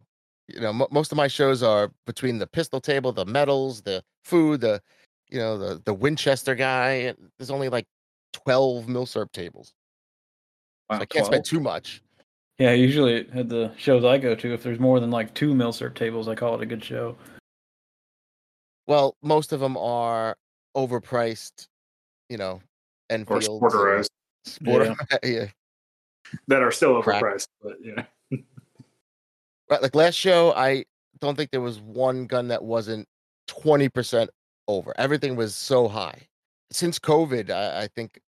You 0.47 0.59
know, 0.59 0.73
mo 0.73 0.87
most 0.91 1.11
of 1.11 1.17
my 1.17 1.27
shows 1.27 1.63
are 1.63 1.91
between 2.05 2.37
the 2.37 2.47
pistol 2.47 2.79
table, 2.79 3.11
the 3.11 3.25
medals, 3.25 3.81
the 3.81 4.03
food, 4.23 4.61
the 4.61 4.81
you 5.29 5.39
know, 5.39 5.57
the 5.57 5.81
the 5.85 5.93
Winchester 5.93 6.55
guy. 6.55 7.13
There's 7.37 7.51
only 7.51 7.69
like 7.69 7.87
12 8.33 8.85
milsurp 8.85 9.31
tables. 9.31 9.73
So 10.91 10.99
I 10.99 11.05
can't 11.05 11.25
spend 11.25 11.45
too 11.45 11.59
much. 11.59 12.03
Yeah, 12.59 12.71
usually 12.71 13.27
at 13.33 13.49
the 13.49 13.71
shows 13.75 14.05
I 14.05 14.17
go 14.17 14.35
to, 14.35 14.53
if 14.53 14.63
there's 14.63 14.79
more 14.79 14.99
than 14.99 15.11
like 15.11 15.33
two 15.33 15.53
milsurp 15.53 15.95
tables, 15.95 16.27
I 16.27 16.35
call 16.35 16.55
it 16.55 16.61
a 16.61 16.65
good 16.65 16.83
show. 16.83 17.17
Well, 18.87 19.17
most 19.23 19.51
of 19.51 19.59
them 19.59 19.75
are 19.77 20.37
overpriced, 20.77 21.67
you 22.29 22.37
know, 22.37 22.61
or 23.09 23.15
Enfields. 23.15 23.47
and 23.47 23.61
sporterized 23.61 24.09
Sport, 24.45 24.95
yeah. 25.23 25.47
that 26.47 26.61
are 26.61 26.71
still 26.71 27.01
Crack. 27.01 27.23
overpriced, 27.23 27.47
but 27.63 27.77
yeah. 27.83 28.05
Like 29.69 29.95
last 29.95 30.15
show, 30.15 30.53
I 30.53 30.85
don't 31.19 31.35
think 31.35 31.51
there 31.51 31.61
was 31.61 31.79
one 31.79 32.25
gun 32.27 32.47
that 32.49 32.63
wasn't 32.63 33.07
20% 33.49 34.27
over. 34.67 34.93
Everything 34.97 35.35
was 35.35 35.55
so 35.55 35.87
high. 35.87 36.27
Since 36.71 36.99
COVID, 36.99 37.49
I, 37.49 37.83
I 37.83 37.87
think 37.87 38.19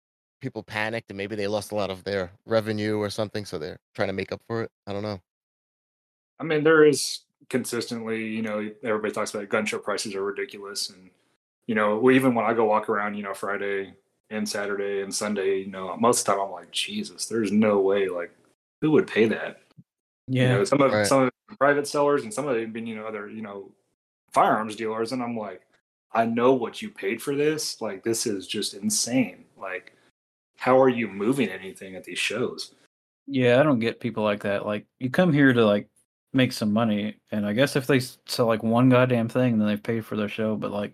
people 0.40 0.62
panicked 0.62 1.10
and 1.10 1.16
maybe 1.16 1.36
they 1.36 1.46
lost 1.46 1.72
a 1.72 1.74
lot 1.74 1.90
of 1.90 2.04
their 2.04 2.30
revenue 2.46 2.98
or 2.98 3.10
something. 3.10 3.44
So 3.44 3.58
they're 3.58 3.78
trying 3.94 4.08
to 4.08 4.14
make 4.14 4.32
up 4.32 4.40
for 4.46 4.62
it. 4.62 4.70
I 4.86 4.92
don't 4.92 5.02
know. 5.02 5.20
I 6.38 6.44
mean, 6.44 6.64
there 6.64 6.84
is 6.84 7.20
consistently, 7.48 8.24
you 8.24 8.42
know, 8.42 8.70
everybody 8.82 9.12
talks 9.12 9.34
about 9.34 9.48
gun 9.48 9.66
show 9.66 9.78
prices 9.78 10.14
are 10.14 10.22
ridiculous, 10.22 10.90
and 10.90 11.10
you 11.66 11.74
know, 11.74 12.10
even 12.10 12.34
when 12.34 12.44
I 12.44 12.54
go 12.54 12.64
walk 12.64 12.88
around, 12.88 13.14
you 13.14 13.22
know, 13.22 13.34
Friday 13.34 13.94
and 14.30 14.48
Saturday 14.48 15.02
and 15.02 15.14
Sunday, 15.14 15.60
you 15.60 15.70
know, 15.70 15.96
most 15.96 16.20
of 16.20 16.26
the 16.26 16.32
time 16.32 16.40
I'm 16.42 16.52
like, 16.52 16.70
Jesus, 16.70 17.26
there's 17.26 17.50
no 17.50 17.80
way, 17.80 18.08
like, 18.08 18.30
who 18.80 18.92
would 18.92 19.06
pay 19.06 19.26
that? 19.26 19.62
You 20.28 20.42
Yeah, 20.42 20.56
know, 20.56 20.64
some 20.64 20.80
of 20.80 20.92
Right. 20.92 21.06
some 21.06 21.22
of 21.24 21.30
the 21.48 21.56
private 21.56 21.86
sellers 21.86 22.24
and 22.24 22.34
some 22.34 22.48
of 22.48 22.56
them 22.56 22.72
been, 22.72 22.86
you 22.86 22.96
know, 22.96 23.06
other, 23.06 23.28
you 23.28 23.42
know, 23.42 23.70
firearms 24.32 24.76
dealers, 24.76 25.12
and 25.12 25.22
I'm 25.22 25.36
like, 25.36 25.62
I 26.12 26.26
know 26.26 26.52
what 26.52 26.82
you 26.82 26.90
paid 26.90 27.22
for 27.22 27.34
this. 27.34 27.80
Like, 27.80 28.02
this 28.02 28.26
is 28.26 28.46
just 28.46 28.74
insane. 28.74 29.44
Like, 29.56 29.92
how 30.56 30.80
are 30.80 30.88
you 30.88 31.08
moving 31.08 31.48
anything 31.48 31.94
at 31.96 32.04
these 32.04 32.18
shows? 32.18 32.74
yeah, 33.28 33.58
I 33.60 33.64
don't 33.64 33.80
get 33.80 33.98
people 34.00 34.22
like 34.22 34.40
that. 34.44 34.64
Like, 34.66 34.86
you 35.00 35.10
come 35.10 35.32
here 35.32 35.52
to 35.52 35.64
like 35.66 35.88
make 36.32 36.52
some 36.52 36.72
money, 36.72 37.16
and 37.32 37.44
I 37.46 37.52
guess 37.54 37.74
if 37.76 37.86
they 37.86 38.00
sell 38.26 38.46
like 38.46 38.62
one 38.62 38.88
goddamn 38.88 39.28
thing, 39.28 39.58
then 39.58 39.66
they've 39.66 39.82
paid 39.82 40.04
for 40.04 40.16
their 40.16 40.28
show. 40.28 40.54
But 40.56 40.70
like, 40.70 40.92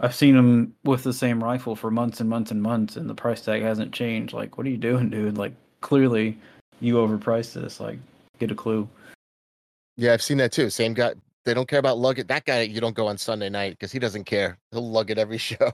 I've 0.00 0.14
seen 0.14 0.36
them 0.36 0.74
with 0.84 1.02
the 1.02 1.12
same 1.12 1.42
rifle 1.44 1.76
for 1.76 1.90
months 1.90 2.20
and 2.20 2.30
months 2.30 2.50
and 2.50 2.62
months, 2.62 2.96
and 2.96 3.08
the 3.10 3.14
price 3.14 3.42
tag 3.42 3.62
hasn't 3.62 3.92
changed. 3.92 4.32
Like, 4.32 4.56
what 4.56 4.66
are 4.66 4.70
you 4.70 4.78
doing, 4.78 5.10
dude? 5.10 5.36
Like, 5.36 5.52
clearly, 5.82 6.38
you 6.80 6.94
overpriced 6.94 7.52
this. 7.52 7.78
Like, 7.80 7.98
get 8.40 8.50
a 8.50 8.54
clue. 8.54 8.88
Yeah, 9.96 10.12
I've 10.14 10.22
seen 10.22 10.38
that 10.38 10.50
too. 10.50 10.70
Same 10.70 10.94
guy. 10.94 11.12
They 11.44 11.54
don't 11.54 11.68
care 11.68 11.78
about 11.78 11.98
luggage. 11.98 12.26
That 12.26 12.44
guy, 12.44 12.62
you 12.62 12.80
don't 12.80 12.94
go 12.96 13.06
on 13.06 13.16
Sunday 13.18 13.48
night 13.48 13.72
because 13.72 13.92
he 13.92 13.98
doesn't 13.98 14.24
care. 14.24 14.58
He'll 14.72 14.90
lug 14.90 15.10
it 15.10 15.18
every 15.18 15.38
show. 15.50 15.70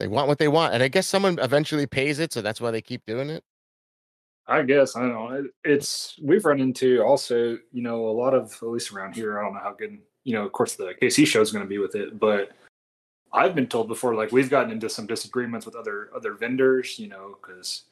They 0.00 0.08
want 0.08 0.28
what 0.28 0.38
they 0.38 0.48
want, 0.48 0.72
and 0.74 0.82
I 0.82 0.88
guess 0.88 1.06
someone 1.06 1.38
eventually 1.40 1.86
pays 1.86 2.18
it, 2.18 2.32
so 2.32 2.40
that's 2.40 2.60
why 2.60 2.70
they 2.70 2.80
keep 2.80 3.04
doing 3.06 3.28
it. 3.30 3.44
I 4.46 4.62
guess 4.62 4.96
I 4.96 5.00
don't 5.00 5.12
know. 5.12 5.28
It- 5.28 5.50
It's 5.64 6.18
we've 6.22 6.44
run 6.44 6.58
into 6.60 7.02
also, 7.02 7.58
you 7.70 7.82
know, 7.82 8.08
a 8.08 8.10
lot 8.16 8.34
of 8.34 8.52
at 8.62 8.68
least 8.68 8.90
around 8.92 9.14
here. 9.14 9.38
I 9.38 9.44
don't 9.44 9.54
know 9.54 9.60
how 9.60 9.74
good, 9.74 9.98
you 10.24 10.32
know. 10.32 10.44
Of 10.44 10.52
course, 10.52 10.74
the 10.74 10.94
KC 11.00 11.26
show 11.26 11.42
is 11.42 11.52
going 11.52 11.64
to 11.64 11.68
be 11.68 11.78
with 11.78 11.94
it, 11.94 12.18
but 12.18 12.50
I've 13.32 13.54
been 13.54 13.66
told 13.68 13.86
before, 13.88 14.14
like 14.14 14.32
we've 14.32 14.50
gotten 14.50 14.72
into 14.72 14.88
some 14.88 15.06
disagreements 15.06 15.66
with 15.66 15.76
other 15.76 16.10
other 16.14 16.32
vendors, 16.32 16.98
you 16.98 17.08
know, 17.08 17.36
because 17.40 17.82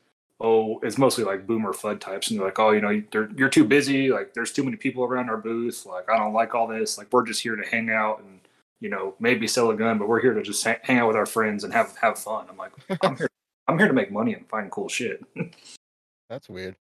oh, 0.40 0.79
it's 0.81 0.98
mostly 0.98 1.24
like 1.24 1.46
boomer 1.46 1.72
Fudd 1.72 2.01
types, 2.01 2.31
and 2.31 2.38
they're 2.38 2.46
like, 2.46 2.59
oh, 2.59 2.70
you 2.70 2.81
know, 2.81 3.03
you're, 3.12 3.31
you're 3.37 3.48
too 3.48 3.64
busy. 3.64 4.11
Like, 4.11 4.35
there's 4.35 4.53
too 4.53 4.62
many 4.62 4.77
people 4.77 5.05
around 5.05 5.29
our 5.31 5.37
booth. 5.37 5.85
Like, 5.85 6.09
I 6.09 6.16
don't 6.16 6.33
like 6.33 6.55
all 6.55 6.66
this. 6.66 6.98
Like, 6.98 7.12
we're 7.12 7.27
just 7.27 7.42
here 7.42 7.57
to 7.57 7.68
hang 7.68 7.90
out 7.90 8.20
and 8.20 8.40
you 8.81 8.88
know 8.88 9.14
maybe 9.18 9.46
sell 9.46 9.70
a 9.70 9.77
gun, 9.77 9.98
but 9.98 10.09
we're 10.09 10.20
here 10.20 10.35
to 10.35 10.42
just 10.42 10.64
ha- 10.64 10.79
hang 10.83 10.98
out 10.98 11.09
with 11.09 11.16
our 11.16 11.27
friends 11.27 11.64
and 11.64 11.72
have 11.72 11.96
have 11.98 12.18
fun. 12.18 12.46
I'm 12.48 12.57
like, 12.57 12.72
I'm 13.03 13.16
here. 13.16 13.29
I'm 13.66 13.79
here 13.79 13.88
to 13.88 13.94
make 13.94 14.11
money 14.11 14.35
and 14.35 14.48
find 14.48 14.70
cool 14.70 14.88
shit. 14.88 15.22
That's 16.31 16.48
weird. 16.48 16.77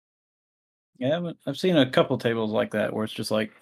Yeah, 0.98 1.18
but 1.20 1.36
I've 1.46 1.56
seen 1.56 1.76
a 1.76 1.90
couple 1.90 2.16
tables 2.18 2.50
like 2.50 2.70
that 2.72 2.92
where 2.92 3.04
it's 3.04 3.12
just 3.12 3.30
like 3.30 3.52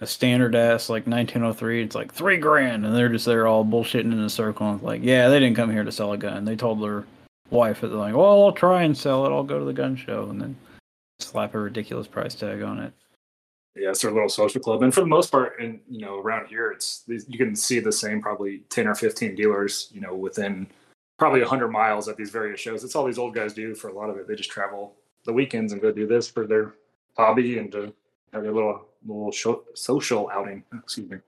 a 0.00 0.06
standard 0.06 0.54
ass 0.54 0.88
like 0.88 1.06
1903. 1.06 1.82
It's 1.82 1.94
like 1.94 2.12
three 2.12 2.36
grand, 2.36 2.84
and 2.84 2.94
they're 2.94 3.08
just 3.08 3.26
there 3.26 3.46
all 3.46 3.64
bullshitting 3.64 4.12
in 4.12 4.20
a 4.20 4.30
circle. 4.30 4.68
And 4.68 4.76
it's 4.76 4.84
like, 4.84 5.02
yeah, 5.02 5.28
they 5.28 5.40
didn't 5.40 5.56
come 5.56 5.70
here 5.70 5.84
to 5.84 5.92
sell 5.92 6.12
a 6.12 6.18
gun. 6.18 6.44
They 6.44 6.56
told 6.56 6.82
their 6.82 7.04
wife 7.52 7.82
that 7.82 7.88
they're 7.88 7.98
like, 7.98 8.14
well, 8.14 8.44
I'll 8.44 8.52
try 8.52 8.82
and 8.82 8.96
sell 8.96 9.26
it. 9.26 9.30
I'll 9.30 9.44
go 9.44 9.58
to 9.58 9.64
the 9.64 9.72
gun 9.72 9.94
show, 9.94 10.28
and 10.30 10.40
then 10.40 10.56
slap 11.20 11.54
a 11.54 11.58
ridiculous 11.58 12.06
price 12.06 12.34
tag 12.34 12.62
on 12.62 12.80
it. 12.80 12.92
Yeah, 13.76 13.90
it's 13.90 14.02
their 14.02 14.10
little 14.10 14.28
social 14.28 14.60
club, 14.60 14.82
and 14.82 14.92
for 14.92 15.00
the 15.00 15.06
most 15.06 15.30
part, 15.30 15.60
and 15.60 15.80
you 15.88 16.00
know, 16.00 16.18
around 16.18 16.48
here, 16.48 16.72
it's 16.72 17.04
you 17.06 17.38
can 17.38 17.54
see 17.54 17.78
the 17.78 17.92
same 17.92 18.20
probably 18.20 18.64
ten 18.68 18.86
or 18.86 18.94
fifteen 18.94 19.34
dealers, 19.34 19.88
you 19.92 20.00
know, 20.00 20.14
within 20.14 20.66
probably 21.18 21.42
hundred 21.42 21.68
miles 21.68 22.08
at 22.08 22.16
these 22.16 22.30
various 22.30 22.60
shows. 22.60 22.84
It's 22.84 22.94
all 22.96 23.06
these 23.06 23.18
old 23.18 23.34
guys 23.34 23.54
do 23.54 23.74
for 23.74 23.88
a 23.88 23.94
lot 23.94 24.10
of 24.10 24.16
it. 24.16 24.26
They 24.26 24.34
just 24.34 24.50
travel 24.50 24.96
the 25.24 25.32
weekends 25.32 25.72
and 25.72 25.80
go 25.80 25.92
do 25.92 26.06
this 26.06 26.28
for 26.28 26.46
their 26.46 26.74
hobby 27.16 27.58
and 27.58 27.70
to 27.72 27.94
have 28.32 28.42
their 28.42 28.52
little 28.52 28.86
little 29.06 29.32
show, 29.32 29.64
social 29.74 30.28
outing. 30.30 30.64
Excuse 30.74 31.10
me. 31.10 31.18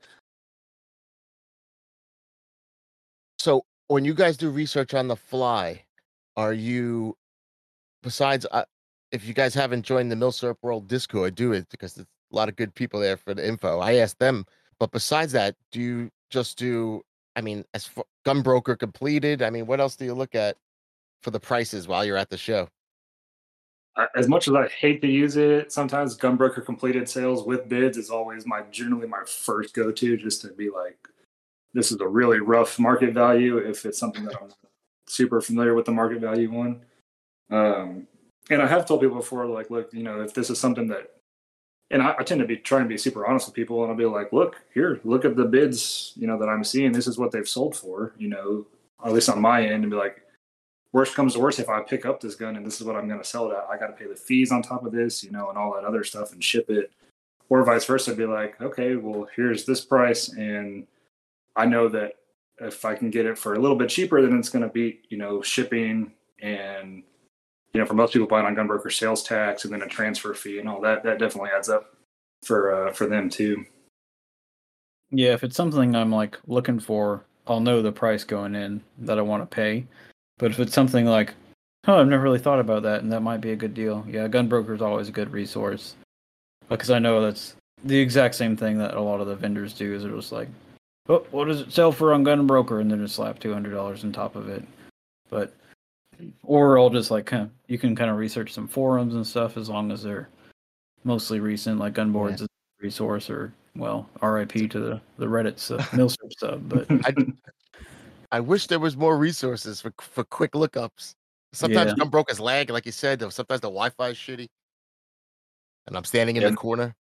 So 3.38 3.64
when 3.88 4.04
you 4.04 4.14
guys 4.14 4.36
do 4.36 4.50
research 4.50 4.94
on 4.94 5.08
the 5.08 5.16
fly, 5.16 5.82
are 6.36 6.52
you 6.52 7.16
besides 8.02 8.46
uh, 8.50 8.64
if 9.12 9.26
you 9.26 9.34
guys 9.34 9.54
haven't 9.54 9.82
joined 9.82 10.10
the 10.10 10.16
Milsurp 10.16 10.56
World 10.62 10.88
Discord, 10.88 11.34
do 11.34 11.52
it 11.52 11.66
because 11.70 11.94
there's 11.94 12.06
a 12.32 12.36
lot 12.36 12.48
of 12.48 12.56
good 12.56 12.74
people 12.74 13.00
there 13.00 13.16
for 13.16 13.34
the 13.34 13.46
info. 13.46 13.78
I 13.78 13.94
asked 13.94 14.18
them, 14.18 14.44
but 14.78 14.90
besides 14.90 15.32
that, 15.32 15.54
do 15.70 15.80
you 15.80 16.10
just 16.30 16.58
do? 16.58 17.02
I 17.36 17.40
mean, 17.40 17.64
as 17.74 17.86
for 17.86 18.04
Gunbroker 18.26 18.78
completed, 18.78 19.42
I 19.42 19.50
mean, 19.50 19.66
what 19.66 19.80
else 19.80 19.96
do 19.96 20.04
you 20.04 20.14
look 20.14 20.34
at 20.34 20.56
for 21.22 21.30
the 21.30 21.40
prices 21.40 21.88
while 21.88 22.04
you're 22.04 22.16
at 22.16 22.30
the 22.30 22.36
show? 22.36 22.68
As 24.16 24.28
much 24.28 24.48
as 24.48 24.54
I 24.54 24.66
hate 24.68 25.00
to 25.02 25.08
use 25.08 25.36
it, 25.36 25.70
sometimes 25.70 26.18
Gunbroker 26.18 26.64
completed 26.64 27.08
sales 27.08 27.46
with 27.46 27.68
bids 27.68 27.96
is 27.96 28.10
always 28.10 28.44
my 28.44 28.62
generally 28.72 29.06
my 29.06 29.22
first 29.24 29.72
go 29.74 29.92
to, 29.92 30.16
just 30.16 30.42
to 30.42 30.48
be 30.48 30.68
like, 30.68 30.98
this 31.72 31.92
is 31.92 32.00
a 32.00 32.08
really 32.08 32.40
rough 32.40 32.78
market 32.80 33.14
value 33.14 33.58
if 33.58 33.84
it's 33.86 33.98
something 33.98 34.24
that 34.24 34.34
I'm 34.42 34.48
super 35.06 35.40
familiar 35.40 35.74
with 35.74 35.84
the 35.84 35.92
market 35.92 36.20
value 36.20 36.50
one. 36.50 36.82
Um, 37.50 38.06
and 38.50 38.62
I 38.62 38.66
have 38.66 38.86
told 38.86 39.00
people 39.00 39.16
before, 39.16 39.46
like, 39.46 39.70
look, 39.70 39.92
you 39.92 40.02
know, 40.02 40.20
if 40.20 40.34
this 40.34 40.50
is 40.50 40.58
something 40.58 40.88
that, 40.88 41.10
and 41.90 42.02
I, 42.02 42.14
I 42.18 42.22
tend 42.22 42.40
to 42.40 42.46
be 42.46 42.56
trying 42.56 42.82
to 42.82 42.88
be 42.88 42.98
super 42.98 43.26
honest 43.26 43.46
with 43.46 43.54
people, 43.54 43.82
and 43.82 43.90
I'll 43.90 43.96
be 43.96 44.06
like, 44.06 44.32
look, 44.32 44.56
here, 44.72 45.00
look 45.04 45.24
at 45.24 45.36
the 45.36 45.44
bids, 45.44 46.12
you 46.16 46.26
know, 46.26 46.38
that 46.38 46.48
I'm 46.48 46.64
seeing. 46.64 46.92
This 46.92 47.06
is 47.06 47.18
what 47.18 47.30
they've 47.30 47.48
sold 47.48 47.76
for, 47.76 48.14
you 48.18 48.28
know, 48.28 48.66
at 49.04 49.12
least 49.12 49.28
on 49.28 49.40
my 49.40 49.62
end, 49.62 49.84
and 49.84 49.90
be 49.90 49.96
like, 49.96 50.22
worst 50.92 51.14
comes 51.14 51.34
to 51.34 51.40
worst, 51.40 51.58
if 51.58 51.68
I 51.68 51.82
pick 51.82 52.06
up 52.06 52.20
this 52.20 52.36
gun 52.36 52.56
and 52.56 52.64
this 52.64 52.80
is 52.80 52.86
what 52.86 52.96
I'm 52.96 53.08
going 53.08 53.20
to 53.20 53.26
sell 53.26 53.50
it 53.50 53.54
at, 53.54 53.66
I 53.70 53.76
got 53.76 53.88
to 53.88 53.92
pay 53.92 54.06
the 54.06 54.14
fees 54.14 54.52
on 54.52 54.62
top 54.62 54.84
of 54.84 54.92
this, 54.92 55.24
you 55.24 55.32
know, 55.32 55.48
and 55.48 55.58
all 55.58 55.74
that 55.74 55.84
other 55.84 56.04
stuff 56.04 56.32
and 56.32 56.42
ship 56.42 56.70
it. 56.70 56.92
Or 57.50 57.62
vice 57.62 57.84
versa, 57.84 58.14
be 58.14 58.24
like, 58.24 58.60
okay, 58.60 58.96
well, 58.96 59.28
here's 59.36 59.66
this 59.66 59.84
price, 59.84 60.28
and 60.28 60.86
I 61.56 61.66
know 61.66 61.88
that 61.88 62.14
if 62.60 62.84
I 62.84 62.94
can 62.94 63.10
get 63.10 63.26
it 63.26 63.38
for 63.38 63.54
a 63.54 63.58
little 63.58 63.76
bit 63.76 63.88
cheaper, 63.88 64.22
then 64.22 64.38
it's 64.38 64.48
going 64.48 64.62
to 64.62 64.68
beat, 64.68 65.06
you 65.08 65.18
know, 65.18 65.42
shipping 65.42 66.12
and, 66.42 67.02
you 67.72 67.80
know, 67.80 67.86
for 67.86 67.94
most 67.94 68.12
people 68.12 68.28
buying 68.28 68.46
on 68.46 68.54
Gunbroker 68.54 68.92
sales 68.92 69.22
tax 69.22 69.64
and 69.64 69.72
then 69.72 69.82
a 69.82 69.88
transfer 69.88 70.34
fee 70.34 70.58
and 70.58 70.68
all 70.68 70.80
that, 70.82 71.02
that 71.02 71.18
definitely 71.18 71.50
adds 71.54 71.68
up 71.68 71.96
for 72.44 72.88
uh, 72.88 72.92
for 72.92 73.06
them 73.06 73.28
too. 73.28 73.64
Yeah, 75.10 75.32
if 75.32 75.44
it's 75.44 75.56
something 75.56 75.94
I'm 75.94 76.12
like 76.12 76.38
looking 76.46 76.80
for, 76.80 77.24
I'll 77.46 77.60
know 77.60 77.82
the 77.82 77.92
price 77.92 78.24
going 78.24 78.54
in 78.54 78.82
that 78.98 79.18
I 79.18 79.22
want 79.22 79.48
to 79.48 79.54
pay. 79.54 79.86
But 80.38 80.50
if 80.50 80.60
it's 80.60 80.72
something 80.72 81.06
like, 81.06 81.34
oh, 81.86 82.00
I've 82.00 82.08
never 82.08 82.22
really 82.22 82.38
thought 82.38 82.60
about 82.60 82.82
that, 82.82 83.02
and 83.02 83.12
that 83.12 83.20
might 83.20 83.40
be 83.40 83.52
a 83.52 83.56
good 83.56 83.74
deal. 83.74 84.04
Yeah, 84.08 84.28
Gunbroker 84.28 84.74
is 84.74 84.82
always 84.82 85.08
a 85.08 85.12
good 85.12 85.32
resource 85.32 85.94
because 86.68 86.90
I 86.90 86.98
know 86.98 87.20
that's 87.20 87.56
the 87.84 87.98
exact 87.98 88.34
same 88.34 88.56
thing 88.56 88.78
that 88.78 88.94
a 88.94 89.00
lot 89.00 89.20
of 89.20 89.26
the 89.26 89.36
vendors 89.36 89.72
do. 89.72 89.94
Is 89.94 90.02
they're 90.02 90.12
just 90.12 90.32
like, 90.32 90.48
oh, 91.08 91.26
what 91.30 91.46
does 91.46 91.60
it 91.60 91.72
sell 91.72 91.92
for 91.92 92.12
on 92.12 92.24
Gunbroker, 92.24 92.80
and 92.80 92.90
then 92.90 93.00
just 93.00 93.16
slap 93.16 93.38
two 93.38 93.52
hundred 93.52 93.72
dollars 93.72 94.04
on 94.04 94.12
top 94.12 94.36
of 94.36 94.48
it. 94.48 94.64
But 95.30 95.54
or 96.42 96.78
I'll 96.78 96.90
just 96.90 97.10
like 97.10 97.26
kind 97.26 97.42
of 97.44 97.50
you 97.66 97.78
can 97.78 97.96
kind 97.96 98.10
of 98.10 98.16
research 98.16 98.52
some 98.52 98.68
forums 98.68 99.14
and 99.14 99.26
stuff 99.26 99.56
as 99.56 99.68
long 99.68 99.90
as 99.90 100.02
they're 100.02 100.28
mostly 101.04 101.40
recent, 101.40 101.78
like 101.78 101.94
Gunboards 101.94 102.36
is 102.36 102.42
a 102.42 102.82
resource 102.82 103.28
or 103.28 103.52
well, 103.76 104.08
RIP 104.22 104.70
to 104.70 104.80
the 104.80 105.00
the 105.18 105.26
Reddit 105.26 105.58
sub, 105.58 105.80
Milsurp 105.92 106.32
sub, 106.38 106.68
but 106.68 106.86
I 107.04 107.14
I 108.32 108.40
wish 108.40 108.66
there 108.66 108.80
was 108.80 108.96
more 108.96 109.16
resources 109.18 109.80
for 109.80 109.92
for 110.00 110.24
quick 110.24 110.52
lookups. 110.52 111.14
Sometimes 111.52 111.94
Yeah. 111.96 112.04
Gunbroker's 112.04 112.40
lag, 112.40 112.70
like 112.70 112.86
you 112.86 112.92
said. 112.92 113.20
though 113.20 113.28
Sometimes 113.28 113.60
the 113.60 113.68
Wi-Fi 113.68 114.08
is 114.08 114.16
shitty, 114.16 114.48
and 115.86 115.96
I'm 115.96 116.04
standing 116.04 116.36
in 116.36 116.42
Yeah. 116.42 116.50
the 116.50 116.56
corner. 116.56 116.94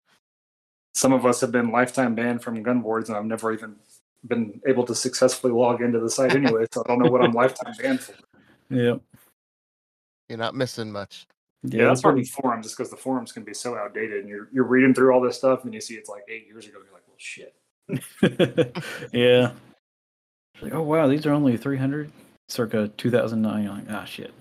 Some 0.96 1.12
of 1.12 1.26
us 1.26 1.42
have 1.42 1.52
been 1.52 1.72
lifetime 1.72 2.14
banned 2.14 2.44
from 2.44 2.62
Gunboards, 2.64 3.10
and 3.10 3.18
I've 3.18 3.26
never 3.26 3.52
even 3.52 3.76
been 4.28 4.62
able 4.68 4.86
to 4.86 4.96
successfully 4.96 5.54
log 5.54 5.82
into 5.82 6.00
the 6.00 6.10
site 6.10 6.36
anyway, 6.36 6.66
so 6.72 6.84
I 6.86 6.88
don't 6.88 7.00
know 7.00 7.12
what 7.12 7.24
I'm 7.24 7.32
lifetime 7.32 7.74
banned 7.80 8.00
for. 8.00 8.14
yeah, 8.70 8.96
You're 10.30 10.38
not 10.38 10.56
missing 10.56 10.92
much. 10.92 11.28
Yeah, 11.64 11.86
that's 11.86 12.02
part 12.02 12.18
of 12.18 12.24
the 12.24 12.30
forums, 12.30 12.66
just 12.66 12.78
because 12.78 12.90
the 12.90 12.98
forums 12.98 13.32
can 13.32 13.44
be 13.44 13.54
so 13.54 13.78
outdated, 13.78 14.20
and 14.22 14.30
you're 14.30 14.50
you're 14.52 14.66
reading 14.66 14.94
through 14.94 15.14
all 15.14 15.22
this 15.22 15.38
stuff, 15.38 15.64
and 15.64 15.74
you 15.74 15.80
see 15.80 15.94
it's 15.94 16.10
like 16.10 16.24
eight 16.28 16.46
years 16.46 16.68
ago, 16.68 16.80
and 16.80 16.86
you're 16.86 16.94
like, 16.94 17.08
well, 17.08 17.16
shit. 17.18 17.56
yeah. 19.14 19.52
Like, 20.62 20.74
oh 20.74 20.82
wow, 20.82 21.08
these 21.08 21.26
are 21.26 21.32
only 21.32 21.56
three 21.56 21.78
hundred, 21.78 22.12
circa 22.50 22.90
two 22.98 23.10
thousand 23.10 23.42
nine. 23.42 23.68
Like, 23.68 23.86
ah, 23.90 24.04
shit. 24.04 24.34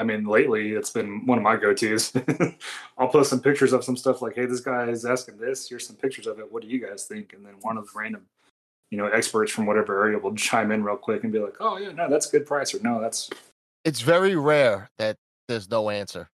I 0.00 0.02
mean, 0.02 0.24
lately 0.24 0.72
it's 0.72 0.90
been 0.90 1.26
one 1.26 1.36
of 1.36 1.44
my 1.44 1.56
go-tos. 1.56 2.12
I'll 2.98 3.08
post 3.08 3.28
some 3.28 3.42
pictures 3.42 3.74
of 3.74 3.84
some 3.84 3.98
stuff 3.98 4.22
like, 4.22 4.34
"Hey, 4.34 4.46
this 4.46 4.60
guy 4.60 4.88
is 4.88 5.04
asking 5.04 5.36
this. 5.36 5.68
Here's 5.68 5.86
some 5.86 5.96
pictures 5.96 6.26
of 6.26 6.38
it. 6.38 6.50
What 6.50 6.62
do 6.62 6.68
you 6.68 6.80
guys 6.80 7.04
think?" 7.04 7.34
And 7.34 7.44
then 7.44 7.52
one 7.60 7.76
of 7.76 7.84
the 7.84 7.90
random, 7.94 8.22
you 8.90 8.96
know, 8.96 9.08
experts 9.08 9.52
from 9.52 9.66
whatever 9.66 10.02
area 10.02 10.18
will 10.18 10.34
chime 10.36 10.72
in 10.72 10.82
real 10.82 10.96
quick 10.96 11.22
and 11.22 11.32
be 11.32 11.38
like, 11.38 11.56
"Oh 11.60 11.76
yeah, 11.76 11.92
no, 11.92 12.08
that's 12.08 12.28
a 12.28 12.30
good 12.30 12.46
price," 12.46 12.74
or 12.74 12.80
"No, 12.82 12.98
that's 12.98 13.28
It's 13.84 14.00
very 14.00 14.36
rare 14.36 14.88
that 14.96 15.16
there's 15.48 15.70
no 15.70 15.90
answer. 15.90 16.30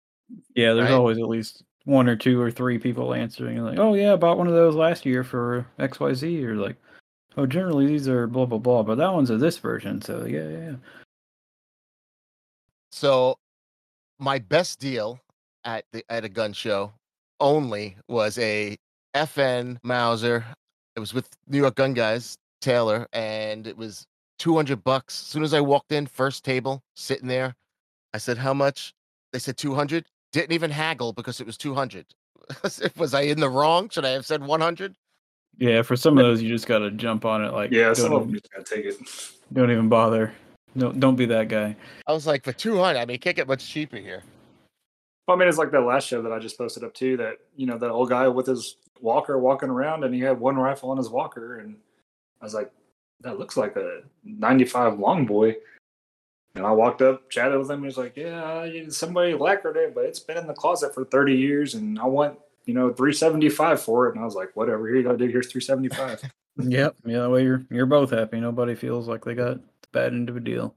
Yeah, 0.55 0.74
there's 0.74 0.90
Right. 0.90 0.94
always 0.94 1.18
at 1.18 1.29
least 1.29 1.62
one 1.85 2.09
or 2.09 2.16
two 2.16 2.40
or 2.40 2.50
three 2.50 2.79
people 2.79 3.14
answering. 3.14 3.59
Like, 3.64 3.79
oh 3.79 3.94
yeah, 3.94 4.12
I 4.12 4.16
bought 4.16 4.38
one 4.38 4.46
of 4.46 4.55
those 4.55 4.74
last 4.74 5.07
year 5.07 5.24
for 5.24 5.66
X 5.79 6.00
Y 6.00 6.12
Z. 6.12 6.44
Or 6.44 6.57
like, 6.57 6.77
oh, 7.38 7.46
generally 7.46 7.87
these 7.87 8.09
are 8.09 8.27
blah 8.27 8.44
blah 8.44 8.59
blah, 8.59 8.83
but 8.83 8.96
that 8.96 9.12
one's 9.12 9.31
a 9.31 9.38
this 9.38 9.57
version. 9.57 10.03
So 10.03 10.27
yeah, 10.27 10.48
yeah. 10.48 10.59
yeah. 10.59 10.77
So 12.93 13.36
my 14.18 14.38
best 14.38 14.78
deal 14.78 15.20
at 15.64 15.84
the 15.92 16.04
at 16.08 16.24
a 16.24 16.28
gun 16.28 16.52
show 16.52 16.92
only 17.40 17.96
was 18.08 18.38
a 18.38 18.76
FN 19.14 19.78
Mauser. 19.82 20.44
It 20.96 21.00
was 21.00 21.12
with 21.14 21.28
New 21.48 21.58
York 21.58 21.74
Gun 21.74 21.94
Guys, 21.94 22.36
Taylor, 22.60 23.08
and 23.12 23.66
it 23.66 23.76
was 23.76 24.06
200 24.38 24.82
bucks. 24.84 25.20
As 25.20 25.26
soon 25.26 25.42
as 25.42 25.54
I 25.54 25.60
walked 25.60 25.92
in, 25.92 26.06
first 26.06 26.44
table, 26.44 26.82
sitting 26.96 27.28
there, 27.28 27.54
I 28.12 28.18
said, 28.18 28.38
"How 28.38 28.54
much?" 28.54 28.94
They 29.32 29.38
said 29.38 29.56
200. 29.56 30.06
Didn't 30.32 30.52
even 30.52 30.70
haggle 30.70 31.12
because 31.12 31.40
it 31.40 31.46
was 31.46 31.56
200. 31.56 32.06
was 32.96 33.14
I 33.14 33.22
in 33.22 33.40
the 33.40 33.48
wrong? 33.48 33.88
Should 33.88 34.04
I 34.04 34.10
have 34.10 34.26
said 34.26 34.42
100? 34.44 34.94
Yeah, 35.58 35.82
for 35.82 35.96
some 35.96 36.18
of 36.18 36.24
those, 36.24 36.42
you 36.42 36.48
just 36.48 36.66
gotta 36.66 36.90
jump 36.90 37.24
on 37.24 37.44
it. 37.44 37.52
Like, 37.52 37.70
yeah." 37.70 37.86
don't, 37.86 37.96
Some 37.96 38.12
of 38.12 38.22
them 38.22 38.32
just 38.34 38.50
gotta 38.52 38.64
take 38.64 38.84
it. 38.84 38.96
don't 39.52 39.70
even 39.70 39.88
bother. 39.88 40.32
Don't 40.77 40.99
don't 40.99 41.16
be 41.16 41.27
that 41.27 41.49
guy. 41.49 41.77
I 42.07 42.12
was 42.12 42.27
like, 42.27 42.45
for 42.45 42.53
200. 42.53 42.99
I 42.99 43.05
mean, 43.05 43.14
it 43.16 43.20
can't 43.20 43.37
get 43.37 43.47
much 43.47 43.66
cheaper 43.66 43.97
here. 43.97 44.22
Well, 45.27 45.37
I 45.37 45.41
mean, 45.41 45.49
it's 45.49 45.59
like 45.59 45.70
that 45.70 45.81
last 45.81 46.07
show 46.07 46.20
that 46.22 46.33
I 46.33 46.39
just 46.39 46.59
posted 46.59 46.85
up 46.85 46.95
too. 46.95 47.16
That 47.16 47.39
you 47.57 47.66
know, 47.66 47.79
that 47.79 47.91
old 47.91 48.11
guy 48.11 48.29
with 48.29 48.47
his 48.47 48.77
walker 49.01 49.39
walking 49.39 49.70
around, 49.70 50.05
and 50.05 50.14
he 50.14 50.20
had 50.20 50.39
one 50.39 50.57
rifle 50.57 50.91
on 50.91 50.97
his 50.97 51.09
walker, 51.09 51.61
and 51.61 51.77
I 52.41 52.45
was 52.45 52.55
like, 52.55 52.70
that 53.20 53.39
looks 53.39 53.57
like 53.57 53.77
a 53.77 54.03
95 54.25 54.99
long 54.99 55.27
boy. 55.27 55.57
And 56.57 56.64
I 56.64 56.70
walked 56.70 57.03
up, 57.03 57.29
chatted 57.31 57.59
with 57.59 57.70
him. 57.70 57.81
He 57.81 57.87
was 57.87 57.99
like, 57.99 58.16
yeah, 58.16 58.68
somebody 58.89 59.35
lacquered 59.35 59.77
it, 59.77 59.93
but 59.95 60.05
it's 60.05 60.20
been 60.20 60.37
in 60.37 60.47
the 60.47 60.55
closet 60.55 60.95
for 60.95 61.05
30 61.05 61.35
years, 61.35 61.75
and 61.75 61.99
I 61.99 62.07
want 62.07 62.39
you 62.66 62.75
know 62.75 62.93
375 62.93 63.81
for 63.81 64.09
it. 64.09 64.14
And 64.14 64.20
I 64.20 64.25
was 64.25 64.35
like, 64.35 64.51
whatever, 64.55 64.87
here 64.87 64.97
you 64.97 65.03
go, 65.03 65.16
dude. 65.16 65.31
Here's 65.31 65.51
375. 65.51 66.31
Yep. 66.57 66.95
Yeah, 67.05 67.18
that 67.18 67.31
way 67.31 67.43
you're 67.43 67.64
you're 67.68 67.85
both 67.85 68.11
happy. 68.11 68.39
Nobody 68.39 68.77
feels 68.77 69.09
like 69.09 69.25
they 69.25 69.35
got 69.35 69.59
the 69.59 69.61
bad 69.95 70.12
end 70.12 70.28
of 70.28 70.36
a 70.36 70.40
deal. 70.40 70.74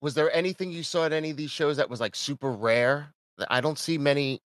Was 0.00 0.14
there 0.14 0.34
anything 0.34 0.72
you 0.72 0.82
saw 0.82 1.04
at 1.04 1.12
any 1.12 1.30
of 1.30 1.36
these 1.36 1.52
shows 1.52 1.76
that 1.76 1.88
was 1.88 2.00
like 2.00 2.16
super 2.16 2.50
rare? 2.50 3.14
I 3.48 3.60
don't 3.60 3.78
see 3.78 3.96
many. 3.98 4.40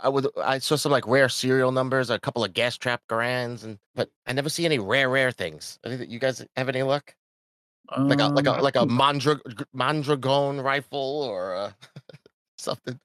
I 0.00 0.08
would. 0.08 0.28
I 0.40 0.58
saw 0.60 0.76
some 0.76 0.92
like 0.92 1.08
rare 1.08 1.28
serial 1.28 1.72
numbers, 1.72 2.08
a 2.10 2.20
couple 2.20 2.44
of 2.44 2.54
gas 2.54 2.78
trap 2.78 3.02
Garands, 3.08 3.64
and 3.64 3.78
but 3.96 4.08
I 4.28 4.32
never 4.32 4.48
see 4.48 4.64
any 4.64 4.78
rare 4.78 5.08
rare 5.10 5.32
things. 5.32 5.80
You 5.84 6.20
guys 6.20 6.44
have 6.56 6.68
any 6.68 6.84
luck? 6.84 7.14
Like 7.98 8.20
a 8.20 8.28
like 8.28 8.46
a 8.46 8.54
Um, 8.54 8.60
like 8.60 8.76
a 8.76 8.86
Mondra- 8.86 9.64
Mondragon 9.72 10.60
rifle 10.60 11.22
or 11.22 11.56
uh, 11.56 11.72
something. 12.58 12.98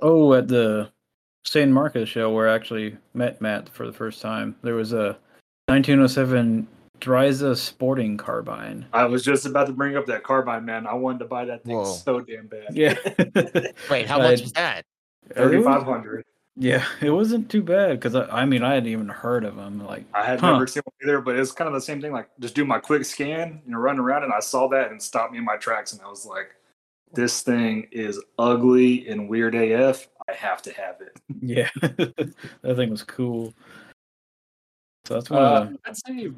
Oh, 0.00 0.34
at 0.34 0.46
the 0.46 0.92
San 1.44 1.72
Marcos 1.72 2.08
show 2.08 2.30
where 2.30 2.50
I 2.50 2.54
actually 2.54 2.96
met 3.14 3.40
Matt 3.40 3.70
for 3.70 3.86
the 3.86 3.92
first 3.92 4.20
time, 4.20 4.54
there 4.62 4.74
was 4.74 4.92
a 4.92 5.16
1907 5.66 6.68
Dreyse 7.00 7.56
Sporting 7.56 8.16
Carbine. 8.16 8.86
I 8.92 9.04
was 9.04 9.24
just 9.24 9.46
about 9.46 9.66
to 9.68 9.72
bring 9.72 9.96
up 9.96 10.06
that 10.06 10.22
carbine, 10.22 10.64
man. 10.64 10.86
I 10.86 10.94
wanted 10.94 11.18
to 11.20 11.24
buy 11.26 11.44
that 11.46 11.64
thing 11.64 11.76
Whoa. 11.76 11.84
so 11.84 12.20
damn 12.20 12.46
bad. 12.46 12.74
Yeah. 12.76 12.94
Wait, 13.90 14.06
how 14.06 14.18
much 14.18 14.42
was 14.42 14.52
that? 14.52 14.84
3500 15.34 16.24
Yeah, 16.56 16.84
it 17.00 17.10
wasn't 17.10 17.50
too 17.50 17.62
bad 17.62 18.00
because 18.00 18.14
I, 18.14 18.42
I 18.42 18.44
mean 18.46 18.62
I 18.62 18.74
hadn't 18.74 18.88
even 18.88 19.08
heard 19.08 19.44
of 19.44 19.56
them. 19.56 19.84
Like, 19.84 20.04
I 20.14 20.24
had 20.24 20.40
Huh. 20.40 20.52
never 20.52 20.66
seen 20.66 20.82
one 20.84 20.94
either, 21.02 21.20
but 21.20 21.36
it's 21.36 21.52
kind 21.52 21.68
of 21.68 21.74
the 21.74 21.80
same 21.80 22.00
thing. 22.00 22.12
Like, 22.12 22.28
just 22.40 22.54
do 22.54 22.64
my 22.64 22.78
quick 22.78 23.04
scan, 23.04 23.62
you 23.64 23.72
know, 23.72 23.78
run 23.78 23.98
around, 23.98 24.24
and 24.24 24.32
I 24.32 24.40
saw 24.40 24.68
that 24.68 24.90
and 24.90 25.00
stopped 25.02 25.32
me 25.32 25.38
in 25.38 25.44
my 25.44 25.56
tracks, 25.56 25.92
and 25.92 26.00
I 26.02 26.08
was 26.08 26.24
like, 26.26 26.54
"This 27.12 27.42
thing 27.42 27.86
is 27.92 28.20
ugly 28.38 29.06
and 29.08 29.28
weird 29.28 29.54
AF. 29.54 30.08
I 30.28 30.32
have 30.32 30.62
to 30.62 30.72
have 30.72 30.96
it." 31.00 31.20
yeah, 31.42 31.68
that 32.62 32.76
thing 32.76 32.90
was 32.90 33.02
cool. 33.04 33.54
So 35.06 35.14
that's 35.14 35.30
one 35.30 35.42
Uh, 35.42 35.60
of 35.60 35.76
I'd 35.86 35.96
say 35.96 36.32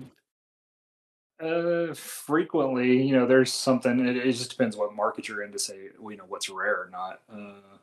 uh, 1.40 1.94
frequently, 1.94 3.02
you 3.02 3.14
know, 3.14 3.26
there's 3.26 3.52
something. 3.52 4.06
It, 4.06 4.16
it 4.16 4.32
just 4.32 4.50
depends 4.50 4.76
what 4.76 4.94
market 4.94 5.28
you're 5.28 5.42
in 5.42 5.52
to 5.52 5.58
say, 5.58 5.88
you 6.00 6.16
know, 6.16 6.24
what's 6.28 6.48
rare 6.48 6.76
or 6.76 6.90
not. 6.90 7.20
Uh, 7.32 7.78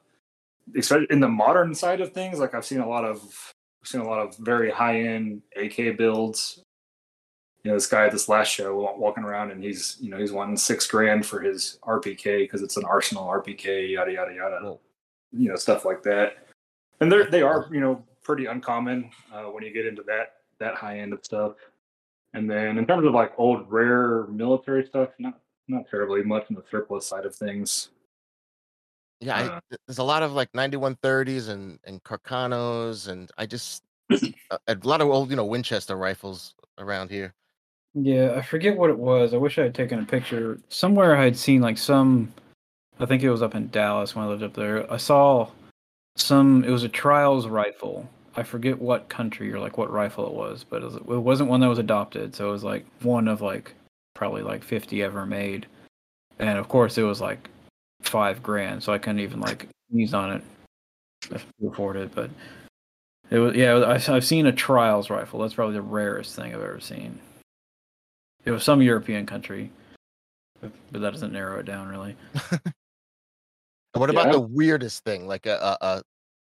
especially 0.76 1.08
in 1.10 1.20
the 1.20 1.28
modern 1.28 1.74
side 1.74 2.02
of 2.02 2.14
things, 2.14 2.40
like 2.40 2.54
I've 2.54 2.66
seen 2.66 2.80
a 2.80 2.88
lot 2.88 3.06
of, 3.06 3.22
I've 3.82 3.88
seen 3.88 4.02
a 4.02 4.08
lot 4.08 4.20
of 4.20 4.38
very 4.38 4.70
high 4.70 5.02
end 5.02 5.42
AK 5.56 5.98
builds. 5.98 6.64
You 7.64 7.72
know, 7.72 7.78
this 7.78 7.88
guy 7.88 8.06
at 8.06 8.12
this 8.12 8.30
last 8.30 8.48
show 8.50 8.96
walking 8.98 9.24
around 9.24 9.52
and 9.52 9.62
he's, 9.64 9.98
you 10.00 10.10
know, 10.10 10.18
he's 10.18 10.32
wanting 10.32 10.56
six 10.56 10.88
grand 10.88 11.26
for 11.26 11.42
his 11.42 11.80
RPK 11.84 12.40
because 12.40 12.62
it's 12.62 12.78
an 12.78 12.86
Arsenal 12.86 13.26
RPK, 13.26 13.92
yada 13.92 14.12
yada 14.12 14.34
yada. 14.34 14.60
Whoa. 14.62 14.80
You 15.34 15.50
know, 15.50 15.56
stuff 15.56 15.84
like 15.84 16.04
that. 16.04 16.48
And 17.02 17.12
they're 17.12 17.30
they 17.30 17.42
are, 17.42 17.68
you 17.72 17.82
know, 17.82 18.04
pretty 18.24 18.46
uncommon 18.46 19.10
uh, 19.34 19.46
when 19.46 19.64
you 19.64 19.74
get 19.74 19.86
into 19.86 20.04
that 20.04 20.36
that 20.60 20.76
high 20.76 21.00
end 21.00 21.14
of 21.14 21.20
stuff. 21.24 21.54
And 22.34 22.50
then 22.50 22.78
in 22.78 22.86
terms 22.86 23.06
of 23.06 23.14
like 23.14 23.34
old 23.38 23.72
rare 23.72 24.28
military 24.28 24.86
stuff, 24.86 25.10
not 25.20 25.40
not 25.68 25.90
terribly 25.90 26.24
much 26.24 26.46
on 26.50 26.56
the 26.56 26.64
surplus 26.72 27.06
side 27.06 27.26
of 27.26 27.36
things. 27.36 27.90
Yeah, 29.20 29.38
Uh, 29.40 29.60
th- 29.70 29.82
there's 29.88 29.98
a 29.98 30.04
lot 30.04 30.24
of 30.24 30.34
like 30.34 30.52
9130s 30.54 31.50
and 31.50 31.80
and 31.86 32.04
Carcanos, 32.04 33.08
and 33.08 33.32
I 33.38 33.46
just 33.46 33.84
a, 34.12 34.34
a 34.68 34.78
lot 34.84 35.02
of 35.02 35.08
old, 35.10 35.30
you 35.30 35.36
know, 35.36 35.46
Winchester 35.46 35.96
rifles 35.98 36.54
around 36.78 37.10
here. 37.10 37.34
yeah, 37.96 38.36
I 38.38 38.42
forget 38.44 38.78
what 38.78 38.90
it 38.92 38.98
was. 39.00 39.34
I 39.34 39.38
wish 39.38 39.58
I 39.58 39.64
had 39.64 39.76
taken 39.76 40.00
a 40.00 40.06
picture. 40.06 40.60
Somewhere 40.70 41.16
I 41.18 41.24
had 41.24 41.36
seen 41.38 41.62
like 41.62 41.78
some, 41.78 42.32
I 43.00 43.06
think 43.06 43.24
it 43.24 43.32
was 43.32 43.42
up 43.42 43.56
in 43.56 43.70
Dallas 43.70 44.16
when 44.16 44.26
I 44.26 44.28
lived 44.30 44.44
up 44.44 44.54
there. 44.54 44.92
I 44.92 44.98
saw 44.98 45.50
some. 46.16 46.64
It 46.64 46.70
was 46.70 46.84
a 46.84 46.90
trials 46.90 47.48
rifle. 47.48 48.08
I 48.38 48.44
forget 48.44 48.80
what 48.80 49.10
country 49.10 49.52
or 49.52 49.60
like 49.60 49.78
what 49.78 49.92
rifle 49.92 50.28
it 50.28 50.34
was, 50.34 50.64
but 50.64 50.84
it, 50.84 50.86
was, 50.86 50.96
it 50.96 51.04
wasn't 51.04 51.50
one 51.50 51.60
that 51.62 51.68
was 51.68 51.80
adopted. 51.80 52.36
So 52.36 52.48
it 52.50 52.52
was 52.52 52.64
like 52.64 52.86
one 53.02 53.28
of 53.28 53.42
like 53.42 53.74
probably 54.14 54.44
like 54.44 54.64
50 54.64 55.02
ever 55.04 55.26
made, 55.26 55.66
and 56.40 56.58
of 56.58 56.70
course 56.70 56.98
it 56.98 57.04
was 57.04 57.20
like 57.20 57.50
five 58.02 58.44
grand. 58.44 58.84
So 58.84 58.94
I 58.94 59.00
couldn't 59.00 59.22
even 59.22 59.40
like 59.40 59.68
use 59.90 60.14
on 60.14 60.34
it 60.34 60.44
to 61.22 61.40
afford 61.68 61.96
it. 61.98 62.14
But 62.14 62.30
it 63.32 63.40
was 63.40 63.56
yeah. 63.56 63.74
I, 63.74 63.96
I've 64.16 64.26
seen 64.26 64.46
a 64.46 64.52
trials 64.52 65.10
rifle. 65.10 65.40
That's 65.42 65.56
probably 65.56 65.76
the 65.76 65.82
rarest 65.82 66.36
thing 66.36 66.54
I've 66.54 66.62
ever 66.62 66.80
seen. 66.80 67.20
It 68.46 68.52
was 68.52 68.64
some 68.64 68.82
European 68.82 69.26
country, 69.26 69.72
but 70.62 70.72
but 70.92 71.02
that 71.02 71.12
doesn't 71.12 71.34
narrow 71.34 71.60
it 71.60 71.66
down 71.66 71.88
really. 71.90 72.16
What 73.94 74.10
about 74.10 74.28
Yeah. 74.28 74.34
the 74.34 74.42
weirdest 74.42 75.04
thing, 75.04 75.28
like 75.28 75.46
a, 75.48 75.56
a, 75.58 75.78
a 75.82 76.02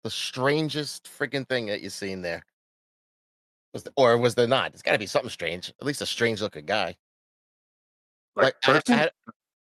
the 0.04 0.10
strangest 0.10 1.06
freaking 1.06 1.48
thing 1.48 1.68
that 1.68 1.82
you've 1.82 1.94
seen 1.94 2.22
there? 2.22 2.44
Was 3.74 3.84
the, 3.84 3.92
or 3.96 4.18
was 4.18 4.36
there 4.36 4.48
not? 4.48 4.74
It's 4.74 4.84
got 4.84 4.92
to 4.92 5.00
be 5.00 5.06
something 5.08 5.30
strange. 5.30 5.70
At 5.70 5.86
least 5.86 6.02
a 6.02 6.06
strange 6.06 6.42
looking 6.42 6.66
guy. 6.66 6.96
Like, 8.36 8.56
I- 8.66 8.82
I 8.88 8.94
had- 8.94 9.12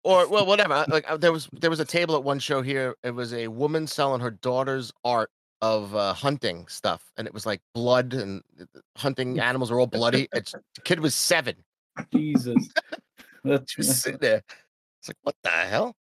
or 0.02 0.26
well, 0.28 0.46
whatever. 0.46 0.84
Like 0.88 1.10
uh, 1.10 1.18
there 1.18 1.32
was 1.32 1.48
there 1.52 1.68
was 1.68 1.80
a 1.80 1.84
table 1.84 2.16
at 2.16 2.24
one 2.24 2.38
show 2.38 2.62
here. 2.62 2.96
It 3.02 3.10
was 3.10 3.34
a 3.34 3.48
woman 3.48 3.86
selling 3.86 4.20
her 4.22 4.30
daughter's 4.30 4.92
art 5.04 5.30
of 5.60 5.94
uh, 5.94 6.14
hunting 6.14 6.66
stuff, 6.68 7.12
and 7.18 7.26
it 7.26 7.34
was 7.34 7.44
like 7.44 7.60
blood 7.74 8.14
and 8.14 8.42
uh, 8.58 8.64
hunting 8.96 9.38
animals 9.40 9.70
were 9.70 9.78
all 9.78 9.86
bloody. 9.86 10.26
It's, 10.32 10.52
the 10.52 10.80
kid 10.84 11.00
was 11.00 11.14
seven. 11.14 11.54
Jesus, 12.14 12.70
that's 13.44 13.76
was 13.76 14.00
sitting 14.00 14.20
there. 14.20 14.42
It's 15.00 15.08
like 15.08 15.18
what 15.22 15.36
the 15.42 15.50
hell? 15.50 15.96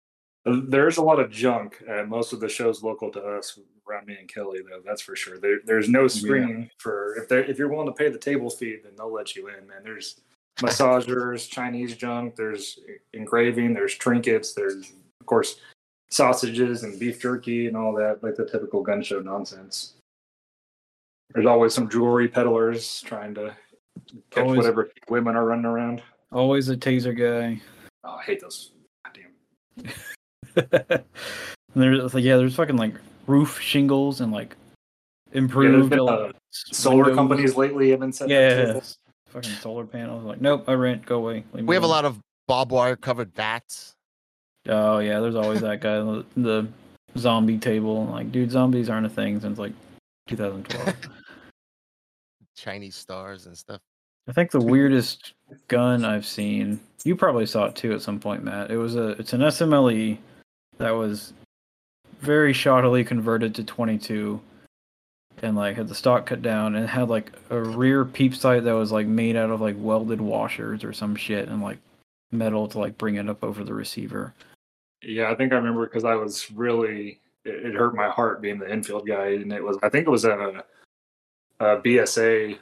There's 0.46 0.98
a 0.98 1.02
lot 1.02 1.20
of 1.20 1.32
junk 1.32 1.82
at 1.88 2.10
most 2.10 2.34
of 2.34 2.42
the 2.42 2.50
shows 2.50 2.84
local 2.84 3.10
to 3.14 3.22
us 3.22 3.58
around 3.88 4.08
me 4.08 4.16
and 4.20 4.28
Kelly, 4.28 4.60
though. 4.68 4.82
That's 4.86 5.02
for 5.02 5.16
sure. 5.16 5.38
There, 5.38 5.60
there's 5.66 5.90
no 5.90 6.08
screening 6.08 6.70
for 6.78 7.16
if 7.18 7.28
they 7.30 7.40
if 7.40 7.58
you're 7.58 7.70
willing 7.70 7.88
to 7.88 7.94
pay 7.94 8.10
the 8.10 8.18
table 8.18 8.50
fee, 8.50 8.78
then 8.84 8.94
they'll 8.98 9.14
let 9.14 9.36
you 9.36 9.48
in. 9.48 9.68
Man, 9.68 9.84
there's 9.84 10.22
massagers, 10.60 11.50
Chinese 11.50 11.96
junk. 11.96 12.36
There's 12.36 12.80
engraving. 13.14 13.74
There's 13.74 13.96
trinkets. 13.96 14.54
There's 14.54 14.92
of 15.20 15.26
course 15.26 15.58
sausages 16.10 16.84
and 16.84 17.00
beef 17.00 17.22
jerky 17.22 17.68
and 17.68 17.76
all 17.76 17.94
that, 17.94 18.24
like 18.24 18.36
the 18.36 18.46
typical 18.46 18.82
gun 18.82 19.02
show 19.04 19.20
nonsense. 19.20 19.94
There's 21.34 21.48
always 21.48 21.74
some 21.74 21.90
jewelry 21.90 22.28
peddlers 22.28 23.02
trying 23.02 23.34
to 23.36 23.56
catch 24.30 24.44
Always. 24.44 24.58
whatever 24.58 24.92
women 25.10 25.36
are 25.36 25.46
running 25.46 25.66
around. 25.66 26.02
always 26.32 26.70
a 26.70 26.78
taser 26.78 27.18
guy. 27.18 27.62
Oh, 28.04 28.16
I 28.16 28.24
hate 28.24 28.40
those. 28.40 28.72
Goddamn. 29.04 29.94
and 30.96 31.04
there's 31.76 32.14
like 32.14 32.24
yeah, 32.24 32.38
there's 32.38 32.56
fucking 32.56 32.78
like 32.78 32.94
roof 33.28 33.60
shingles 33.60 34.22
and 34.22 34.32
like 34.32 34.56
Yeah, 35.34 35.40
improved 35.40 35.90
been, 35.90 36.00
uh, 36.00 36.32
solar 36.52 36.98
windows. 37.06 37.16
companies 37.16 37.56
lately 37.56 37.90
have 37.92 38.00
been 38.00 38.14
setting 38.14 38.36
up 38.36 38.76
Yeah, 38.76 38.80
fucking 39.28 39.50
solar 39.62 39.86
panels. 39.86 40.24
Like 40.24 40.42
nope, 40.42 40.66
I 40.68 40.74
rent. 40.74 41.06
Go 41.06 41.18
away. 41.18 41.44
We 41.54 41.76
have 41.76 41.84
a 41.84 41.88
lot 41.88 42.06
of 42.06 42.20
barbed 42.48 42.72
wire 42.72 42.96
covered 42.96 43.34
bats. 43.34 43.94
Oh 44.68 45.00
yeah, 45.00 45.20
there's 45.20 45.36
always 45.36 45.62
that 45.62 45.82
guy. 45.82 46.00
The, 46.00 46.26
the 46.38 46.68
zombie 47.18 47.58
table. 47.58 48.06
Like, 48.06 48.32
dude, 48.32 48.52
zombies 48.52 48.90
aren't 48.90 49.06
a 49.06 49.10
thing 49.10 49.40
since 49.40 49.60
like 49.60 49.74
2012. 50.28 50.96
Chinese 52.58 52.96
stars 52.96 53.48
and 53.48 53.58
stuff. 53.58 53.82
I 54.28 54.32
think 54.32 54.50
the 54.52 54.62
weirdest 54.62 55.34
gun 55.68 56.04
I've 56.04 56.26
seen. 56.26 56.80
You 57.04 57.16
probably 57.16 57.46
saw 57.46 57.66
it 57.66 57.76
too 57.76 57.94
at 57.94 58.02
some 58.02 58.20
point, 58.20 58.44
Matt. 58.44 58.72
It 58.72 58.78
was 58.78 58.96
a. 58.96 59.10
It's 59.20 59.34
an 59.34 59.42
SMLE 59.42 60.18
that 60.78 60.92
was 60.92 61.34
very 62.22 62.54
shoddily 62.54 63.06
converted 63.06 63.56
to 63.56 63.64
22, 63.64 64.40
and 65.42 65.56
like 65.56 65.76
had 65.76 65.88
the 65.88 65.96
stock 65.96 66.26
cut 66.26 66.42
down 66.42 66.76
and 66.76 66.88
had 66.88 67.10
like 67.10 67.32
a 67.50 67.60
rear 67.60 68.06
peep 68.06 68.36
sight 68.36 68.64
that 68.64 68.74
was 68.74 68.92
like 68.92 69.08
made 69.08 69.36
out 69.36 69.50
of 69.50 69.62
like 69.62 69.76
welded 69.78 70.22
washers 70.22 70.84
or 70.84 70.94
some 70.94 71.16
shit 71.16 71.48
and 71.50 71.62
like 71.62 71.78
metal 72.32 72.68
to 72.68 72.80
like 72.80 72.98
bring 72.98 73.16
it 73.16 73.30
up 73.30 73.44
over 73.44 73.64
the 73.64 73.74
receiver. 73.74 74.34
Yeah, 75.02 75.30
I 75.32 75.36
think 75.36 75.54
I 75.54 75.58
remember 75.58 75.86
because 75.86 76.04
I 76.06 76.16
was 76.16 76.50
really 76.52 77.20
it, 77.44 77.68
it 77.68 77.76
hurt 77.76 77.96
my 77.96 78.10
heart 78.10 78.42
being 78.42 78.60
the 78.60 78.70
Enfield 78.70 79.08
guy, 79.08 79.28
and 79.34 79.52
it 79.52 79.64
was 79.64 79.78
I 79.84 79.90
think 79.90 80.08
it 80.08 80.12
was 80.12 80.26
a, 80.26 80.64
a 81.60 81.78
BSA 81.78 82.58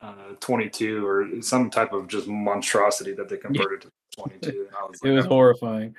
uh, 0.00 0.14
22 0.40 1.06
or 1.06 1.28
some 1.42 1.70
type 1.70 1.92
of 1.92 2.08
just 2.08 2.26
monstrosity 2.26 3.12
that 3.12 3.28
they 3.28 3.36
converted 3.38 3.82
to 3.82 3.90
22. 4.16 4.48
And 4.48 4.76
I 4.76 4.86
was 4.86 5.00
It 5.02 5.08
like, 5.08 5.16
was 5.16 5.26
horrifying. 5.26 5.94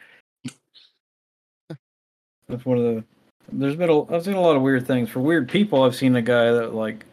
That's 2.50 2.66
one 2.66 2.78
of 2.78 2.84
the. 2.84 3.04
There's 3.52 3.76
been 3.76 3.90
a. 3.90 4.12
I've 4.14 4.24
seen 4.24 4.34
a 4.34 4.42
lot 4.42 4.56
of 4.56 4.62
weird 4.62 4.86
things. 4.86 5.10
For 5.10 5.22
weird 5.22 5.48
people, 5.48 5.84
I've 5.84 5.96
seen 5.96 6.16
a 6.16 6.22
guy 6.22 6.52
that 6.52 6.74
like 6.74 7.06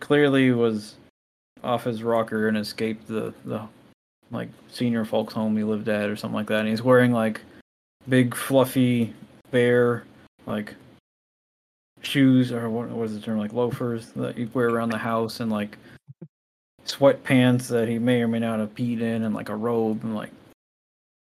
clearly 0.00 0.50
was 0.50 0.96
off 1.62 1.84
his 1.84 2.02
rocker 2.02 2.48
and 2.48 2.58
escaped 2.58 3.08
the 3.08 3.32
the 3.46 3.62
like 4.30 4.48
senior 4.68 5.04
folks 5.04 5.32
home 5.32 5.56
he 5.56 5.64
lived 5.64 5.88
at 5.88 6.10
or 6.10 6.16
something 6.16 6.34
like 6.34 6.48
that. 6.48 6.60
And 6.60 6.68
he's 6.68 6.82
wearing 6.82 7.12
like 7.12 7.40
big 8.08 8.34
fluffy 8.34 9.14
bear 9.50 10.04
like 10.46 10.74
shoes 12.02 12.52
or 12.52 12.68
what 12.68 12.90
is 13.06 13.14
the 13.14 13.20
term 13.20 13.38
like 13.38 13.54
loafers 13.54 14.10
that 14.10 14.36
you 14.36 14.50
wear 14.52 14.68
around 14.68 14.90
the 14.90 14.98
house 14.98 15.40
and 15.40 15.50
like 15.50 15.78
sweatpants 16.86 17.68
that 17.68 17.88
he 17.88 17.98
may 17.98 18.22
or 18.22 18.28
may 18.28 18.38
not 18.38 18.58
have 18.58 18.74
peed 18.74 19.00
in, 19.00 19.22
and 19.22 19.34
like 19.34 19.48
a 19.48 19.56
robe. 19.56 20.02
And 20.04 20.14
like, 20.14 20.30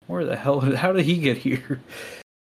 where 0.07 0.25
the 0.25 0.35
hell? 0.35 0.59
How 0.75 0.91
did 0.91 1.05
he 1.05 1.17
get 1.17 1.37
here? 1.37 1.81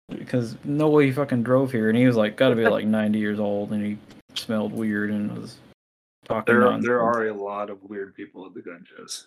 Because 0.09 0.57
no 0.65 0.89
way 0.89 1.07
he 1.07 1.13
fucking 1.13 1.43
drove 1.43 1.73
here, 1.73 1.89
and 1.89 1.99
he 1.99 2.07
was 2.07 2.17
like, 2.17 2.37
got 2.37 2.51
to 2.51 2.57
be 2.57 2.67
like 2.67 2.87
ninety 2.87 3.19
years 3.19 3.39
old, 3.39 3.73
and 3.73 3.85
he 3.85 3.99
smelled 4.35 4.73
weird 4.73 5.11
and 5.11 5.37
was 5.37 5.59
talking. 6.25 6.55
There, 6.55 6.65
nonsense. 6.65 6.87
there 6.87 7.03
are 7.03 7.27
a 7.29 7.35
lot 7.35 7.71
of 7.71 7.83
weird 7.85 8.15
people 8.15 8.47
at 8.47 8.55
the 8.55 8.63
gun 8.63 8.85
shows. 8.97 9.27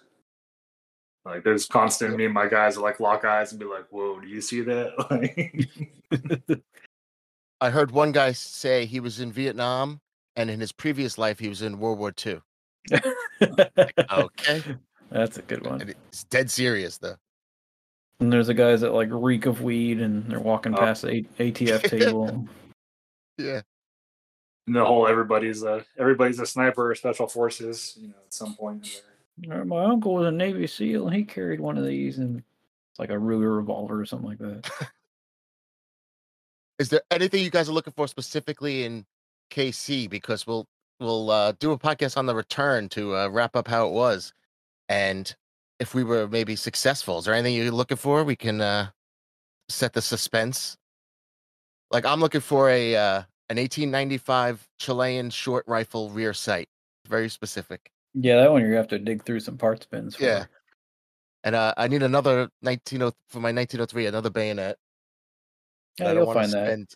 Like, 1.24 1.44
there's 1.44 1.68
constant. 1.68 2.18
Me 2.18 2.26
and 2.26 2.34
my 2.34 2.48
guys 2.48 2.78
are 2.78 2.82
like 2.82 3.00
lock 3.00 3.26
eyes 3.26 3.52
and 3.52 3.60
be 3.60 3.66
like, 3.66 3.86
"Whoa, 3.92 4.20
do 4.20 4.28
you 4.28 4.42
see 4.42 4.62
that?" 4.62 4.94
Like, 5.12 6.62
I 7.62 7.70
heard 7.70 7.92
one 7.92 8.12
guy 8.12 8.32
say 8.32 8.86
he 8.86 9.00
was 9.00 9.20
in 9.20 9.32
Vietnam, 9.32 10.02
and 10.36 10.50
in 10.50 10.60
his 10.60 10.72
previous 10.72 11.20
life 11.20 11.38
he 11.38 11.48
was 11.48 11.62
in 11.62 11.80
World 11.80 12.00
War 12.00 12.14
II. 12.26 12.42
Okay, 14.12 14.64
That's 15.10 15.38
a 15.38 15.42
good 15.42 15.66
one. 15.66 15.82
it's 15.82 16.24
dead 16.26 16.50
serious 16.50 16.98
though. 17.00 17.16
And 18.22 18.32
there's 18.32 18.48
the 18.48 18.54
guys 18.54 18.82
that 18.82 18.94
like 18.94 19.10
reek 19.12 19.48
of 19.48 19.62
weed, 19.64 20.00
and 20.00 20.24
they're 20.30 20.40
walking 20.40 20.76
Oh. 20.76 20.78
past 20.78 21.02
the 21.02 21.26
A- 21.40 21.52
ATF 21.52 21.82
table. 21.90 22.48
Yeah, 23.40 23.62
and 24.68 24.76
the 24.76 24.86
whole 24.86 25.08
everybody's 25.08 25.64
a 25.64 25.84
everybody's 25.98 26.40
a 26.40 26.46
sniper 26.46 26.92
or 26.92 26.96
special 26.96 27.28
forces. 27.28 27.98
You 28.00 28.10
know, 28.10 28.14
at 28.26 28.34
some 28.34 28.56
point 28.56 29.02
in 29.38 29.50
there. 29.50 29.62
Uh, 29.62 29.66
My 29.66 29.86
uncle 29.86 30.14
was 30.14 30.28
a 30.28 30.32
Navy 30.32 30.68
SEAL, 30.68 31.08
and 31.08 31.16
he 31.16 31.24
carried 31.24 31.60
one 31.60 31.80
of 31.80 31.86
these, 31.86 32.20
and 32.20 32.38
it's 32.92 33.00
like 33.00 33.10
a 33.10 33.14
Ruger 33.14 33.56
revolver 33.58 34.00
or 34.00 34.06
something 34.06 34.30
like 34.30 34.38
that. 34.38 34.70
is 36.80 36.90
there 36.90 37.02
anything 37.10 37.44
you 37.44 37.50
guys 37.50 37.70
are 37.70 37.74
looking 37.74 37.94
for 37.94 38.08
specifically 38.08 38.84
in 38.84 39.04
KC? 39.50 40.08
Because 40.08 40.46
we'll 40.46 40.68
we'll 41.00 41.32
uh, 41.32 41.54
do 41.54 41.72
a 41.72 41.80
podcast 41.80 42.18
on 42.18 42.28
the 42.28 42.36
return 42.36 42.88
to 42.90 43.16
uh, 43.16 43.28
wrap 43.30 43.56
up 43.56 43.68
how 43.68 43.88
it 43.88 43.94
was, 43.94 44.32
and 44.90 45.36
if 45.82 45.96
we 45.96 46.04
were 46.04 46.28
maybe 46.28 46.56
successful. 46.56 47.18
Is 47.18 47.26
there 47.26 47.34
anything 47.34 47.56
you're 47.56 47.72
looking 47.72 47.98
for? 47.98 48.24
We 48.24 48.36
can 48.36 48.62
uh, 48.62 48.92
set 49.68 49.94
the 49.94 50.02
suspense. 50.02 50.78
Like 51.90 52.06
I'm 52.06 52.20
looking 52.20 52.40
for 52.40 52.70
a 52.70 52.96
uh, 52.96 53.24
an 53.50 53.58
1895 53.58 54.70
Chilean 54.78 55.32
short 55.32 55.66
rifle 55.68 56.12
rear 56.12 56.34
sight. 56.34 56.70
Very 57.08 57.30
specific. 57.30 57.92
Yeah, 58.14 58.38
that 58.38 58.52
one 58.52 58.62
you 58.62 58.74
have 58.74 58.90
to 58.90 59.00
dig 59.00 59.24
through 59.24 59.40
some 59.40 59.58
parts 59.58 59.88
bins. 59.88 60.16
For. 60.16 60.24
Yeah. 60.24 60.46
And 61.44 61.56
uh, 61.56 61.74
I 61.76 61.88
need 61.88 62.04
another 62.04 62.52
190 62.62 63.18
for 63.30 63.40
my 63.40 63.52
1903, 63.52 64.06
another 64.06 64.30
bayonet. 64.30 64.78
yeah, 66.00 66.06
I 66.06 66.14
don't 66.14 66.26
you'll 66.26 66.34
find 66.34 66.52
that. 66.52 66.68
spend, 66.68 66.96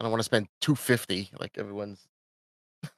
I 0.00 0.04
don't 0.04 0.10
want 0.10 0.18
to 0.18 0.24
spend 0.24 0.48
250 0.62 1.30
like 1.38 1.56
everyone's. 1.56 2.08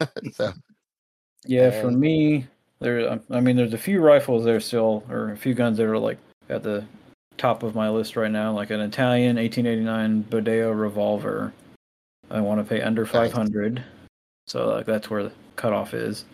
so 0.32 0.54
Yeah, 1.46 1.70
for 1.82 1.90
me, 1.90 2.46
there. 2.82 3.10
um, 3.10 3.20
I 3.30 3.40
mean, 3.40 3.56
there's 3.56 3.74
a 3.74 3.78
few 3.78 4.00
rifles 4.00 4.44
there 4.44 4.60
still, 4.60 5.04
or 5.08 5.30
a 5.30 5.36
few 5.36 5.54
guns 5.54 5.78
that 5.78 5.86
are 5.86 5.98
like 5.98 6.18
at 6.48 6.62
the 6.62 6.84
top 7.38 7.62
of 7.62 7.74
my 7.74 7.88
list 7.88 8.16
right 8.16 8.30
now, 8.30 8.52
like 8.52 8.70
an 8.70 8.80
Italian 8.80 9.36
1889 9.36 10.24
Bodeo 10.24 10.78
revolver. 10.78 11.52
I 12.30 12.40
want 12.40 12.60
to 12.60 12.68
pay 12.68 12.80
under 12.80 13.04
500, 13.04 13.82
so 14.46 14.68
like 14.68 14.86
that's 14.86 15.10
where 15.10 15.24
the 15.24 15.32
cutoff 15.56 15.94
is. 15.94 16.24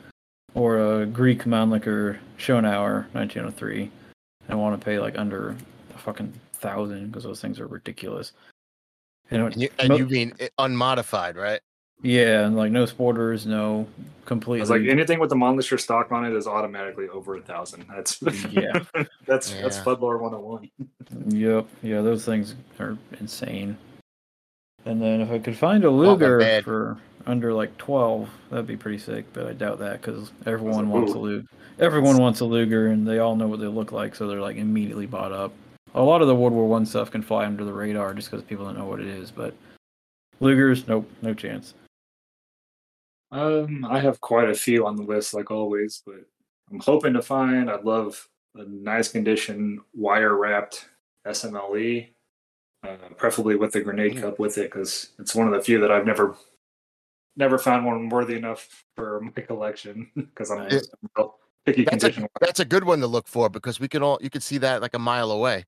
Or 0.54 1.00
a 1.00 1.06
Greek 1.06 1.44
Mannlicher 1.44 2.18
Schonauer 2.38 3.06
1903. 3.12 3.90
I 4.48 4.54
want 4.54 4.80
to 4.80 4.84
pay 4.84 4.98
like 4.98 5.18
under 5.18 5.56
a 5.94 5.98
fucking 5.98 6.32
thousand 6.54 7.08
because 7.08 7.24
those 7.24 7.40
things 7.40 7.60
are 7.60 7.66
ridiculous. 7.66 8.32
You 9.30 9.38
know, 9.38 9.46
and 9.46 9.60
you, 9.60 9.68
and 9.78 9.98
you 9.98 10.06
mean 10.06 10.32
unmodified, 10.58 11.36
right? 11.36 11.60
Yeah, 12.02 12.46
and 12.46 12.56
like 12.56 12.70
no 12.70 12.84
sporters, 12.84 13.46
no 13.46 13.86
I 13.98 14.28
completely. 14.28 14.60
was 14.60 14.70
like, 14.70 14.82
anything 14.82 15.18
with 15.18 15.30
the 15.30 15.36
Mannlicher 15.36 15.80
stock 15.80 16.12
on 16.12 16.24
it 16.24 16.32
is 16.32 16.46
automatically 16.46 17.08
over 17.08 17.36
a 17.36 17.40
thousand. 17.40 17.86
That's 17.88 18.20
Yeah. 18.50 18.84
that's 19.26 19.50
that's 19.50 19.78
Yeah. 19.78 19.84
Fudd 19.84 20.00
lore 20.00 20.18
101. 20.18 20.70
Yep, 21.28 21.66
yeah, 21.82 22.00
those 22.02 22.24
things 22.24 22.54
are 22.78 22.96
insane. 23.20 23.76
And 24.84 25.02
then 25.02 25.20
if 25.20 25.30
I 25.30 25.38
could 25.38 25.56
find 25.56 25.84
a 25.84 25.90
Luger 25.90 26.38
bad. 26.38 26.64
for 26.64 26.98
under 27.26 27.52
like 27.52 27.76
twelve, 27.78 28.30
that'd 28.50 28.66
be 28.66 28.76
pretty 28.76 28.98
sick. 28.98 29.26
But 29.32 29.46
I 29.46 29.52
doubt 29.52 29.78
that 29.80 30.00
because 30.00 30.32
everyone 30.46 30.86
like, 30.86 30.94
wants 30.94 31.12
a 31.14 31.16
ooh. 31.18 31.20
Luger. 31.20 31.46
Everyone 31.80 32.18
wants 32.18 32.40
a 32.40 32.44
Luger, 32.44 32.88
and 32.88 33.06
they 33.06 33.18
all 33.18 33.36
know 33.36 33.46
what 33.48 33.60
they 33.60 33.66
look 33.66 33.92
like, 33.92 34.14
so 34.14 34.26
they're 34.26 34.40
like 34.40 34.56
immediately 34.56 35.06
bought 35.06 35.32
up. 35.32 35.52
A 35.94 36.02
lot 36.02 36.22
of 36.22 36.28
the 36.28 36.34
World 36.34 36.52
War 36.52 36.68
One 36.68 36.86
stuff 36.86 37.10
can 37.10 37.22
fly 37.22 37.44
under 37.44 37.64
the 37.64 37.72
radar 37.72 38.14
just 38.14 38.30
because 38.30 38.44
people 38.44 38.64
don't 38.64 38.78
know 38.78 38.86
what 38.86 39.00
it 39.00 39.06
is. 39.08 39.30
But 39.30 39.54
Lugers, 40.40 40.86
nope, 40.86 41.10
no 41.22 41.34
chance. 41.34 41.74
Um, 43.30 43.84
I 43.84 44.00
have 44.00 44.20
quite 44.20 44.48
a 44.48 44.54
few 44.54 44.86
on 44.86 44.96
the 44.96 45.02
list, 45.02 45.34
like 45.34 45.50
always, 45.50 46.02
but 46.06 46.24
I'm 46.70 46.80
hoping 46.80 47.12
to 47.14 47.22
find. 47.22 47.70
I'd 47.70 47.84
love 47.84 48.26
a 48.54 48.64
nice 48.64 49.08
condition, 49.08 49.80
wire 49.94 50.36
wrapped 50.36 50.88
SMLE, 51.26 52.08
uh, 52.84 52.96
preferably 53.16 53.56
with 53.56 53.72
the 53.72 53.80
grenade 53.80 54.14
Mm. 54.14 54.20
cup 54.22 54.38
with 54.38 54.56
it, 54.58 54.70
because 54.70 55.10
it's 55.18 55.34
one 55.34 55.46
of 55.46 55.52
the 55.52 55.60
few 55.62 55.78
that 55.80 55.92
I've 55.92 56.06
never, 56.06 56.36
never 57.36 57.58
found 57.58 57.84
one 57.84 58.08
worthy 58.08 58.36
enough 58.36 58.84
for 58.96 59.20
my 59.20 59.42
collection. 59.42 60.10
Because 60.14 60.50
I'm 60.50 60.68
Nice. 60.68 60.88
a 61.18 61.24
picky 61.66 61.84
That's 61.84 62.04
a, 62.04 62.08
condition. 62.08 62.28
that's 62.40 62.60
a 62.60 62.64
good 62.64 62.84
one 62.84 63.00
to 63.00 63.06
look 63.06 63.28
for 63.28 63.50
because 63.50 63.78
we 63.78 63.88
can 63.88 64.02
all 64.02 64.18
you 64.22 64.30
can 64.30 64.40
see 64.40 64.56
that 64.58 64.80
like 64.80 64.94
a 64.94 64.98
mile 64.98 65.30
away. 65.30 65.66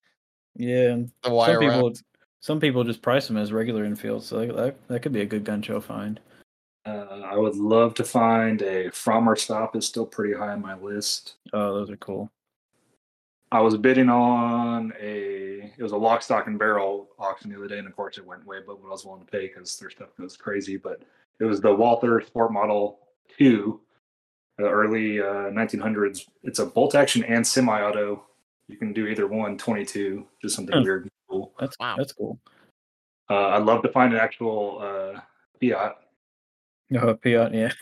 Yeah, 0.57 1.03
The 1.23 1.31
wire 1.31 1.55
some 1.55 1.61
people, 1.61 1.89
wrap. 1.91 1.97
some 2.41 2.61
people 2.61 2.85
just 2.85 3.03
price 3.03 3.29
them 3.29 3.37
as 3.37 3.53
regular 3.53 3.85
Enfield, 3.85 4.25
so 4.25 4.39
that, 4.47 4.57
that 4.57 4.89
that 4.89 5.03
could 5.03 5.13
be 5.13 5.21
a 5.21 5.27
good 5.27 5.45
gun 5.45 5.61
show 5.63 5.79
find. 5.81 6.19
Uh, 6.87 7.21
I 7.25 7.37
would 7.37 7.57
love 7.57 7.95
to 7.95 8.05
find 8.05 8.63
a 8.63 8.91
From 8.91 9.25
Frommer 9.27 9.39
stop. 9.39 9.77
is 9.77 9.87
still 9.87 10.07
pretty 10.07 10.35
high 10.35 10.53
on 10.53 10.63
my 10.63 10.77
list. 10.77 11.35
Oh, 11.53 11.75
those 11.75 11.91
are 11.91 11.97
cool. 11.99 12.31
I 13.53 13.61
was 13.61 13.77
bidding 13.77 14.09
on 14.09 14.93
a 15.01 15.73
it 15.77 15.83
was 15.83 15.93
a 15.93 15.97
lock, 15.97 16.23
stock, 16.23 16.47
and 16.47 16.59
barrel 16.59 17.09
auction 17.19 17.51
the 17.51 17.57
other 17.57 17.67
day, 17.69 17.79
and 17.79 17.87
of 17.89 17.97
course 17.97 18.17
it 18.17 18.25
went 18.27 18.47
way 18.47 18.59
but 18.65 18.81
what 18.81 18.89
I 18.89 18.93
was 18.93 19.05
willing 19.05 19.25
to 19.25 19.31
pay 19.31 19.49
because 19.49 19.77
their 19.79 19.91
stuff 19.91 20.11
goes 20.19 20.37
crazy. 20.37 20.77
But 20.77 21.03
it 21.41 21.45
was 21.45 21.61
the 21.61 21.75
Walther 21.75 22.21
Sport 22.21 22.53
Model 22.53 23.01
Two, 23.37 23.81
the 24.57 24.69
early 24.69 25.21
uh, 25.21 25.51
1900s. 25.51 26.27
It's 26.45 26.61
a 26.61 26.67
bolt 26.67 26.95
action 26.95 27.25
and 27.25 27.45
semi-auto. 27.47 28.23
You 28.69 28.77
can 28.77 28.93
do 28.93 29.07
either 29.09 29.27
one. 29.27 29.59
22, 29.59 30.25
just 30.41 30.55
something 30.55 30.77
Hmm. 30.79 30.85
weird 30.85 31.03
and 31.03 31.11
cool. 31.29 31.53
That's 31.59 31.77
Wow. 31.81 31.97
that's 31.99 32.13
cool. 32.13 32.39
Uh, 33.29 33.49
I'd 33.49 33.65
love 33.65 33.83
to 33.83 33.89
find 33.89 34.13
an 34.15 34.21
actual 34.21 34.79
uh, 34.81 35.21
Fiat. 35.61 36.00
Oh, 37.01 37.15
Piat, 37.15 37.55
yeah. 37.55 37.73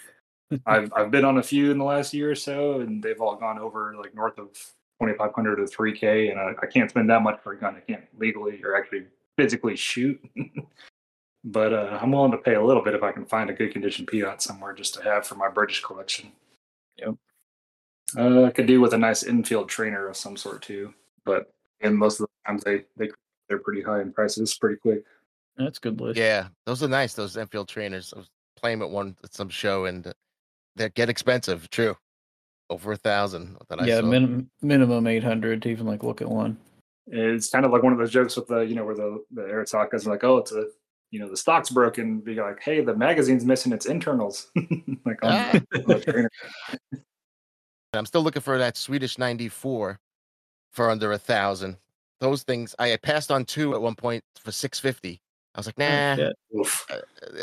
I've 0.67 0.93
I've 0.95 1.11
been 1.11 1.25
on 1.25 1.39
a 1.39 1.43
few 1.43 1.71
in 1.71 1.79
the 1.79 1.85
last 1.85 2.13
year 2.15 2.31
or 2.31 2.35
so, 2.35 2.81
and 2.81 3.03
they've 3.03 3.21
all 3.21 3.37
gone 3.37 3.59
over 3.59 3.95
like 3.97 4.15
north 4.15 4.39
of 4.39 4.53
2,500 5.01 5.57
to 5.57 5.63
3K, 5.63 6.31
and 6.31 6.41
I, 6.41 6.53
I 6.63 6.67
can't 6.67 6.91
spend 6.91 7.09
that 7.11 7.23
much 7.23 7.41
for 7.43 7.53
a 7.53 7.59
gun. 7.59 7.77
I 7.77 7.81
can't 7.81 8.05
legally 8.19 8.63
or 8.65 8.77
actually 8.77 9.05
physically 9.37 9.77
shoot. 9.77 10.21
but 11.45 11.73
uh, 11.73 11.99
I'm 12.01 12.13
willing 12.13 12.33
to 12.33 12.39
pay 12.39 12.55
a 12.55 12.65
little 12.65 12.83
bit 12.83 12.95
if 12.95 13.03
I 13.03 13.13
can 13.13 13.25
find 13.25 13.51
a 13.51 13.55
good 13.55 13.73
condition 13.73 14.07
Piat 14.07 14.41
somewhere 14.43 14.75
just 14.75 14.95
to 14.95 15.03
have 15.03 15.27
for 15.27 15.37
my 15.37 15.49
British 15.49 15.83
collection. 15.83 16.33
Yep. 16.97 17.15
Uh, 18.17 18.45
I 18.45 18.51
could 18.51 18.67
do 18.67 18.81
with 18.81 18.95
a 18.95 18.99
nice 18.99 19.23
Enfield 19.23 19.69
trainer 19.69 20.09
of 20.09 20.17
some 20.17 20.37
sort 20.37 20.63
too, 20.63 20.95
but 21.25 21.53
and 21.81 21.97
most 21.97 22.21
of 22.21 22.27
the 22.27 22.49
times 22.49 22.65
they 22.65 22.85
they 22.97 23.11
they're 23.49 23.59
pretty 23.59 23.83
high 23.83 24.01
in 24.01 24.13
prices 24.13 24.57
pretty 24.57 24.77
quick. 24.77 25.05
That's 25.57 25.79
good 25.79 26.01
list. 26.01 26.19
Yeah, 26.19 26.49
those 26.65 26.83
are 26.83 26.89
nice. 26.89 27.15
Those 27.15 27.37
Enfield 27.37 27.69
trainers. 27.69 28.15
I 28.15 28.21
was 28.21 28.31
playing 28.59 28.83
at 28.83 28.91
one 28.91 29.17
at 29.25 29.33
some 29.35 29.49
show 29.49 29.87
and 29.87 30.07
uh, 30.07 30.13
they 30.77 30.89
get 30.91 31.09
expensive. 31.09 31.71
True, 31.71 31.97
over 32.71 32.93
a 32.93 32.97
thousand 32.97 33.57
that 33.69 33.85
yeah, 33.87 34.01
saw. 34.01 34.07
min- 34.07 34.51
minimum 34.63 35.07
800 35.07 35.63
to 35.63 35.69
even 35.71 35.87
like 35.87 36.03
look 36.03 36.21
at 36.21 36.29
one. 36.29 36.57
it's 37.07 37.49
kind 37.51 37.65
of 37.65 37.73
like 37.73 37.83
one 37.83 37.93
of 37.93 37.99
those 37.99 38.11
jokes 38.13 38.37
with 38.37 38.47
the 38.49 38.61
you 38.61 38.75
know 38.75 38.85
where 38.85 38.95
the 38.95 39.23
the 39.33 39.43
Aristoteles 39.43 40.07
are 40.07 40.11
like 40.11 40.25
oh 40.25 40.39
it's 40.39 40.53
a 40.53 40.67
you 41.11 41.19
know 41.19 41.29
the 41.31 41.37
stock's 41.37 41.71
broken 41.71 42.21
be 42.21 42.35
like 42.35 42.61
hey 42.63 42.83
the 42.83 42.95
magazine's 42.95 43.45
missing 43.47 43.73
its 43.73 43.87
internals 43.87 44.51
like 45.07 45.19
on, 45.25 45.33
Ah. 45.33 45.53
on 45.75 45.83
the. 45.87 46.29
I'm 47.95 48.05
still 48.07 48.23
looking 48.23 48.43
for 48.43 48.59
that 48.59 48.77
Swedish 48.77 49.17
94 49.19 49.99
for 50.73 50.91
under 50.91 51.13
a 51.13 51.19
thousand. 51.19 51.79
Those 52.21 52.43
things 52.43 52.75
I 52.79 52.89
had 52.89 53.01
passed 53.01 53.31
on 53.31 53.47
two 53.47 53.75
at 53.75 53.81
one 53.81 53.95
point 53.95 54.23
for 54.39 54.53
650. 54.53 55.21
I 55.59 55.61
was 55.61 55.67
like, 55.67 55.79
nah. 55.79 56.29
Oh, 56.55 56.65
uh, 56.89 56.95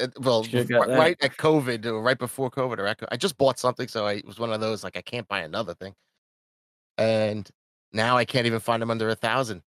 uh, 0.01 0.07
well, 0.21 0.43
Should've 0.45 0.69
ri- 0.69 0.75
got 0.77 0.87
that. 0.87 0.97
right 0.97 1.17
at 1.21 1.35
COVID 1.35 1.85
or 1.85 2.01
right 2.01 2.17
before 2.17 2.49
COVID, 2.49 2.77
or 2.79 2.87
at 2.87 2.97
co- 2.99 3.07
I 3.11 3.17
just 3.17 3.37
bought 3.37 3.59
something, 3.59 3.89
so 3.89 4.05
I 4.05 4.13
it 4.13 4.25
was 4.25 4.39
one 4.39 4.53
of 4.53 4.61
those 4.61 4.85
like 4.85 4.95
I 4.95 5.01
can't 5.01 5.27
buy 5.27 5.41
another 5.41 5.73
thing, 5.73 5.93
and 6.97 7.49
now 7.91 8.15
I 8.15 8.23
can't 8.23 8.45
even 8.47 8.61
find 8.61 8.81
them 8.81 8.89
under 8.89 9.09
a 9.09 9.15
thousand. 9.15 9.63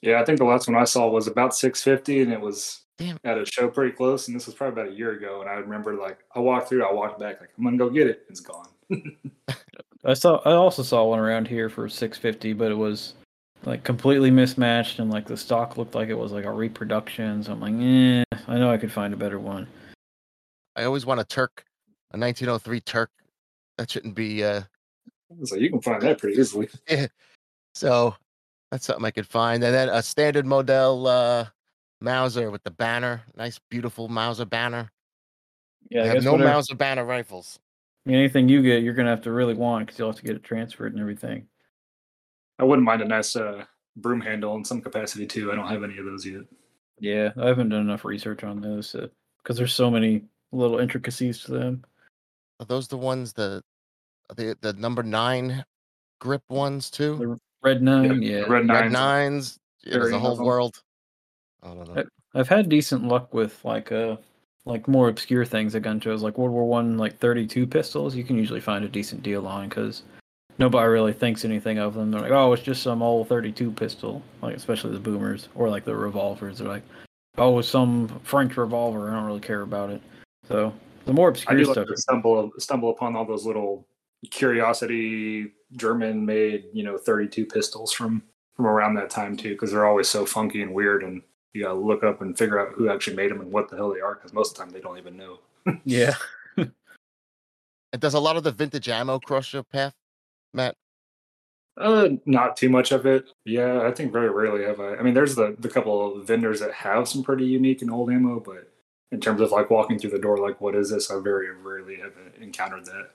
yeah 0.00 0.20
i 0.20 0.24
think 0.24 0.38
the 0.38 0.44
last 0.44 0.68
one 0.68 0.76
i 0.76 0.84
saw 0.84 1.06
was 1.08 1.26
about 1.26 1.54
650 1.54 2.22
and 2.22 2.32
it 2.32 2.40
was 2.40 2.82
Damn. 2.98 3.18
at 3.24 3.36
a 3.38 3.44
show 3.46 3.68
pretty 3.68 3.92
close 3.94 4.26
and 4.28 4.34
this 4.36 4.46
was 4.46 4.54
probably 4.54 4.80
about 4.82 4.92
a 4.92 4.96
year 4.96 5.12
ago 5.12 5.40
and 5.42 5.48
i 5.50 5.54
remember 5.54 5.94
like 5.96 6.18
i 6.34 6.38
walked 6.38 6.68
through 6.68 6.82
i 6.84 6.92
walked 6.92 7.18
back 7.20 7.40
like 7.40 7.50
i'm 7.58 7.64
gonna 7.64 7.76
go 7.78 7.88
get 7.90 8.06
it 8.06 8.24
it's 8.28 8.40
gone 8.40 8.68
I 10.04 10.14
saw. 10.14 10.40
I 10.44 10.52
also 10.52 10.82
saw 10.84 11.02
one 11.04 11.18
around 11.18 11.48
here 11.48 11.68
for 11.68 11.88
650, 11.88 12.52
but 12.52 12.70
it 12.70 12.76
was 12.76 13.14
like 13.66 13.82
completely 13.82 14.30
mismatched, 14.30 15.00
and 15.00 15.10
like 15.10 15.26
the 15.26 15.36
stock 15.36 15.76
looked 15.76 15.94
like 15.94 16.08
it 16.08 16.14
was 16.14 16.32
like 16.32 16.44
a 16.44 16.52
reproduction. 16.52 17.42
So 17.42 17.52
I'm 17.52 17.60
like, 17.60 17.74
eh, 17.74 18.24
I 18.48 18.58
know 18.58 18.70
I 18.70 18.78
could 18.78 18.92
find 18.92 19.12
a 19.12 19.16
better 19.16 19.40
one. 19.40 19.66
I 20.76 20.84
always 20.84 21.04
want 21.04 21.20
a 21.20 21.24
Turk, 21.24 21.64
a 22.12 22.18
1903 22.18 22.80
Turk. 22.80 23.10
That 23.76 23.90
shouldn't 23.90 24.14
be 24.14 24.42
uh, 24.44 24.62
So 25.44 25.56
you 25.56 25.68
can 25.68 25.82
find 25.82 26.00
that 26.02 26.18
pretty 26.18 26.40
easily. 26.40 26.68
So 27.74 28.16
that's 28.70 28.86
something 28.86 29.04
I 29.04 29.10
could 29.10 29.26
find. 29.26 29.62
And 29.62 29.74
then 29.74 29.90
a 29.90 30.02
standard 30.02 30.46
model 30.46 31.06
uh, 31.06 31.44
Mauser 32.00 32.50
with 32.50 32.62
the 32.62 32.70
banner, 32.70 33.20
nice, 33.36 33.60
beautiful 33.70 34.08
Mauser 34.08 34.46
banner. 34.46 34.90
Yeah, 35.90 36.00
I 36.00 36.04
I 36.04 36.06
have 36.06 36.24
no 36.24 36.32
whatever- 36.32 36.52
Mauser 36.52 36.74
banner 36.74 37.04
rifles. 37.04 37.58
Anything 38.08 38.48
you 38.48 38.62
get, 38.62 38.82
you're 38.82 38.94
gonna 38.94 39.10
have 39.10 39.20
to 39.22 39.30
really 39.32 39.52
want 39.52 39.84
because 39.86 39.98
you'll 39.98 40.08
have 40.08 40.16
to 40.16 40.22
get 40.22 40.36
it 40.36 40.42
transferred 40.42 40.92
and 40.92 41.00
everything. 41.02 41.46
I 42.58 42.64
wouldn't 42.64 42.86
mind 42.86 43.02
a 43.02 43.06
nice 43.06 43.36
uh, 43.36 43.64
broom 43.96 44.20
handle 44.20 44.56
in 44.56 44.64
some 44.64 44.80
capacity 44.80 45.26
too. 45.26 45.52
I 45.52 45.56
don't 45.56 45.68
have 45.68 45.84
any 45.84 45.98
of 45.98 46.04
those 46.04 46.26
yet. 46.26 46.42
Yeah, 46.98 47.30
I 47.36 47.46
haven't 47.46 47.68
done 47.68 47.82
enough 47.82 48.04
research 48.04 48.44
on 48.44 48.60
those 48.60 48.96
because 49.42 49.56
there's 49.56 49.74
so 49.74 49.90
many 49.90 50.22
little 50.52 50.78
intricacies 50.78 51.40
to 51.44 51.52
them. 51.52 51.84
Are 52.60 52.66
those 52.66 52.88
the 52.88 52.96
ones 52.96 53.32
the 53.32 53.62
the 54.34 54.56
the 54.60 54.72
number 54.74 55.02
nine 55.02 55.64
grip 56.20 56.42
ones 56.48 56.90
too? 56.90 57.16
The 57.18 57.40
red 57.62 57.82
nine, 57.82 58.22
yeah. 58.22 58.40
Red 58.40 58.48
Red 58.48 58.66
nines. 58.66 58.92
nines. 58.92 59.58
Yeah, 59.84 59.94
there's 59.94 60.12
a 60.12 60.18
whole 60.18 60.38
world. 60.38 60.82
I 61.62 61.68
don't 61.68 61.94
know. 61.94 62.00
Uh, 62.00 62.04
I've 62.34 62.48
had 62.48 62.68
decent 62.68 63.04
luck 63.04 63.34
with 63.34 63.62
like 63.64 63.92
uh 63.92 64.16
like 64.64 64.88
more 64.88 65.08
obscure 65.08 65.44
things 65.44 65.74
at 65.74 65.82
gun 65.82 66.00
shows, 66.00 66.22
like 66.22 66.38
World 66.38 66.52
War 66.52 66.66
One, 66.66 66.98
like 66.98 67.18
32 67.18 67.66
pistols. 67.66 68.16
You 68.16 68.24
can 68.24 68.36
usually 68.36 68.60
find 68.60 68.84
a 68.84 68.88
decent 68.88 69.22
deal 69.22 69.46
on 69.46 69.68
because 69.68 70.02
nobody 70.58 70.88
really 70.88 71.12
thinks 71.12 71.44
anything 71.44 71.78
of 71.78 71.94
them. 71.94 72.10
They're 72.10 72.20
like, 72.20 72.30
oh, 72.30 72.52
it's 72.52 72.62
just 72.62 72.82
some 72.82 73.02
old 73.02 73.28
32 73.28 73.72
pistol, 73.72 74.22
like 74.42 74.56
especially 74.56 74.92
the 74.92 75.00
boomers 75.00 75.48
or 75.54 75.68
like 75.68 75.84
the 75.84 75.94
revolvers. 75.94 76.58
They're 76.58 76.68
like, 76.68 76.84
oh, 77.38 77.58
it's 77.58 77.68
some 77.68 78.08
French 78.24 78.56
revolver. 78.56 79.10
I 79.10 79.14
don't 79.14 79.24
really 79.24 79.40
care 79.40 79.62
about 79.62 79.90
it. 79.90 80.02
So 80.48 80.72
the 81.04 81.12
more 81.12 81.28
obscure 81.28 81.56
I 81.56 81.60
obscure 81.60 81.74
do 81.74 81.80
like 81.80 81.86
stuff, 81.86 81.96
to 81.96 82.02
stumble 82.02 82.52
stumble 82.58 82.90
upon 82.90 83.16
all 83.16 83.24
those 83.24 83.44
little 83.44 83.86
curiosity 84.30 85.52
German 85.72 86.24
made, 86.24 86.64
you 86.72 86.82
know, 86.82 86.96
32 86.98 87.46
pistols 87.46 87.92
from 87.92 88.22
from 88.54 88.66
around 88.66 88.94
that 88.94 89.10
time 89.10 89.36
too, 89.36 89.50
because 89.50 89.70
they're 89.70 89.86
always 89.86 90.08
so 90.08 90.24
funky 90.24 90.62
and 90.62 90.72
weird, 90.72 91.02
and 91.02 91.22
you 91.52 91.64
gotta 91.64 91.78
look 91.78 92.02
up 92.02 92.22
and 92.22 92.38
figure 92.38 92.58
out 92.58 92.72
who 92.74 92.88
actually 92.88 93.16
made 93.16 93.30
them 93.30 93.40
and 93.40 93.52
what 93.52 93.68
the 93.68 93.76
hell 93.76 93.92
they 93.92 94.00
are, 94.00 94.14
because 94.14 94.32
most 94.32 94.52
of 94.52 94.56
the 94.56 94.62
time 94.64 94.72
they 94.72 94.80
don't 94.80 94.98
even 94.98 95.16
know. 95.16 95.38
yeah. 95.84 96.14
And 97.92 98.02
does 98.02 98.14
a 98.14 98.20
lot 98.20 98.36
of 98.36 98.42
the 98.42 98.50
vintage 98.50 98.88
ammo 98.88 99.20
cross 99.20 99.52
your 99.52 99.62
path, 99.62 99.94
Matt? 100.56 100.76
Uh, 101.76 102.08
not 102.24 102.56
too 102.56 102.70
much 102.70 102.90
of 102.90 103.04
it. 103.04 103.26
Yeah, 103.44 103.82
I 103.82 103.92
think 103.92 104.12
very 104.12 104.30
rarely 104.30 104.64
have 104.64 104.80
I. 104.80 104.96
I 104.96 105.02
mean, 105.02 105.14
there's 105.14 105.34
the 105.34 105.54
the 105.58 105.68
couple 105.68 106.16
of 106.16 106.26
vendors 106.26 106.60
that 106.60 106.72
have 106.72 107.06
some 107.06 107.22
pretty 107.22 107.44
unique 107.44 107.82
and 107.82 107.90
old 107.90 108.10
ammo, 108.10 108.40
but 108.40 108.72
in 109.12 109.20
terms 109.20 109.40
of 109.40 109.52
like 109.52 109.70
walking 109.70 109.98
through 109.98 110.10
the 110.10 110.18
door, 110.18 110.38
like 110.38 110.60
what 110.60 110.74
is 110.74 110.90
this? 110.90 111.10
I 111.10 111.20
very 111.20 111.54
rarely 111.54 111.96
have 111.96 112.12
encountered 112.40 112.86
that. 112.86 113.10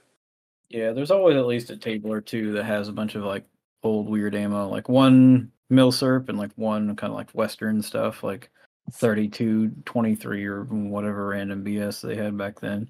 Yeah, 0.70 0.92
there's 0.92 1.12
always 1.12 1.36
at 1.36 1.48
least 1.48 1.70
a 1.72 1.78
table 1.78 2.14
or 2.14 2.22
two 2.22 2.54
that 2.54 2.64
has 2.64 2.88
a 2.88 2.94
bunch 2.94 3.16
of 3.16 3.24
like 3.24 3.46
old 3.84 4.08
weird 4.08 4.36
ammo, 4.36 4.70
like 4.70 4.88
one 4.88 5.52
milsurp 5.72 6.30
and 6.30 6.38
like 6.38 6.52
one 6.56 6.96
kind 6.96 7.12
of 7.12 7.18
like 7.18 7.32
western 7.32 7.82
stuff, 7.82 8.24
like 8.24 8.52
32, 8.94 9.70
23 9.86 10.46
or 10.46 10.64
whatever 10.66 11.28
random 11.28 11.64
BS 11.66 12.02
they 12.02 12.16
had 12.16 12.38
back 12.38 12.60
then. 12.60 12.90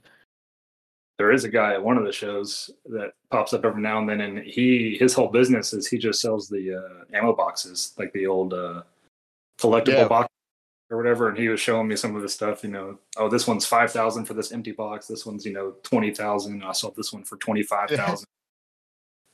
There 1.21 1.31
is 1.31 1.43
a 1.43 1.49
guy 1.49 1.73
at 1.73 1.83
one 1.83 1.97
of 1.99 2.03
the 2.03 2.11
shows 2.11 2.71
that 2.85 3.11
pops 3.29 3.53
up 3.53 3.63
every 3.63 3.79
now 3.79 3.99
and 3.99 4.09
then, 4.09 4.21
and 4.21 4.39
he 4.39 4.97
his 4.99 5.13
whole 5.13 5.27
business 5.27 5.71
is 5.71 5.85
he 5.87 5.99
just 5.99 6.19
sells 6.19 6.47
the 6.49 6.73
uh, 6.81 7.15
ammo 7.15 7.31
boxes, 7.35 7.93
like 7.99 8.11
the 8.13 8.25
old 8.25 8.55
uh, 8.55 8.81
collectible 9.59 9.89
Yeah. 9.99 10.07
box 10.07 10.27
or 10.89 10.97
whatever. 10.97 11.29
And 11.29 11.37
he 11.37 11.47
was 11.47 11.59
showing 11.59 11.87
me 11.87 11.95
some 11.95 12.15
of 12.15 12.23
the 12.23 12.27
stuff. 12.29 12.63
You 12.63 12.71
know, 12.71 12.97
oh, 13.17 13.29
this 13.29 13.45
one's 13.45 13.67
five 13.67 13.91
thousand 13.91 14.25
for 14.25 14.33
this 14.33 14.51
empty 14.51 14.71
box. 14.71 15.05
This 15.05 15.23
one's 15.27 15.45
you 15.45 15.53
know 15.53 15.75
twenty 15.83 16.11
thousand. 16.11 16.63
I 16.63 16.71
sold 16.71 16.95
this 16.95 17.13
one 17.13 17.23
for 17.23 17.37
twenty 17.37 17.61
five 17.61 17.91
thousand. 17.91 18.25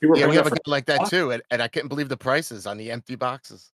Yeah, 0.02 0.08
we 0.28 0.36
have 0.36 0.46
a 0.46 0.50
guy 0.50 0.56
like 0.66 0.84
that 0.86 1.08
too, 1.08 1.30
and, 1.30 1.42
and 1.50 1.62
I 1.62 1.68
couldn't 1.68 1.88
believe 1.88 2.10
the 2.10 2.18
prices 2.18 2.66
on 2.66 2.76
the 2.76 2.90
empty 2.90 3.14
boxes. 3.16 3.70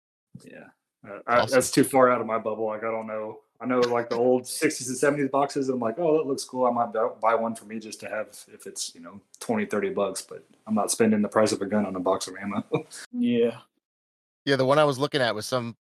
yeah. 0.43 0.69
Uh, 1.07 1.19
I, 1.27 1.45
That's 1.45 1.69
too 1.69 1.83
far 1.83 2.11
out 2.11 2.21
of 2.21 2.25
my 2.25 2.39
bubble. 2.39 2.65
Like 2.65 2.83
I 2.83 2.89
don't 2.89 3.05
know. 3.05 3.41
I 3.61 3.65
know 3.65 3.79
like 3.79 4.09
the 4.09 4.15
old 4.15 4.43
60s 4.43 4.87
and 4.87 5.19
70s 5.19 5.29
boxes. 5.29 5.67
I'm 5.67 5.79
like, 5.79 5.99
oh, 5.99 6.17
that 6.17 6.27
looks 6.27 6.45
cool. 6.45 6.65
I 6.65 6.71
might 6.71 6.93
buy 7.19 7.35
one 7.35 7.55
for 7.55 7.65
me 7.65 7.79
just 7.79 7.99
to 8.01 8.09
have 8.09 8.27
if 8.53 8.65
it's, 8.65 8.95
you 8.95 9.01
know, 9.01 9.19
20, 9.41 9.65
30 9.65 9.89
bucks, 9.89 10.21
but 10.21 10.45
I'm 10.65 10.75
not 10.75 10.91
spending 10.91 11.21
the 11.21 11.27
price 11.27 11.51
of 11.51 11.61
a 11.61 11.65
gun 11.65 11.85
on 11.85 11.95
a 11.95 11.99
box 11.99 12.27
of 12.27 12.35
ammo. 12.41 12.63
Mm. 12.73 12.85
Yeah. 13.13 13.57
Yeah, 14.45 14.55
the 14.55 14.65
one 14.65 14.79
I 14.79 14.83
was 14.83 14.97
looking 14.97 15.21
at 15.21 15.35
was 15.35 15.45
some 15.45 15.75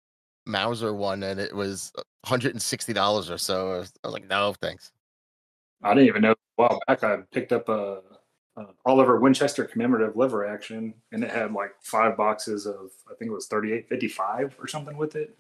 Mauser 0.47 0.95
one, 0.95 1.23
and 1.23 1.39
it 1.39 1.55
was 1.55 1.93
$160 2.25 3.31
or 3.31 3.39
so. 3.39 3.75
I 3.75 3.79
was, 3.79 3.93
I 4.03 4.07
was 4.07 4.15
like, 4.15 4.29
no, 4.29 4.55
thanks. 4.61 4.93
I 5.83 5.93
didn't 5.95 6.09
even 6.09 6.23
know. 6.23 6.33
A 6.33 6.37
while 6.57 6.81
back, 6.87 7.05
I 7.05 7.19
picked 7.33 7.53
up 7.53 7.69
a, 7.69 8.01
a 8.57 8.67
Oliver 8.87 9.21
Winchester 9.21 9.65
commemorative 9.65 10.17
lever 10.17 10.47
action, 10.47 10.95
and 11.13 11.23
it 11.23 11.31
had 11.31 11.53
like 11.53 11.73
five 11.81 12.17
boxes 12.17 12.67
of 12.67 12.91
I 13.11 13.15
think 13.15 13.31
it 13.31 13.35
was 13.35 13.47
3855 13.47 14.57
or 14.59 14.67
something 14.67 14.97
with 14.97 15.17
it. 15.17 15.37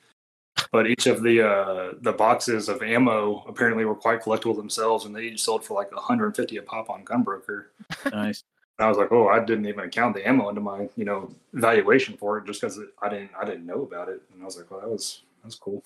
But 0.73 0.87
each 0.87 1.07
of 1.07 1.23
the 1.23 1.47
uh, 1.47 1.93
the 2.01 2.13
boxes 2.13 2.69
of 2.69 2.83
ammo 2.83 3.45
apparently 3.47 3.85
were 3.85 3.95
quite 3.95 4.23
collectible 4.23 4.57
themselves, 4.57 5.05
and 5.05 5.15
they 5.15 5.23
each 5.23 5.43
sold 5.43 5.65
for 5.65 5.75
like 5.75 5.93
150 5.93 6.57
a 6.57 6.63
pop 6.63 6.91
on 6.91 7.05
Gunbroker. 7.05 7.67
Nice. 8.13 8.43
And 8.79 8.85
I 8.85 8.89
was 8.89 8.99
like, 8.99 9.11
oh, 9.11 9.29
I 9.29 9.43
didn't 9.43 9.67
even 9.67 9.89
count 9.89 10.15
the 10.15 10.27
ammo 10.29 10.49
into 10.49 10.61
my 10.61 10.89
you 10.97 11.05
know 11.05 11.33
valuation 11.53 12.17
for 12.17 12.39
it 12.39 12.47
just 12.47 12.61
because 12.61 12.79
I 13.01 13.09
didn't 13.09 13.31
I 13.39 13.45
didn't 13.45 13.67
know 13.67 13.83
about 13.83 14.09
it, 14.09 14.23
and 14.33 14.43
I 14.43 14.45
was 14.45 14.57
like, 14.57 14.71
well, 14.71 14.81
that 14.81 14.91
was 14.91 15.23
that 15.43 15.47
was 15.47 15.55
cool. 15.55 15.83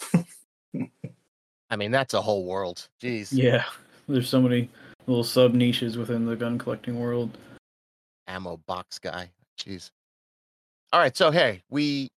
I 1.71 1.77
mean, 1.77 1.93
that's 1.93 2.15
a 2.15 2.21
whole 2.21 2.45
world. 2.45 2.89
Jeez. 3.01 3.29
Yeah. 3.31 3.65
There's 4.09 4.29
so 4.29 4.41
many 4.41 4.69
little 5.07 5.23
sub 5.23 5.55
niches 5.55 5.97
within 5.97 6.27
the 6.27 6.35
gun 6.35 6.59
collecting 6.59 6.99
world. 6.99 7.39
Ammo 8.27 8.57
box 8.67 8.99
guy. 8.99 9.31
Jeez. 9.59 9.91
All 10.93 11.01
right, 11.01 11.17
so 11.17 11.31
hey, 11.31 11.63
we 11.71 12.11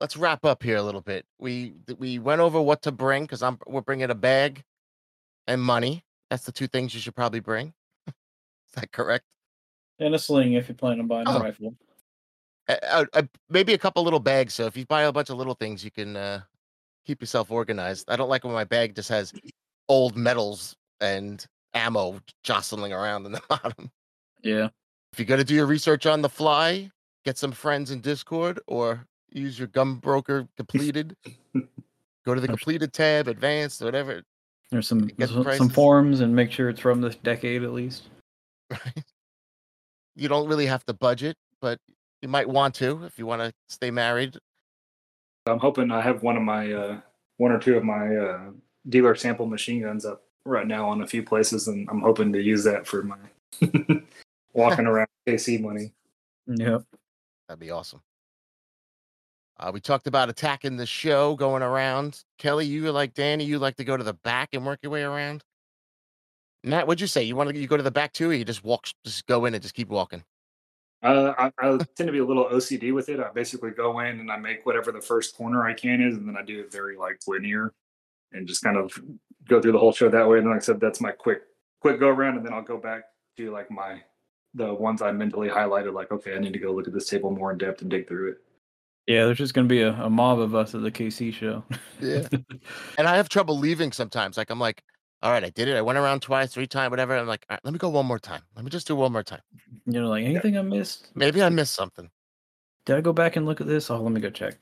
let's 0.00 0.16
wrap 0.16 0.44
up 0.44 0.62
here 0.62 0.76
a 0.76 0.82
little 0.82 1.00
bit. 1.00 1.24
We 1.38 1.74
we 1.98 2.18
went 2.18 2.40
over 2.40 2.60
what 2.60 2.82
to 2.82 2.92
bring 2.92 3.24
because 3.24 3.42
I'm 3.42 3.58
we're 3.66 3.80
bringing 3.82 4.10
a 4.10 4.14
bag 4.14 4.62
and 5.46 5.60
money. 5.62 6.04
That's 6.30 6.44
the 6.44 6.52
two 6.52 6.66
things 6.68 6.94
you 6.94 7.00
should 7.00 7.14
probably 7.16 7.40
bring. 7.40 7.72
Is 8.08 8.14
that 8.76 8.92
correct? 8.92 9.24
And 9.98 10.14
a 10.14 10.18
sling 10.18 10.54
if 10.54 10.68
you 10.68 10.74
plan 10.74 11.00
on 11.00 11.06
buying 11.06 11.26
a 11.26 11.32
Oh. 11.36 11.40
rifle. 11.40 11.74
uh, 12.68 13.04
uh, 13.12 13.22
maybe 13.48 13.74
a 13.74 13.78
couple 13.78 14.02
little 14.04 14.20
bags. 14.20 14.54
So 14.54 14.66
if 14.66 14.76
you 14.76 14.86
buy 14.86 15.02
a 15.02 15.12
bunch 15.12 15.28
of 15.30 15.36
little 15.36 15.54
things, 15.54 15.84
you 15.84 15.90
can 15.90 16.16
uh, 16.16 16.42
keep 17.04 17.20
yourself 17.20 17.50
organized. 17.50 18.08
I 18.08 18.16
don't 18.16 18.28
like 18.28 18.44
when 18.44 18.52
my 18.52 18.64
bag 18.64 18.94
just 18.94 19.08
has 19.08 19.32
old 19.88 20.16
metals 20.16 20.76
and 21.00 21.44
ammo 21.74 22.20
jostling 22.44 22.92
around 22.92 23.26
in 23.26 23.32
the 23.32 23.42
bottom. 23.48 23.90
Yeah. 24.42 24.68
If 25.12 25.18
you're 25.18 25.26
gonna 25.26 25.44
do 25.44 25.54
your 25.54 25.66
research 25.66 26.06
on 26.06 26.22
the 26.22 26.28
fly, 26.28 26.90
get 27.24 27.36
some 27.36 27.50
friends 27.52 27.90
in 27.90 28.00
Discord 28.00 28.60
or 28.68 29.04
use 29.32 29.58
your 29.58 29.68
Gunbroker 29.68 30.48
completed. 30.56 31.16
Go 32.24 32.34
to 32.34 32.40
the 32.40 32.48
completed 32.48 32.92
tab, 32.92 33.28
advanced, 33.28 33.82
whatever. 33.82 34.22
There's 34.70 34.86
some 34.86 35.06
Get 35.06 35.30
the 35.30 35.56
some, 35.56 35.68
forums 35.68 36.20
and 36.20 36.34
make 36.34 36.52
sure 36.52 36.68
it's 36.68 36.80
from 36.80 37.00
this 37.00 37.16
decade 37.16 37.64
at 37.64 37.72
least. 37.72 38.08
Right? 38.70 39.04
You 40.16 40.28
don't 40.28 40.48
really 40.48 40.66
have 40.66 40.84
to 40.86 40.92
budget, 40.92 41.36
but 41.62 41.78
you 42.20 42.28
might 42.28 42.46
want 42.46 42.74
to 42.74 43.04
if 43.04 43.18
you 43.18 43.24
want 43.24 43.40
to 43.40 43.52
stay 43.68 43.90
married. 43.90 44.36
I'm 45.46 45.60
hoping 45.60 45.90
I 45.90 46.02
have 46.02 46.22
one 46.22 46.36
of 46.36 46.42
my 46.42 46.70
uh, 46.70 47.00
one 47.38 47.52
or 47.52 47.58
two 47.58 47.76
of 47.76 47.84
my 47.84 48.16
uh, 48.16 48.40
dealer 48.88 49.14
sample 49.14 49.46
machine 49.46 49.80
guns 49.80 50.04
up 50.04 50.22
right 50.44 50.66
now 50.66 50.86
on 50.86 51.02
a 51.02 51.06
few 51.06 51.22
places, 51.22 51.68
and 51.68 51.88
I'm 51.88 52.00
hoping 52.00 52.32
to 52.32 52.42
use 52.42 52.64
that 52.64 52.86
for 52.86 53.02
my 53.02 53.16
walking 54.52 54.86
around 54.86 55.08
KC 55.26 55.60
money. 55.60 55.92
Yep. 56.46 56.82
That'd 57.48 57.60
be 57.60 57.70
awesome. 57.70 58.02
Uh, 59.60 59.70
we 59.70 59.78
talked 59.78 60.06
about 60.06 60.30
attacking 60.30 60.78
the 60.78 60.86
show, 60.86 61.36
going 61.36 61.62
around. 61.62 62.24
Kelly, 62.38 62.64
you 62.64 62.90
like 62.92 63.12
Danny. 63.12 63.44
You 63.44 63.58
like 63.58 63.76
to 63.76 63.84
go 63.84 63.94
to 63.94 64.02
the 64.02 64.14
back 64.14 64.50
and 64.54 64.64
work 64.64 64.78
your 64.82 64.90
way 64.90 65.02
around. 65.02 65.44
Matt, 66.64 66.86
what'd 66.86 67.00
you 67.00 67.06
say? 67.06 67.22
You 67.22 67.36
want 67.36 67.50
to 67.50 67.58
you 67.58 67.66
go 67.66 67.76
to 67.76 67.82
the 67.82 67.90
back 67.90 68.14
too, 68.14 68.30
or 68.30 68.32
you 68.32 68.44
just 68.44 68.64
walk, 68.64 68.86
just 69.04 69.26
go 69.26 69.44
in 69.44 69.52
and 69.52 69.62
just 69.62 69.74
keep 69.74 69.88
walking? 69.88 70.24
Uh, 71.02 71.34
I, 71.38 71.52
I 71.58 71.68
tend 71.68 72.08
to 72.08 72.12
be 72.12 72.18
a 72.18 72.24
little 72.24 72.46
OCD 72.46 72.94
with 72.94 73.10
it. 73.10 73.20
I 73.20 73.30
basically 73.32 73.70
go 73.70 74.00
in 74.00 74.20
and 74.20 74.30
I 74.30 74.38
make 74.38 74.64
whatever 74.64 74.92
the 74.92 75.00
first 75.00 75.36
corner 75.36 75.66
I 75.66 75.74
can 75.74 76.00
is, 76.00 76.16
and 76.16 76.26
then 76.26 76.38
I 76.38 76.42
do 76.42 76.60
it 76.60 76.72
very 76.72 76.96
like 76.96 77.18
linear, 77.26 77.74
and 78.32 78.46
just 78.46 78.62
kind 78.62 78.78
of 78.78 78.98
go 79.46 79.60
through 79.60 79.72
the 79.72 79.78
whole 79.78 79.92
show 79.92 80.08
that 80.08 80.26
way. 80.26 80.38
And 80.38 80.48
like 80.48 80.56
I 80.56 80.60
said, 80.60 80.80
that's 80.80 81.02
my 81.02 81.12
quick 81.12 81.42
quick 81.80 82.00
go 82.00 82.08
around, 82.08 82.38
and 82.38 82.46
then 82.46 82.54
I'll 82.54 82.62
go 82.62 82.78
back 82.78 83.04
to 83.36 83.50
like 83.50 83.70
my 83.70 84.00
the 84.54 84.72
ones 84.72 85.02
I 85.02 85.12
mentally 85.12 85.48
highlighted. 85.48 85.92
Like, 85.92 86.12
okay, 86.12 86.34
I 86.34 86.38
need 86.38 86.54
to 86.54 86.58
go 86.58 86.72
look 86.72 86.88
at 86.88 86.94
this 86.94 87.08
table 87.08 87.30
more 87.30 87.52
in 87.52 87.58
depth 87.58 87.82
and 87.82 87.90
dig 87.90 88.08
through 88.08 88.30
it. 88.30 88.38
Yeah, 89.06 89.24
there's 89.24 89.38
just 89.38 89.54
gonna 89.54 89.66
be 89.66 89.82
a, 89.82 89.92
a 89.92 90.10
mob 90.10 90.38
of 90.38 90.54
us 90.54 90.74
at 90.74 90.82
the 90.82 90.90
KC 90.90 91.32
show. 91.32 91.64
Yeah. 92.00 92.26
and 92.98 93.08
I 93.08 93.16
have 93.16 93.28
trouble 93.28 93.58
leaving 93.58 93.92
sometimes. 93.92 94.36
Like 94.36 94.50
I'm 94.50 94.60
like, 94.60 94.82
all 95.22 95.32
right, 95.32 95.44
I 95.44 95.50
did 95.50 95.68
it. 95.68 95.76
I 95.76 95.82
went 95.82 95.98
around 95.98 96.20
twice, 96.20 96.52
three 96.52 96.66
times, 96.66 96.90
whatever. 96.90 97.16
I'm 97.16 97.26
like, 97.26 97.44
all 97.50 97.54
right, 97.54 97.60
let 97.64 97.72
me 97.72 97.78
go 97.78 97.88
one 97.88 98.06
more 98.06 98.18
time. 98.18 98.42
Let 98.56 98.64
me 98.64 98.70
just 98.70 98.86
do 98.86 98.96
one 98.96 99.12
more 99.12 99.22
time. 99.22 99.40
you 99.86 100.00
know, 100.00 100.08
like 100.08 100.24
anything 100.24 100.56
I 100.56 100.62
missed? 100.62 101.10
Maybe 101.14 101.42
I 101.42 101.48
missed 101.48 101.74
something. 101.74 102.08
Did 102.86 102.96
I 102.96 103.00
go 103.00 103.12
back 103.12 103.36
and 103.36 103.46
look 103.46 103.60
at 103.60 103.66
this? 103.66 103.90
Oh, 103.90 104.00
let 104.00 104.12
me 104.12 104.20
go 104.20 104.30
check. 104.30 104.56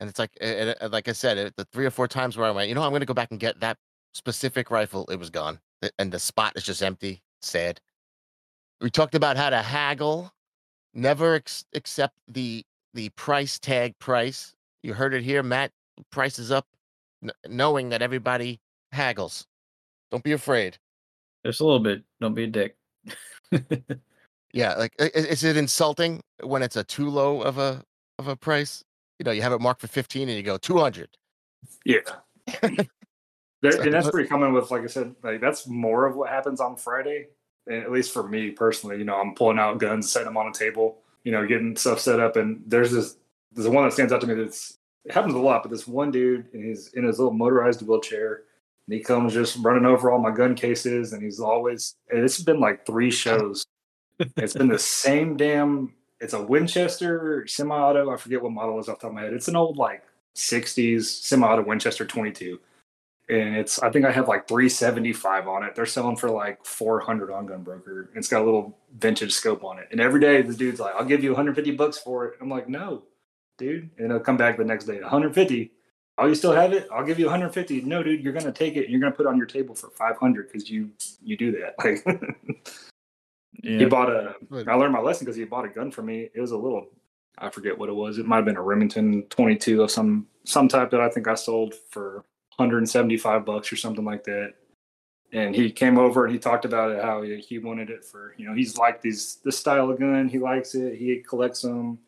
And 0.00 0.10
it's 0.10 0.18
like, 0.18 0.30
eh, 0.40 0.74
eh, 0.78 0.88
like 0.88 1.08
I 1.08 1.12
said, 1.12 1.38
eh, 1.38 1.50
the 1.56 1.64
three 1.72 1.86
or 1.86 1.90
four 1.90 2.06
times 2.06 2.36
where 2.36 2.46
I 2.46 2.50
went, 2.50 2.68
you 2.68 2.74
know, 2.74 2.82
I'm 2.82 2.90
going 2.90 3.00
to 3.00 3.06
go 3.06 3.14
back 3.14 3.30
and 3.30 3.40
get 3.40 3.60
that 3.60 3.78
specific 4.12 4.70
rifle. 4.70 5.06
It 5.10 5.18
was 5.18 5.30
gone, 5.30 5.58
and 5.98 6.12
the 6.12 6.18
spot 6.18 6.52
is 6.56 6.64
just 6.64 6.82
empty. 6.82 7.22
Sad. 7.40 7.80
We 8.80 8.90
talked 8.90 9.14
about 9.14 9.38
how 9.38 9.48
to 9.48 9.62
haggle, 9.62 10.32
never 10.92 11.36
ex- 11.36 11.64
accept 11.74 12.18
the 12.28 12.64
the 12.96 13.10
price 13.10 13.58
tag 13.60 13.96
price. 14.00 14.54
You 14.82 14.94
heard 14.94 15.14
it 15.14 15.22
here. 15.22 15.42
Matt 15.42 15.70
prices 16.10 16.50
up, 16.50 16.66
n- 17.22 17.30
knowing 17.48 17.90
that 17.90 18.02
everybody 18.02 18.58
haggles. 18.90 19.46
Don't 20.10 20.24
be 20.24 20.32
afraid. 20.32 20.78
Just 21.44 21.60
a 21.60 21.64
little 21.64 21.78
bit. 21.78 22.02
Don't 22.20 22.34
be 22.34 22.44
a 22.44 22.46
dick. 22.48 22.76
Yeah, 24.52 24.74
like 24.74 24.94
i- 24.98 25.04
i- 25.14 25.18
is 25.18 25.44
it 25.44 25.56
insulting 25.56 26.22
when 26.42 26.62
it's 26.62 26.76
a 26.76 26.84
too 26.84 27.10
low 27.10 27.42
of 27.42 27.58
a 27.58 27.84
of 28.18 28.26
a 28.26 28.36
price? 28.36 28.82
You 29.18 29.24
know, 29.24 29.30
you 29.30 29.42
have 29.42 29.52
it 29.52 29.60
marked 29.60 29.82
for 29.82 29.86
fifteen 29.86 30.28
and 30.28 30.36
you 30.36 30.42
go 30.42 30.56
two 30.56 30.78
hundred. 30.78 31.10
Yeah. 31.84 32.00
There, 33.62 33.80
and 33.80 33.92
that's 33.92 34.10
pretty 34.10 34.28
common 34.28 34.52
with, 34.52 34.70
like 34.70 34.82
I 34.82 34.86
said, 34.86 35.14
like 35.22 35.40
that's 35.40 35.66
more 35.66 36.04
of 36.06 36.14
what 36.14 36.28
happens 36.28 36.60
on 36.60 36.76
Friday. 36.76 37.28
And 37.66 37.82
at 37.82 37.90
least 37.90 38.12
for 38.12 38.28
me 38.28 38.50
personally, 38.50 38.98
you 38.98 39.04
know, 39.04 39.16
I'm 39.16 39.34
pulling 39.34 39.58
out 39.58 39.78
guns, 39.78 40.12
setting 40.12 40.26
them 40.26 40.36
on 40.36 40.48
a 40.48 40.52
table, 40.52 40.98
you 41.26 41.32
know, 41.32 41.44
getting 41.44 41.74
stuff 41.74 41.98
set 41.98 42.20
up. 42.20 42.36
And 42.36 42.62
there's 42.68 42.92
this, 42.92 43.16
there's 43.52 43.68
one 43.68 43.82
that 43.82 43.92
stands 43.92 44.12
out 44.12 44.20
to 44.20 44.28
me 44.28 44.34
that's, 44.34 44.78
it 45.04 45.10
happens 45.10 45.34
a 45.34 45.38
lot, 45.38 45.64
but 45.64 45.72
this 45.72 45.86
one 45.86 46.12
dude, 46.12 46.46
and 46.52 46.64
he's 46.64 46.92
in 46.94 47.02
his 47.02 47.18
little 47.18 47.34
motorized 47.34 47.82
wheelchair, 47.82 48.42
and 48.86 48.94
he 48.94 49.00
comes 49.00 49.34
just 49.34 49.56
running 49.56 49.86
over 49.86 50.12
all 50.12 50.20
my 50.20 50.30
gun 50.30 50.54
cases. 50.54 51.12
And 51.12 51.20
he's 51.20 51.40
always, 51.40 51.96
and 52.10 52.22
it's 52.22 52.40
been 52.40 52.60
like 52.60 52.86
three 52.86 53.10
shows. 53.10 53.66
it's 54.36 54.54
been 54.54 54.68
the 54.68 54.78
same 54.78 55.36
damn, 55.36 55.92
it's 56.20 56.32
a 56.32 56.40
Winchester 56.40 57.44
semi 57.48 57.74
auto. 57.74 58.08
I 58.12 58.16
forget 58.16 58.40
what 58.40 58.52
model 58.52 58.78
is 58.78 58.88
off 58.88 59.00
the 59.00 59.02
top 59.02 59.10
of 59.10 59.16
my 59.16 59.22
head. 59.22 59.32
It's 59.32 59.48
an 59.48 59.56
old, 59.56 59.76
like, 59.76 60.04
60s 60.36 61.02
semi 61.06 61.44
auto 61.44 61.64
Winchester 61.64 62.04
22 62.04 62.60
and 63.28 63.56
it's 63.56 63.82
I 63.82 63.90
think 63.90 64.04
I 64.04 64.12
have 64.12 64.28
like 64.28 64.46
375 64.48 65.48
on 65.48 65.62
it. 65.64 65.74
They're 65.74 65.86
selling 65.86 66.16
for 66.16 66.30
like 66.30 66.64
400 66.64 67.30
on 67.32 67.46
Gun 67.46 67.62
Broker. 67.62 68.10
It's 68.14 68.28
got 68.28 68.42
a 68.42 68.44
little 68.44 68.78
vintage 68.98 69.32
scope 69.32 69.64
on 69.64 69.78
it. 69.78 69.88
And 69.90 70.00
every 70.00 70.20
day 70.20 70.42
the 70.42 70.54
dude's 70.54 70.80
like, 70.80 70.94
"I'll 70.94 71.04
give 71.04 71.22
you 71.24 71.30
150 71.30 71.72
bucks 71.76 71.98
for 71.98 72.26
it." 72.26 72.34
I'm 72.40 72.48
like, 72.48 72.68
"No, 72.68 73.02
dude." 73.58 73.90
And 73.98 74.12
I'll 74.12 74.20
come 74.20 74.36
back 74.36 74.56
the 74.56 74.64
next 74.64 74.84
day, 74.84 75.00
150. 75.00 75.72
Oh, 76.18 76.26
you 76.26 76.34
still 76.34 76.52
have 76.52 76.72
it? 76.72 76.88
I'll 76.92 77.04
give 77.04 77.18
you 77.18 77.26
150. 77.26 77.82
No, 77.82 78.02
dude, 78.02 78.22
you're 78.22 78.32
gonna 78.32 78.50
take 78.52 78.76
it. 78.76 78.84
and 78.84 78.90
You're 78.90 79.00
gonna 79.00 79.12
put 79.14 79.26
it 79.26 79.28
on 79.28 79.36
your 79.36 79.46
table 79.46 79.74
for 79.74 79.90
500 79.90 80.46
because 80.50 80.70
you 80.70 80.90
you 81.22 81.36
do 81.36 81.52
that. 81.52 81.74
Like 81.84 82.02
he 83.62 83.78
Yeah. 83.78 83.88
bought 83.88 84.10
a. 84.10 84.34
I 84.68 84.74
learned 84.74 84.92
my 84.92 85.00
lesson 85.00 85.24
because 85.24 85.36
he 85.36 85.44
bought 85.44 85.64
a 85.64 85.68
gun 85.68 85.90
for 85.90 86.02
me. 86.02 86.28
It 86.34 86.40
was 86.40 86.52
a 86.52 86.56
little. 86.56 86.86
I 87.38 87.50
forget 87.50 87.76
what 87.76 87.88
it 87.88 87.94
was. 87.94 88.18
It 88.18 88.26
might 88.26 88.36
have 88.36 88.44
been 88.46 88.56
a 88.56 88.62
Remington 88.62 89.24
22 89.30 89.82
of 89.82 89.90
some 89.90 90.26
some 90.44 90.68
type 90.68 90.90
that 90.90 91.00
I 91.00 91.08
think 91.10 91.26
I 91.28 91.34
sold 91.34 91.74
for 91.90 92.24
175 92.56 93.44
bucks 93.44 93.72
or 93.72 93.76
something 93.76 94.04
like 94.04 94.24
that. 94.24 94.54
And 95.32 95.54
he 95.54 95.70
came 95.70 95.98
over 95.98 96.24
and 96.24 96.32
he 96.32 96.38
talked 96.38 96.64
about 96.64 96.92
it 96.92 97.02
how 97.02 97.22
he, 97.22 97.38
he 97.38 97.58
wanted 97.58 97.90
it 97.90 98.04
for 98.04 98.34
you 98.38 98.46
know 98.46 98.54
he's 98.54 98.78
like 98.78 99.02
these 99.02 99.38
this 99.44 99.58
style 99.58 99.90
of 99.90 99.98
gun 99.98 100.28
he 100.28 100.38
likes 100.38 100.76
it 100.76 100.96
he 100.96 101.20
collects 101.28 101.62
them 101.62 101.98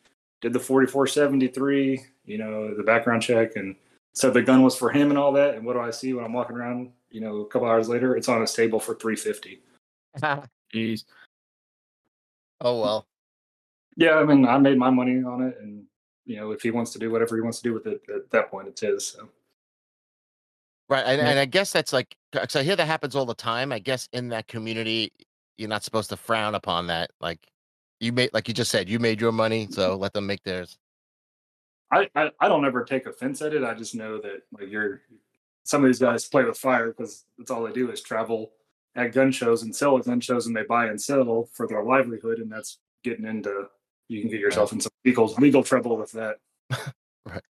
did 0.40 0.52
the 0.52 0.60
4473 0.60 2.00
you 2.26 2.38
know 2.38 2.74
the 2.76 2.82
background 2.84 3.20
check 3.20 3.56
and 3.56 3.74
so 4.14 4.30
the 4.30 4.40
gun 4.40 4.62
was 4.62 4.76
for 4.76 4.90
him 4.90 5.10
and 5.10 5.18
all 5.18 5.32
that 5.32 5.56
and 5.56 5.66
what 5.66 5.72
do 5.72 5.80
I 5.80 5.90
see 5.90 6.14
when 6.14 6.24
I'm 6.24 6.32
walking 6.32 6.56
around 6.56 6.92
you 7.10 7.20
know 7.20 7.38
a 7.38 7.46
couple 7.46 7.66
hours 7.66 7.88
later 7.88 8.16
it's 8.16 8.28
on 8.28 8.40
his 8.40 8.54
table 8.54 8.78
for 8.78 8.94
350 8.94 9.60
Jeez. 10.74 11.04
oh 12.60 12.80
well. 12.80 13.06
Yeah, 13.96 14.14
I 14.14 14.24
mean, 14.24 14.46
I 14.46 14.58
made 14.58 14.78
my 14.78 14.90
money 14.90 15.22
on 15.24 15.42
it, 15.42 15.58
and 15.60 15.84
you 16.24 16.36
know, 16.36 16.52
if 16.52 16.62
he 16.62 16.70
wants 16.70 16.92
to 16.92 16.98
do 16.98 17.10
whatever 17.10 17.34
he 17.36 17.42
wants 17.42 17.58
to 17.58 17.64
do 17.64 17.74
with 17.74 17.86
it, 17.86 18.00
at 18.14 18.30
that 18.30 18.50
point, 18.50 18.68
it's 18.68 18.80
his. 18.80 19.06
So 19.08 19.28
Right. 20.88 21.04
And, 21.04 21.18
Yeah. 21.20 21.28
and 21.28 21.38
I 21.38 21.44
guess 21.44 21.72
that's 21.72 21.92
like, 21.92 22.16
because 22.32 22.56
I 22.56 22.62
hear 22.62 22.76
that 22.76 22.86
happens 22.86 23.14
all 23.14 23.26
the 23.26 23.34
time. 23.34 23.72
I 23.72 23.78
guess 23.78 24.08
in 24.12 24.28
that 24.28 24.46
community, 24.48 25.12
you're 25.56 25.68
not 25.68 25.84
supposed 25.84 26.10
to 26.10 26.16
frown 26.16 26.54
upon 26.54 26.86
that. 26.86 27.10
Like 27.20 27.40
you 28.00 28.12
made, 28.12 28.30
like 28.32 28.48
you 28.48 28.54
just 28.54 28.70
said, 28.70 28.88
you 28.88 28.98
made 28.98 29.20
your 29.20 29.32
money, 29.32 29.68
so 29.70 29.96
let 29.96 30.12
them 30.12 30.26
make 30.26 30.42
theirs. 30.44 30.78
I, 31.90 32.08
I, 32.14 32.30
I 32.40 32.48
don't 32.48 32.64
ever 32.64 32.84
take 32.84 33.06
offense 33.06 33.42
at 33.42 33.54
it. 33.54 33.64
I 33.64 33.74
just 33.74 33.94
know 33.94 34.20
that 34.20 34.42
like 34.52 34.70
you're 34.70 35.02
some 35.64 35.82
of 35.84 35.88
these 35.88 35.98
guys 35.98 36.26
play 36.26 36.44
with 36.44 36.56
fire 36.58 36.88
because 36.88 37.24
that's 37.36 37.50
all 37.50 37.62
they 37.64 37.72
do 37.72 37.90
is 37.90 38.00
travel 38.00 38.52
at 38.94 39.12
gun 39.12 39.30
shows 39.32 39.62
and 39.62 39.74
sell 39.74 39.98
at 39.98 40.04
gun 40.04 40.20
shows, 40.20 40.46
and 40.46 40.56
they 40.56 40.62
buy 40.62 40.86
and 40.86 41.00
sell 41.00 41.48
for 41.52 41.66
their 41.66 41.82
livelihood, 41.82 42.38
and 42.38 42.50
that's 42.50 42.78
getting 43.04 43.26
into 43.26 43.68
you 44.08 44.20
can 44.20 44.30
get 44.30 44.40
yourself 44.40 44.72
in 44.72 44.80
some 44.80 44.90
legal 45.04 45.26
legal 45.38 45.62
trouble 45.62 45.96
with 45.96 46.12
that. 46.12 46.36
Right. 47.26 47.42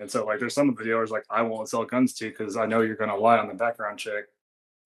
And 0.00 0.10
so, 0.10 0.24
like, 0.24 0.38
there's 0.40 0.54
some 0.54 0.68
of 0.68 0.76
the 0.76 0.84
dealers 0.84 1.10
like 1.10 1.24
I 1.30 1.42
won't 1.42 1.68
sell 1.68 1.84
guns 1.84 2.14
to 2.14 2.30
because 2.30 2.56
I 2.56 2.66
know 2.66 2.80
you're 2.80 2.96
going 2.96 3.10
to 3.10 3.16
lie 3.16 3.38
on 3.38 3.48
the 3.48 3.54
background 3.54 3.98
check 3.98 4.24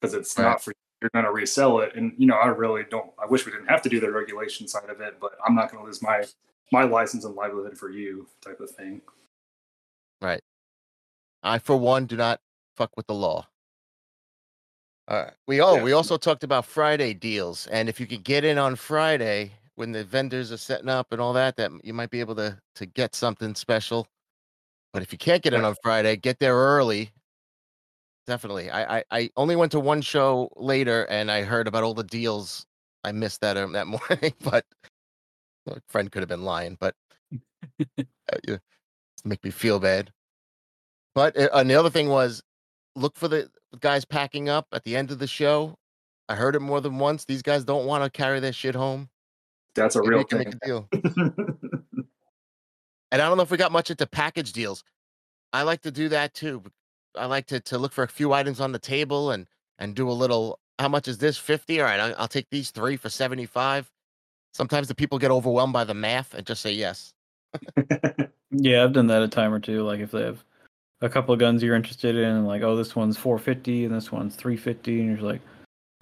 because 0.01 0.15
it's 0.15 0.37
Right. 0.37 0.45
not 0.45 0.63
for 0.63 0.71
you. 0.71 0.75
You're 1.03 1.11
going 1.13 1.25
to 1.27 1.33
resell 1.33 1.81
it, 1.81 1.95
and 1.97 2.15
you 2.17 2.27
know 2.27 2.37
I 2.37 2.47
really 2.47 2.83
don't. 2.91 3.11
I 3.23 3.27
wish 3.27 3.45
we 3.45 3.53
didn't 3.53 3.67
have 3.69 3.83
to 3.83 3.89
do 3.91 4.01
the 4.01 4.11
regulation 4.11 4.67
side 4.67 4.89
of 4.89 5.01
it, 5.03 5.21
but 5.21 5.33
I'm 5.47 5.55
not 5.55 5.71
going 5.71 5.83
to 5.83 5.87
lose 5.87 6.01
my 6.03 6.25
my 6.73 6.85
license 6.85 7.25
and 7.25 7.35
livelihood 7.35 7.77
for 7.77 7.91
you, 7.91 8.27
type 8.43 8.59
of 8.61 8.71
thing. 8.71 9.03
Right. 10.23 10.41
I, 11.43 11.59
for 11.59 11.77
one, 11.77 12.07
do 12.07 12.17
not 12.17 12.41
fuck 12.77 12.97
with 12.97 13.07
the 13.07 13.15
law. 13.15 13.47
All 15.09 15.23
right. 15.25 15.35
We 15.47 15.61
oh, 15.61 15.77
Yeah. 15.77 15.83
we 15.83 15.93
also 15.93 16.17
talked 16.17 16.43
about 16.43 16.65
Friday 16.65 17.13
deals, 17.13 17.67
and 17.67 17.89
if 17.89 18.01
you 18.01 18.07
could 18.07 18.25
get 18.25 18.45
in 18.45 18.57
on 18.57 18.75
Friday 18.75 19.53
when 19.75 19.93
the 19.93 20.05
vendors 20.05 20.53
are 20.53 20.57
setting 20.57 20.89
up 20.89 21.13
and 21.13 21.21
all 21.21 21.35
that, 21.35 21.57
that 21.57 21.71
you 21.85 21.93
might 21.93 22.11
be 22.11 22.21
able 22.21 22.35
to 22.37 22.59
to 22.77 22.87
get 22.87 23.15
something 23.15 23.55
special. 23.55 24.09
But 24.95 25.03
if 25.03 25.11
you 25.11 25.19
can't 25.19 25.43
get 25.43 25.53
in 25.53 25.65
on 25.65 25.75
Friday, 25.83 26.15
get 26.15 26.39
there 26.39 26.55
early. 26.55 27.11
Definitely. 28.29 28.71
I, 28.71 28.99
I 28.99 29.05
I 29.11 29.31
only 29.37 29.57
went 29.57 29.73
to 29.73 29.81
one 29.81 30.01
show 30.01 30.49
later, 30.55 31.03
and 31.11 31.33
I 31.33 31.43
heard 31.43 31.67
about 31.67 31.83
all 31.83 31.95
the 31.95 32.05
deals. 32.05 32.65
I 33.03 33.11
missed 33.11 33.41
that 33.41 33.57
um, 33.57 33.73
that 33.73 33.87
morning, 33.89 34.33
but 34.41 34.65
a 35.69 35.81
friend 35.89 36.11
could 36.13 36.23
have 36.23 36.29
been 36.29 36.45
lying. 36.45 36.79
But 36.79 36.95
uh, 37.33 38.05
yeah, 38.49 38.59
make 39.25 39.43
me 39.43 39.51
feel 39.51 39.81
bad. 39.81 40.13
But 41.13 41.37
uh, 41.37 41.49
and 41.55 41.69
the 41.69 41.75
other 41.75 41.91
thing 41.91 42.09
was, 42.09 42.41
look 42.95 43.17
for 43.17 43.27
the 43.27 43.51
guys 43.81 44.05
packing 44.05 44.49
up 44.49 44.69
at 44.73 44.85
the 44.85 44.95
end 44.95 45.11
of 45.11 45.19
the 45.19 45.27
show. 45.27 45.75
I 46.29 46.37
heard 46.37 46.55
it 46.55 46.61
more 46.61 46.81
than 46.81 47.01
once. 47.01 47.25
These 47.25 47.43
guys 47.43 47.65
don't 47.65 47.87
want 47.87 48.05
to 48.05 48.11
carry 48.11 48.39
their 48.39 48.53
shit 48.53 48.77
home. 48.77 49.11
That's 49.75 49.97
a 49.97 50.03
real 50.03 50.23
thing. 50.23 50.55
a 50.63 50.67
deal. 50.67 50.89
And 53.15 53.23
I 53.23 53.29
don't 53.29 53.37
know 53.37 53.45
if 53.45 53.51
we 53.53 53.57
got 53.57 53.71
much 53.71 53.93
into 53.93 54.09
package 54.09 54.53
deals. 54.53 54.83
I 55.53 55.63
like 55.63 55.83
to 55.83 55.93
do 55.93 56.09
that 56.09 56.35
too. 56.35 56.65
I 57.17 57.27
like 57.27 57.47
to 57.47 57.61
to 57.61 57.79
look 57.79 57.93
for 57.93 58.03
a 58.03 58.09
few 58.09 58.33
items 58.33 58.61
on 58.61 58.73
the 58.73 58.79
table 58.81 59.31
and 59.31 59.47
and 59.79 59.95
do 59.95 60.11
a 60.11 60.13
little. 60.13 60.59
How 60.81 60.89
much 60.89 61.07
is 61.07 61.19
this? 61.19 61.39
Fifty. 61.39 61.81
All 61.81 61.87
right, 61.87 62.01
I'll, 62.01 62.15
I'll 62.19 62.29
take 62.29 62.51
these 62.51 62.73
three 62.73 62.97
for 62.97 63.09
seventy 63.09 63.47
five. 63.47 63.89
Sometimes 64.53 64.89
the 64.89 64.97
people 64.97 65.21
get 65.21 65.31
overwhelmed 65.31 65.73
by 65.73 65.85
the 65.85 65.95
math 65.95 66.35
and 66.35 66.45
just 66.45 66.61
say 66.61 66.73
yes. 66.73 67.15
Yeah, 68.57 68.85
I've 68.85 68.93
done 68.93 69.09
that 69.09 69.23
a 69.23 69.29
time 69.29 69.53
or 69.53 69.59
two. 69.59 69.83
Like 69.83 70.01
if 70.01 70.13
they 70.13 70.23
have 70.23 70.45
a 71.01 71.09
couple 71.09 71.35
of 71.35 71.41
guns 71.41 71.63
you're 71.63 71.75
interested 71.75 72.15
in, 72.15 72.45
like, 72.45 72.63
oh, 72.63 72.77
this 72.77 72.95
one's 72.95 73.17
450 73.17 73.87
and 73.87 73.95
this 73.95 74.13
one's 74.13 74.37
350, 74.37 75.01
and 75.01 75.11
you're 75.11 75.29
like, 75.29 75.41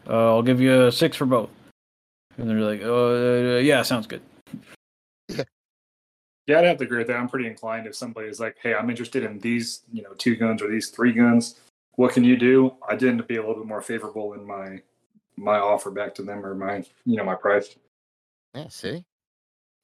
uh, 0.06 0.34
I'll 0.34 0.42
give 0.42 0.60
you 0.60 0.86
a 0.86 0.92
six 0.92 1.16
for 1.16 1.24
both. 1.24 1.48
And 2.36 2.48
they're 2.48 2.60
like, 2.60 2.82
oh, 2.82 3.56
uh, 3.56 3.58
yeah, 3.60 3.80
sounds 3.82 4.06
good. 4.06 4.20
Yeah, 6.46 6.58
I'd 6.58 6.64
have 6.64 6.78
to 6.78 6.84
agree 6.84 6.98
with 6.98 7.06
that. 7.06 7.16
I'm 7.16 7.28
pretty 7.28 7.46
inclined 7.46 7.86
if 7.86 7.94
somebody 7.94 8.28
is 8.28 8.40
like, 8.40 8.56
"Hey, 8.60 8.74
I'm 8.74 8.90
interested 8.90 9.22
in 9.22 9.38
these, 9.38 9.82
you 9.92 10.02
know, 10.02 10.12
two 10.14 10.36
guns 10.36 10.60
or 10.62 10.68
these 10.68 10.88
three 10.88 11.12
guns. 11.12 11.60
What 11.92 12.12
can 12.12 12.24
you 12.24 12.36
do?" 12.36 12.76
I 12.88 12.96
tend 12.96 13.18
to 13.18 13.24
be 13.24 13.36
a 13.36 13.40
little 13.40 13.56
bit 13.56 13.66
more 13.66 13.82
favorable 13.82 14.34
in 14.34 14.44
my 14.44 14.82
my 15.36 15.58
offer 15.58 15.90
back 15.90 16.14
to 16.16 16.22
them 16.22 16.44
or 16.44 16.54
my, 16.54 16.84
you 17.04 17.16
know, 17.16 17.24
my 17.24 17.34
price. 17.34 17.76
Yeah, 18.54 18.68
see, 18.68 19.04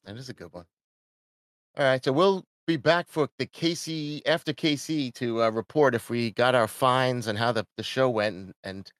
that 0.04 0.16
is 0.16 0.28
a 0.28 0.34
good 0.34 0.52
one. 0.52 0.66
All 1.76 1.84
right, 1.84 2.04
so 2.04 2.12
we'll 2.12 2.44
be 2.66 2.76
back 2.76 3.08
for 3.08 3.28
the 3.38 3.46
KC 3.46 4.22
after 4.26 4.52
KC 4.52 5.14
to 5.14 5.42
uh, 5.44 5.50
report 5.50 5.94
if 5.94 6.10
we 6.10 6.32
got 6.32 6.54
our 6.54 6.68
fines 6.68 7.26
and 7.26 7.38
how 7.38 7.52
the, 7.52 7.64
the 7.76 7.82
show 7.82 8.10
went, 8.10 8.36
and, 8.36 8.54
and 8.64 8.92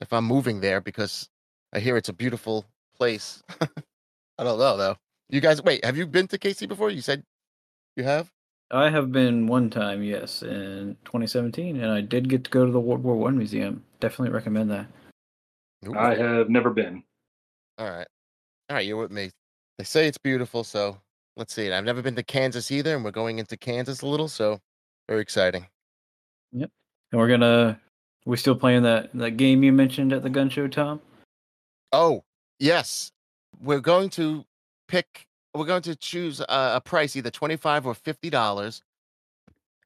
if 0.00 0.12
I'm 0.12 0.24
moving 0.24 0.60
there 0.60 0.80
because 0.80 1.28
I 1.72 1.80
hear 1.80 1.96
it's 1.96 2.08
a 2.08 2.12
beautiful 2.12 2.66
place. 2.96 3.42
I 3.60 4.44
don't 4.44 4.58
know 4.58 4.76
though. 4.76 4.96
You 5.28 5.40
guys, 5.40 5.62
wait, 5.62 5.84
have 5.84 5.96
you 5.96 6.06
been 6.06 6.28
to 6.28 6.38
KC 6.38 6.68
before? 6.68 6.90
You 6.90 7.00
said 7.00 7.22
you 7.96 8.04
have. 8.04 8.30
I 8.70 8.90
have 8.90 9.12
been 9.12 9.46
one 9.46 9.70
time, 9.70 10.02
yes, 10.02 10.42
in 10.42 10.96
2017, 11.04 11.80
and 11.80 11.90
I 11.90 12.00
did 12.00 12.28
get 12.28 12.44
to 12.44 12.50
go 12.50 12.64
to 12.66 12.72
the 12.72 12.80
World 12.80 13.02
War 13.02 13.16
One 13.16 13.36
museum. 13.36 13.84
Definitely 14.00 14.34
recommend 14.34 14.70
that. 14.70 14.86
Ooh, 15.86 15.96
I 15.96 16.14
have 16.14 16.48
never 16.48 16.70
been. 16.70 17.02
All 17.78 17.90
right, 17.90 18.06
all 18.68 18.76
right, 18.76 18.86
you're 18.86 18.96
with 18.96 19.10
me. 19.10 19.30
They 19.78 19.84
say 19.84 20.06
it's 20.06 20.18
beautiful, 20.18 20.64
so 20.64 20.98
let's 21.36 21.54
see. 21.54 21.66
it. 21.66 21.72
I've 21.72 21.84
never 21.84 22.02
been 22.02 22.16
to 22.16 22.22
Kansas 22.22 22.70
either, 22.70 22.94
and 22.94 23.04
we're 23.04 23.10
going 23.10 23.38
into 23.38 23.56
Kansas 23.56 24.02
a 24.02 24.06
little, 24.06 24.28
so 24.28 24.60
very 25.08 25.20
exciting. 25.20 25.66
Yep, 26.52 26.70
and 27.12 27.20
we're 27.20 27.28
gonna, 27.28 27.80
we 28.24 28.36
still 28.36 28.56
playing 28.56 28.82
that 28.84 29.10
that 29.14 29.32
game 29.32 29.62
you 29.62 29.72
mentioned 29.72 30.12
at 30.12 30.22
the 30.22 30.30
gun 30.30 30.48
show, 30.48 30.68
Tom? 30.68 31.00
Oh, 31.92 32.24
yes. 32.58 33.12
We're 33.62 33.80
going 33.80 34.10
to 34.10 34.44
pick, 34.88 35.26
we're 35.54 35.66
going 35.66 35.82
to 35.82 35.96
choose 35.96 36.40
a, 36.40 36.44
a 36.48 36.80
price, 36.84 37.16
either 37.16 37.30
25 37.30 37.86
or 37.86 37.94
$50, 37.94 38.82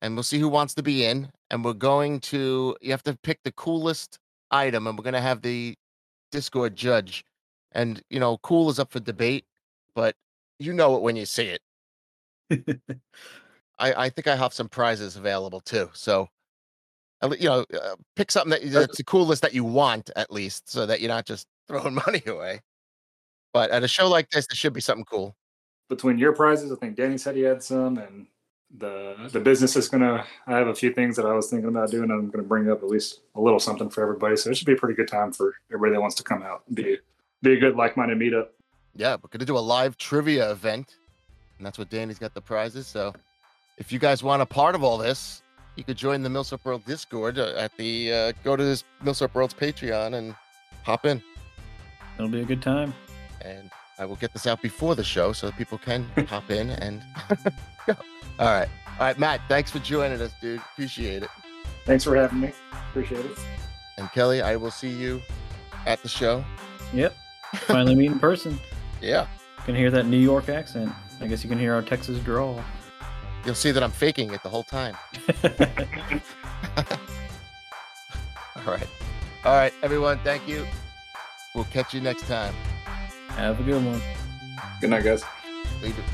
and 0.02 0.14
we'll 0.14 0.22
see 0.22 0.38
who 0.38 0.48
wants 0.48 0.74
to 0.74 0.82
be 0.82 1.04
in. 1.04 1.30
And 1.50 1.64
we're 1.64 1.72
going 1.74 2.20
to, 2.20 2.76
you 2.80 2.90
have 2.90 3.02
to 3.04 3.16
pick 3.22 3.40
the 3.44 3.52
coolest 3.52 4.18
item, 4.50 4.86
and 4.86 4.98
we're 4.98 5.04
going 5.04 5.14
to 5.14 5.20
have 5.20 5.42
the 5.42 5.74
Discord 6.32 6.76
judge 6.76 7.24
And 7.72 8.02
you 8.10 8.20
know, 8.20 8.38
cool 8.38 8.70
is 8.70 8.78
up 8.78 8.92
for 8.92 9.00
debate, 9.00 9.44
but 9.94 10.14
you 10.58 10.72
know 10.72 10.96
it 10.96 11.02
when 11.02 11.16
you 11.16 11.26
see 11.26 11.56
it. 11.56 11.62
I, 13.78 14.06
I 14.06 14.08
think 14.10 14.26
I 14.26 14.36
have 14.36 14.52
some 14.54 14.68
prizes 14.68 15.16
available 15.16 15.60
too. 15.60 15.90
So, 15.94 16.28
you 17.38 17.48
know, 17.48 17.64
uh, 17.74 17.96
pick 18.16 18.30
something 18.30 18.50
that 18.50 18.70
that's 18.70 18.96
the 18.98 19.04
coolest 19.04 19.42
that 19.42 19.54
you 19.54 19.64
want 19.64 20.10
at 20.16 20.32
least, 20.32 20.70
so 20.70 20.86
that 20.86 21.00
you're 21.00 21.08
not 21.08 21.26
just 21.26 21.46
throwing 21.68 21.94
money 21.94 22.22
away. 22.26 22.60
But 23.58 23.72
at 23.72 23.82
a 23.82 23.88
show 23.88 24.08
like 24.08 24.30
this, 24.30 24.46
there 24.46 24.54
should 24.54 24.72
be 24.72 24.80
something 24.80 25.04
cool. 25.04 25.34
Between 25.88 26.16
your 26.16 26.32
prizes, 26.32 26.70
I 26.70 26.76
think 26.76 26.94
Danny 26.94 27.18
said 27.18 27.34
he 27.34 27.42
had 27.42 27.60
some, 27.60 27.98
and 27.98 28.28
the 28.78 29.16
the 29.32 29.40
business 29.40 29.74
is 29.74 29.88
gonna. 29.88 30.24
I 30.46 30.52
have 30.52 30.68
a 30.68 30.74
few 30.76 30.92
things 30.92 31.16
that 31.16 31.26
I 31.26 31.32
was 31.32 31.50
thinking 31.50 31.68
about 31.68 31.90
doing. 31.90 32.08
I'm 32.08 32.30
gonna 32.30 32.44
bring 32.44 32.70
up 32.70 32.84
at 32.84 32.88
least 32.88 33.22
a 33.34 33.40
little 33.40 33.58
something 33.58 33.90
for 33.90 34.00
everybody. 34.00 34.36
So 34.36 34.50
it 34.50 34.56
should 34.56 34.68
be 34.68 34.74
a 34.74 34.76
pretty 34.76 34.94
good 34.94 35.08
time 35.08 35.32
for 35.32 35.56
everybody 35.72 35.94
that 35.94 36.00
wants 36.00 36.14
to 36.14 36.22
come 36.22 36.44
out. 36.44 36.62
Be 36.72 36.98
be 37.42 37.54
a 37.54 37.56
good 37.58 37.74
like 37.74 37.96
minded 37.96 38.16
meetup. 38.16 38.50
Yeah, 38.94 39.16
we're 39.20 39.28
gonna 39.28 39.44
do 39.44 39.58
a 39.58 39.66
live 39.74 39.96
trivia 39.96 40.52
event, 40.52 40.94
and 41.56 41.66
that's 41.66 41.78
what 41.78 41.90
Danny's 41.90 42.20
got 42.20 42.34
the 42.34 42.40
prizes. 42.40 42.86
So, 42.86 43.12
if 43.76 43.90
you 43.90 43.98
guys 43.98 44.22
want 44.22 44.40
a 44.40 44.46
part 44.46 44.76
of 44.76 44.84
all 44.84 44.98
this, 44.98 45.42
you 45.74 45.82
could 45.82 45.96
join 45.96 46.22
the 46.22 46.28
Milsurp 46.28 46.64
World 46.64 46.84
Discord 46.86 47.40
uh, 47.40 47.54
at 47.56 47.76
the 47.76 48.12
uh, 48.12 48.32
go 48.44 48.54
to 48.54 48.62
this 48.62 48.84
Milsurp 49.02 49.34
World's 49.34 49.54
Patreon 49.54 50.14
and 50.14 50.36
hop 50.84 51.06
in. 51.06 51.20
It'll 52.18 52.30
be 52.30 52.42
a 52.42 52.44
good 52.44 52.62
time. 52.62 52.94
And 53.44 53.70
I 53.98 54.04
will 54.04 54.16
get 54.16 54.32
this 54.32 54.46
out 54.46 54.60
before 54.62 54.94
the 54.94 55.04
show 55.04 55.32
so 55.32 55.50
people 55.52 55.78
can 55.78 56.04
hop 56.28 56.50
in 56.50 56.70
and 56.70 57.02
go. 57.86 57.94
All 58.38 58.46
right, 58.46 58.68
all 58.98 59.06
right, 59.06 59.18
Matt. 59.18 59.40
Thanks 59.48 59.70
for 59.70 59.78
joining 59.80 60.20
us, 60.20 60.32
dude. 60.40 60.60
Appreciate 60.72 61.22
it. 61.22 61.30
Thanks 61.84 62.04
for 62.04 62.14
having 62.16 62.40
me. 62.40 62.52
Appreciate 62.90 63.24
it. 63.24 63.38
And 63.96 64.10
Kelly, 64.12 64.42
I 64.42 64.56
will 64.56 64.70
see 64.70 64.88
you 64.90 65.20
at 65.86 66.00
the 66.02 66.08
show. 66.08 66.44
Yep. 66.92 67.16
Finally 67.54 67.94
meet 67.94 68.12
in 68.12 68.18
person. 68.18 68.58
Yeah, 69.00 69.26
You 69.58 69.64
Can 69.64 69.74
hear 69.76 69.90
that 69.92 70.06
New 70.06 70.18
York 70.18 70.48
accent. 70.48 70.92
I 71.20 71.28
guess 71.28 71.44
you 71.44 71.48
can 71.48 71.56
hear 71.58 71.72
our 71.72 71.82
Texas 71.82 72.18
drawl. 72.18 72.60
you'll 73.46 73.54
see 73.54 73.70
that 73.70 73.80
I'm 73.82 73.92
faking 73.92 74.32
it 74.34 74.42
the 74.42 74.48
whole 74.48 74.64
time. 74.64 74.96
All 78.56 78.64
right, 78.74 78.86
all 79.44 79.54
right, 79.54 79.72
everyone. 79.84 80.18
Thank 80.24 80.48
you. 80.48 80.66
We'll 81.54 81.64
catch 81.66 81.94
you 81.94 82.00
next 82.00 82.26
time. 82.26 82.54
Have 83.38 83.60
a 83.60 83.62
good 83.62 83.84
one. 83.84 84.00
Good 84.80 84.90
night, 84.90 85.04
guys. 85.04 85.22
Leave 85.80 85.96
it. 85.96 86.04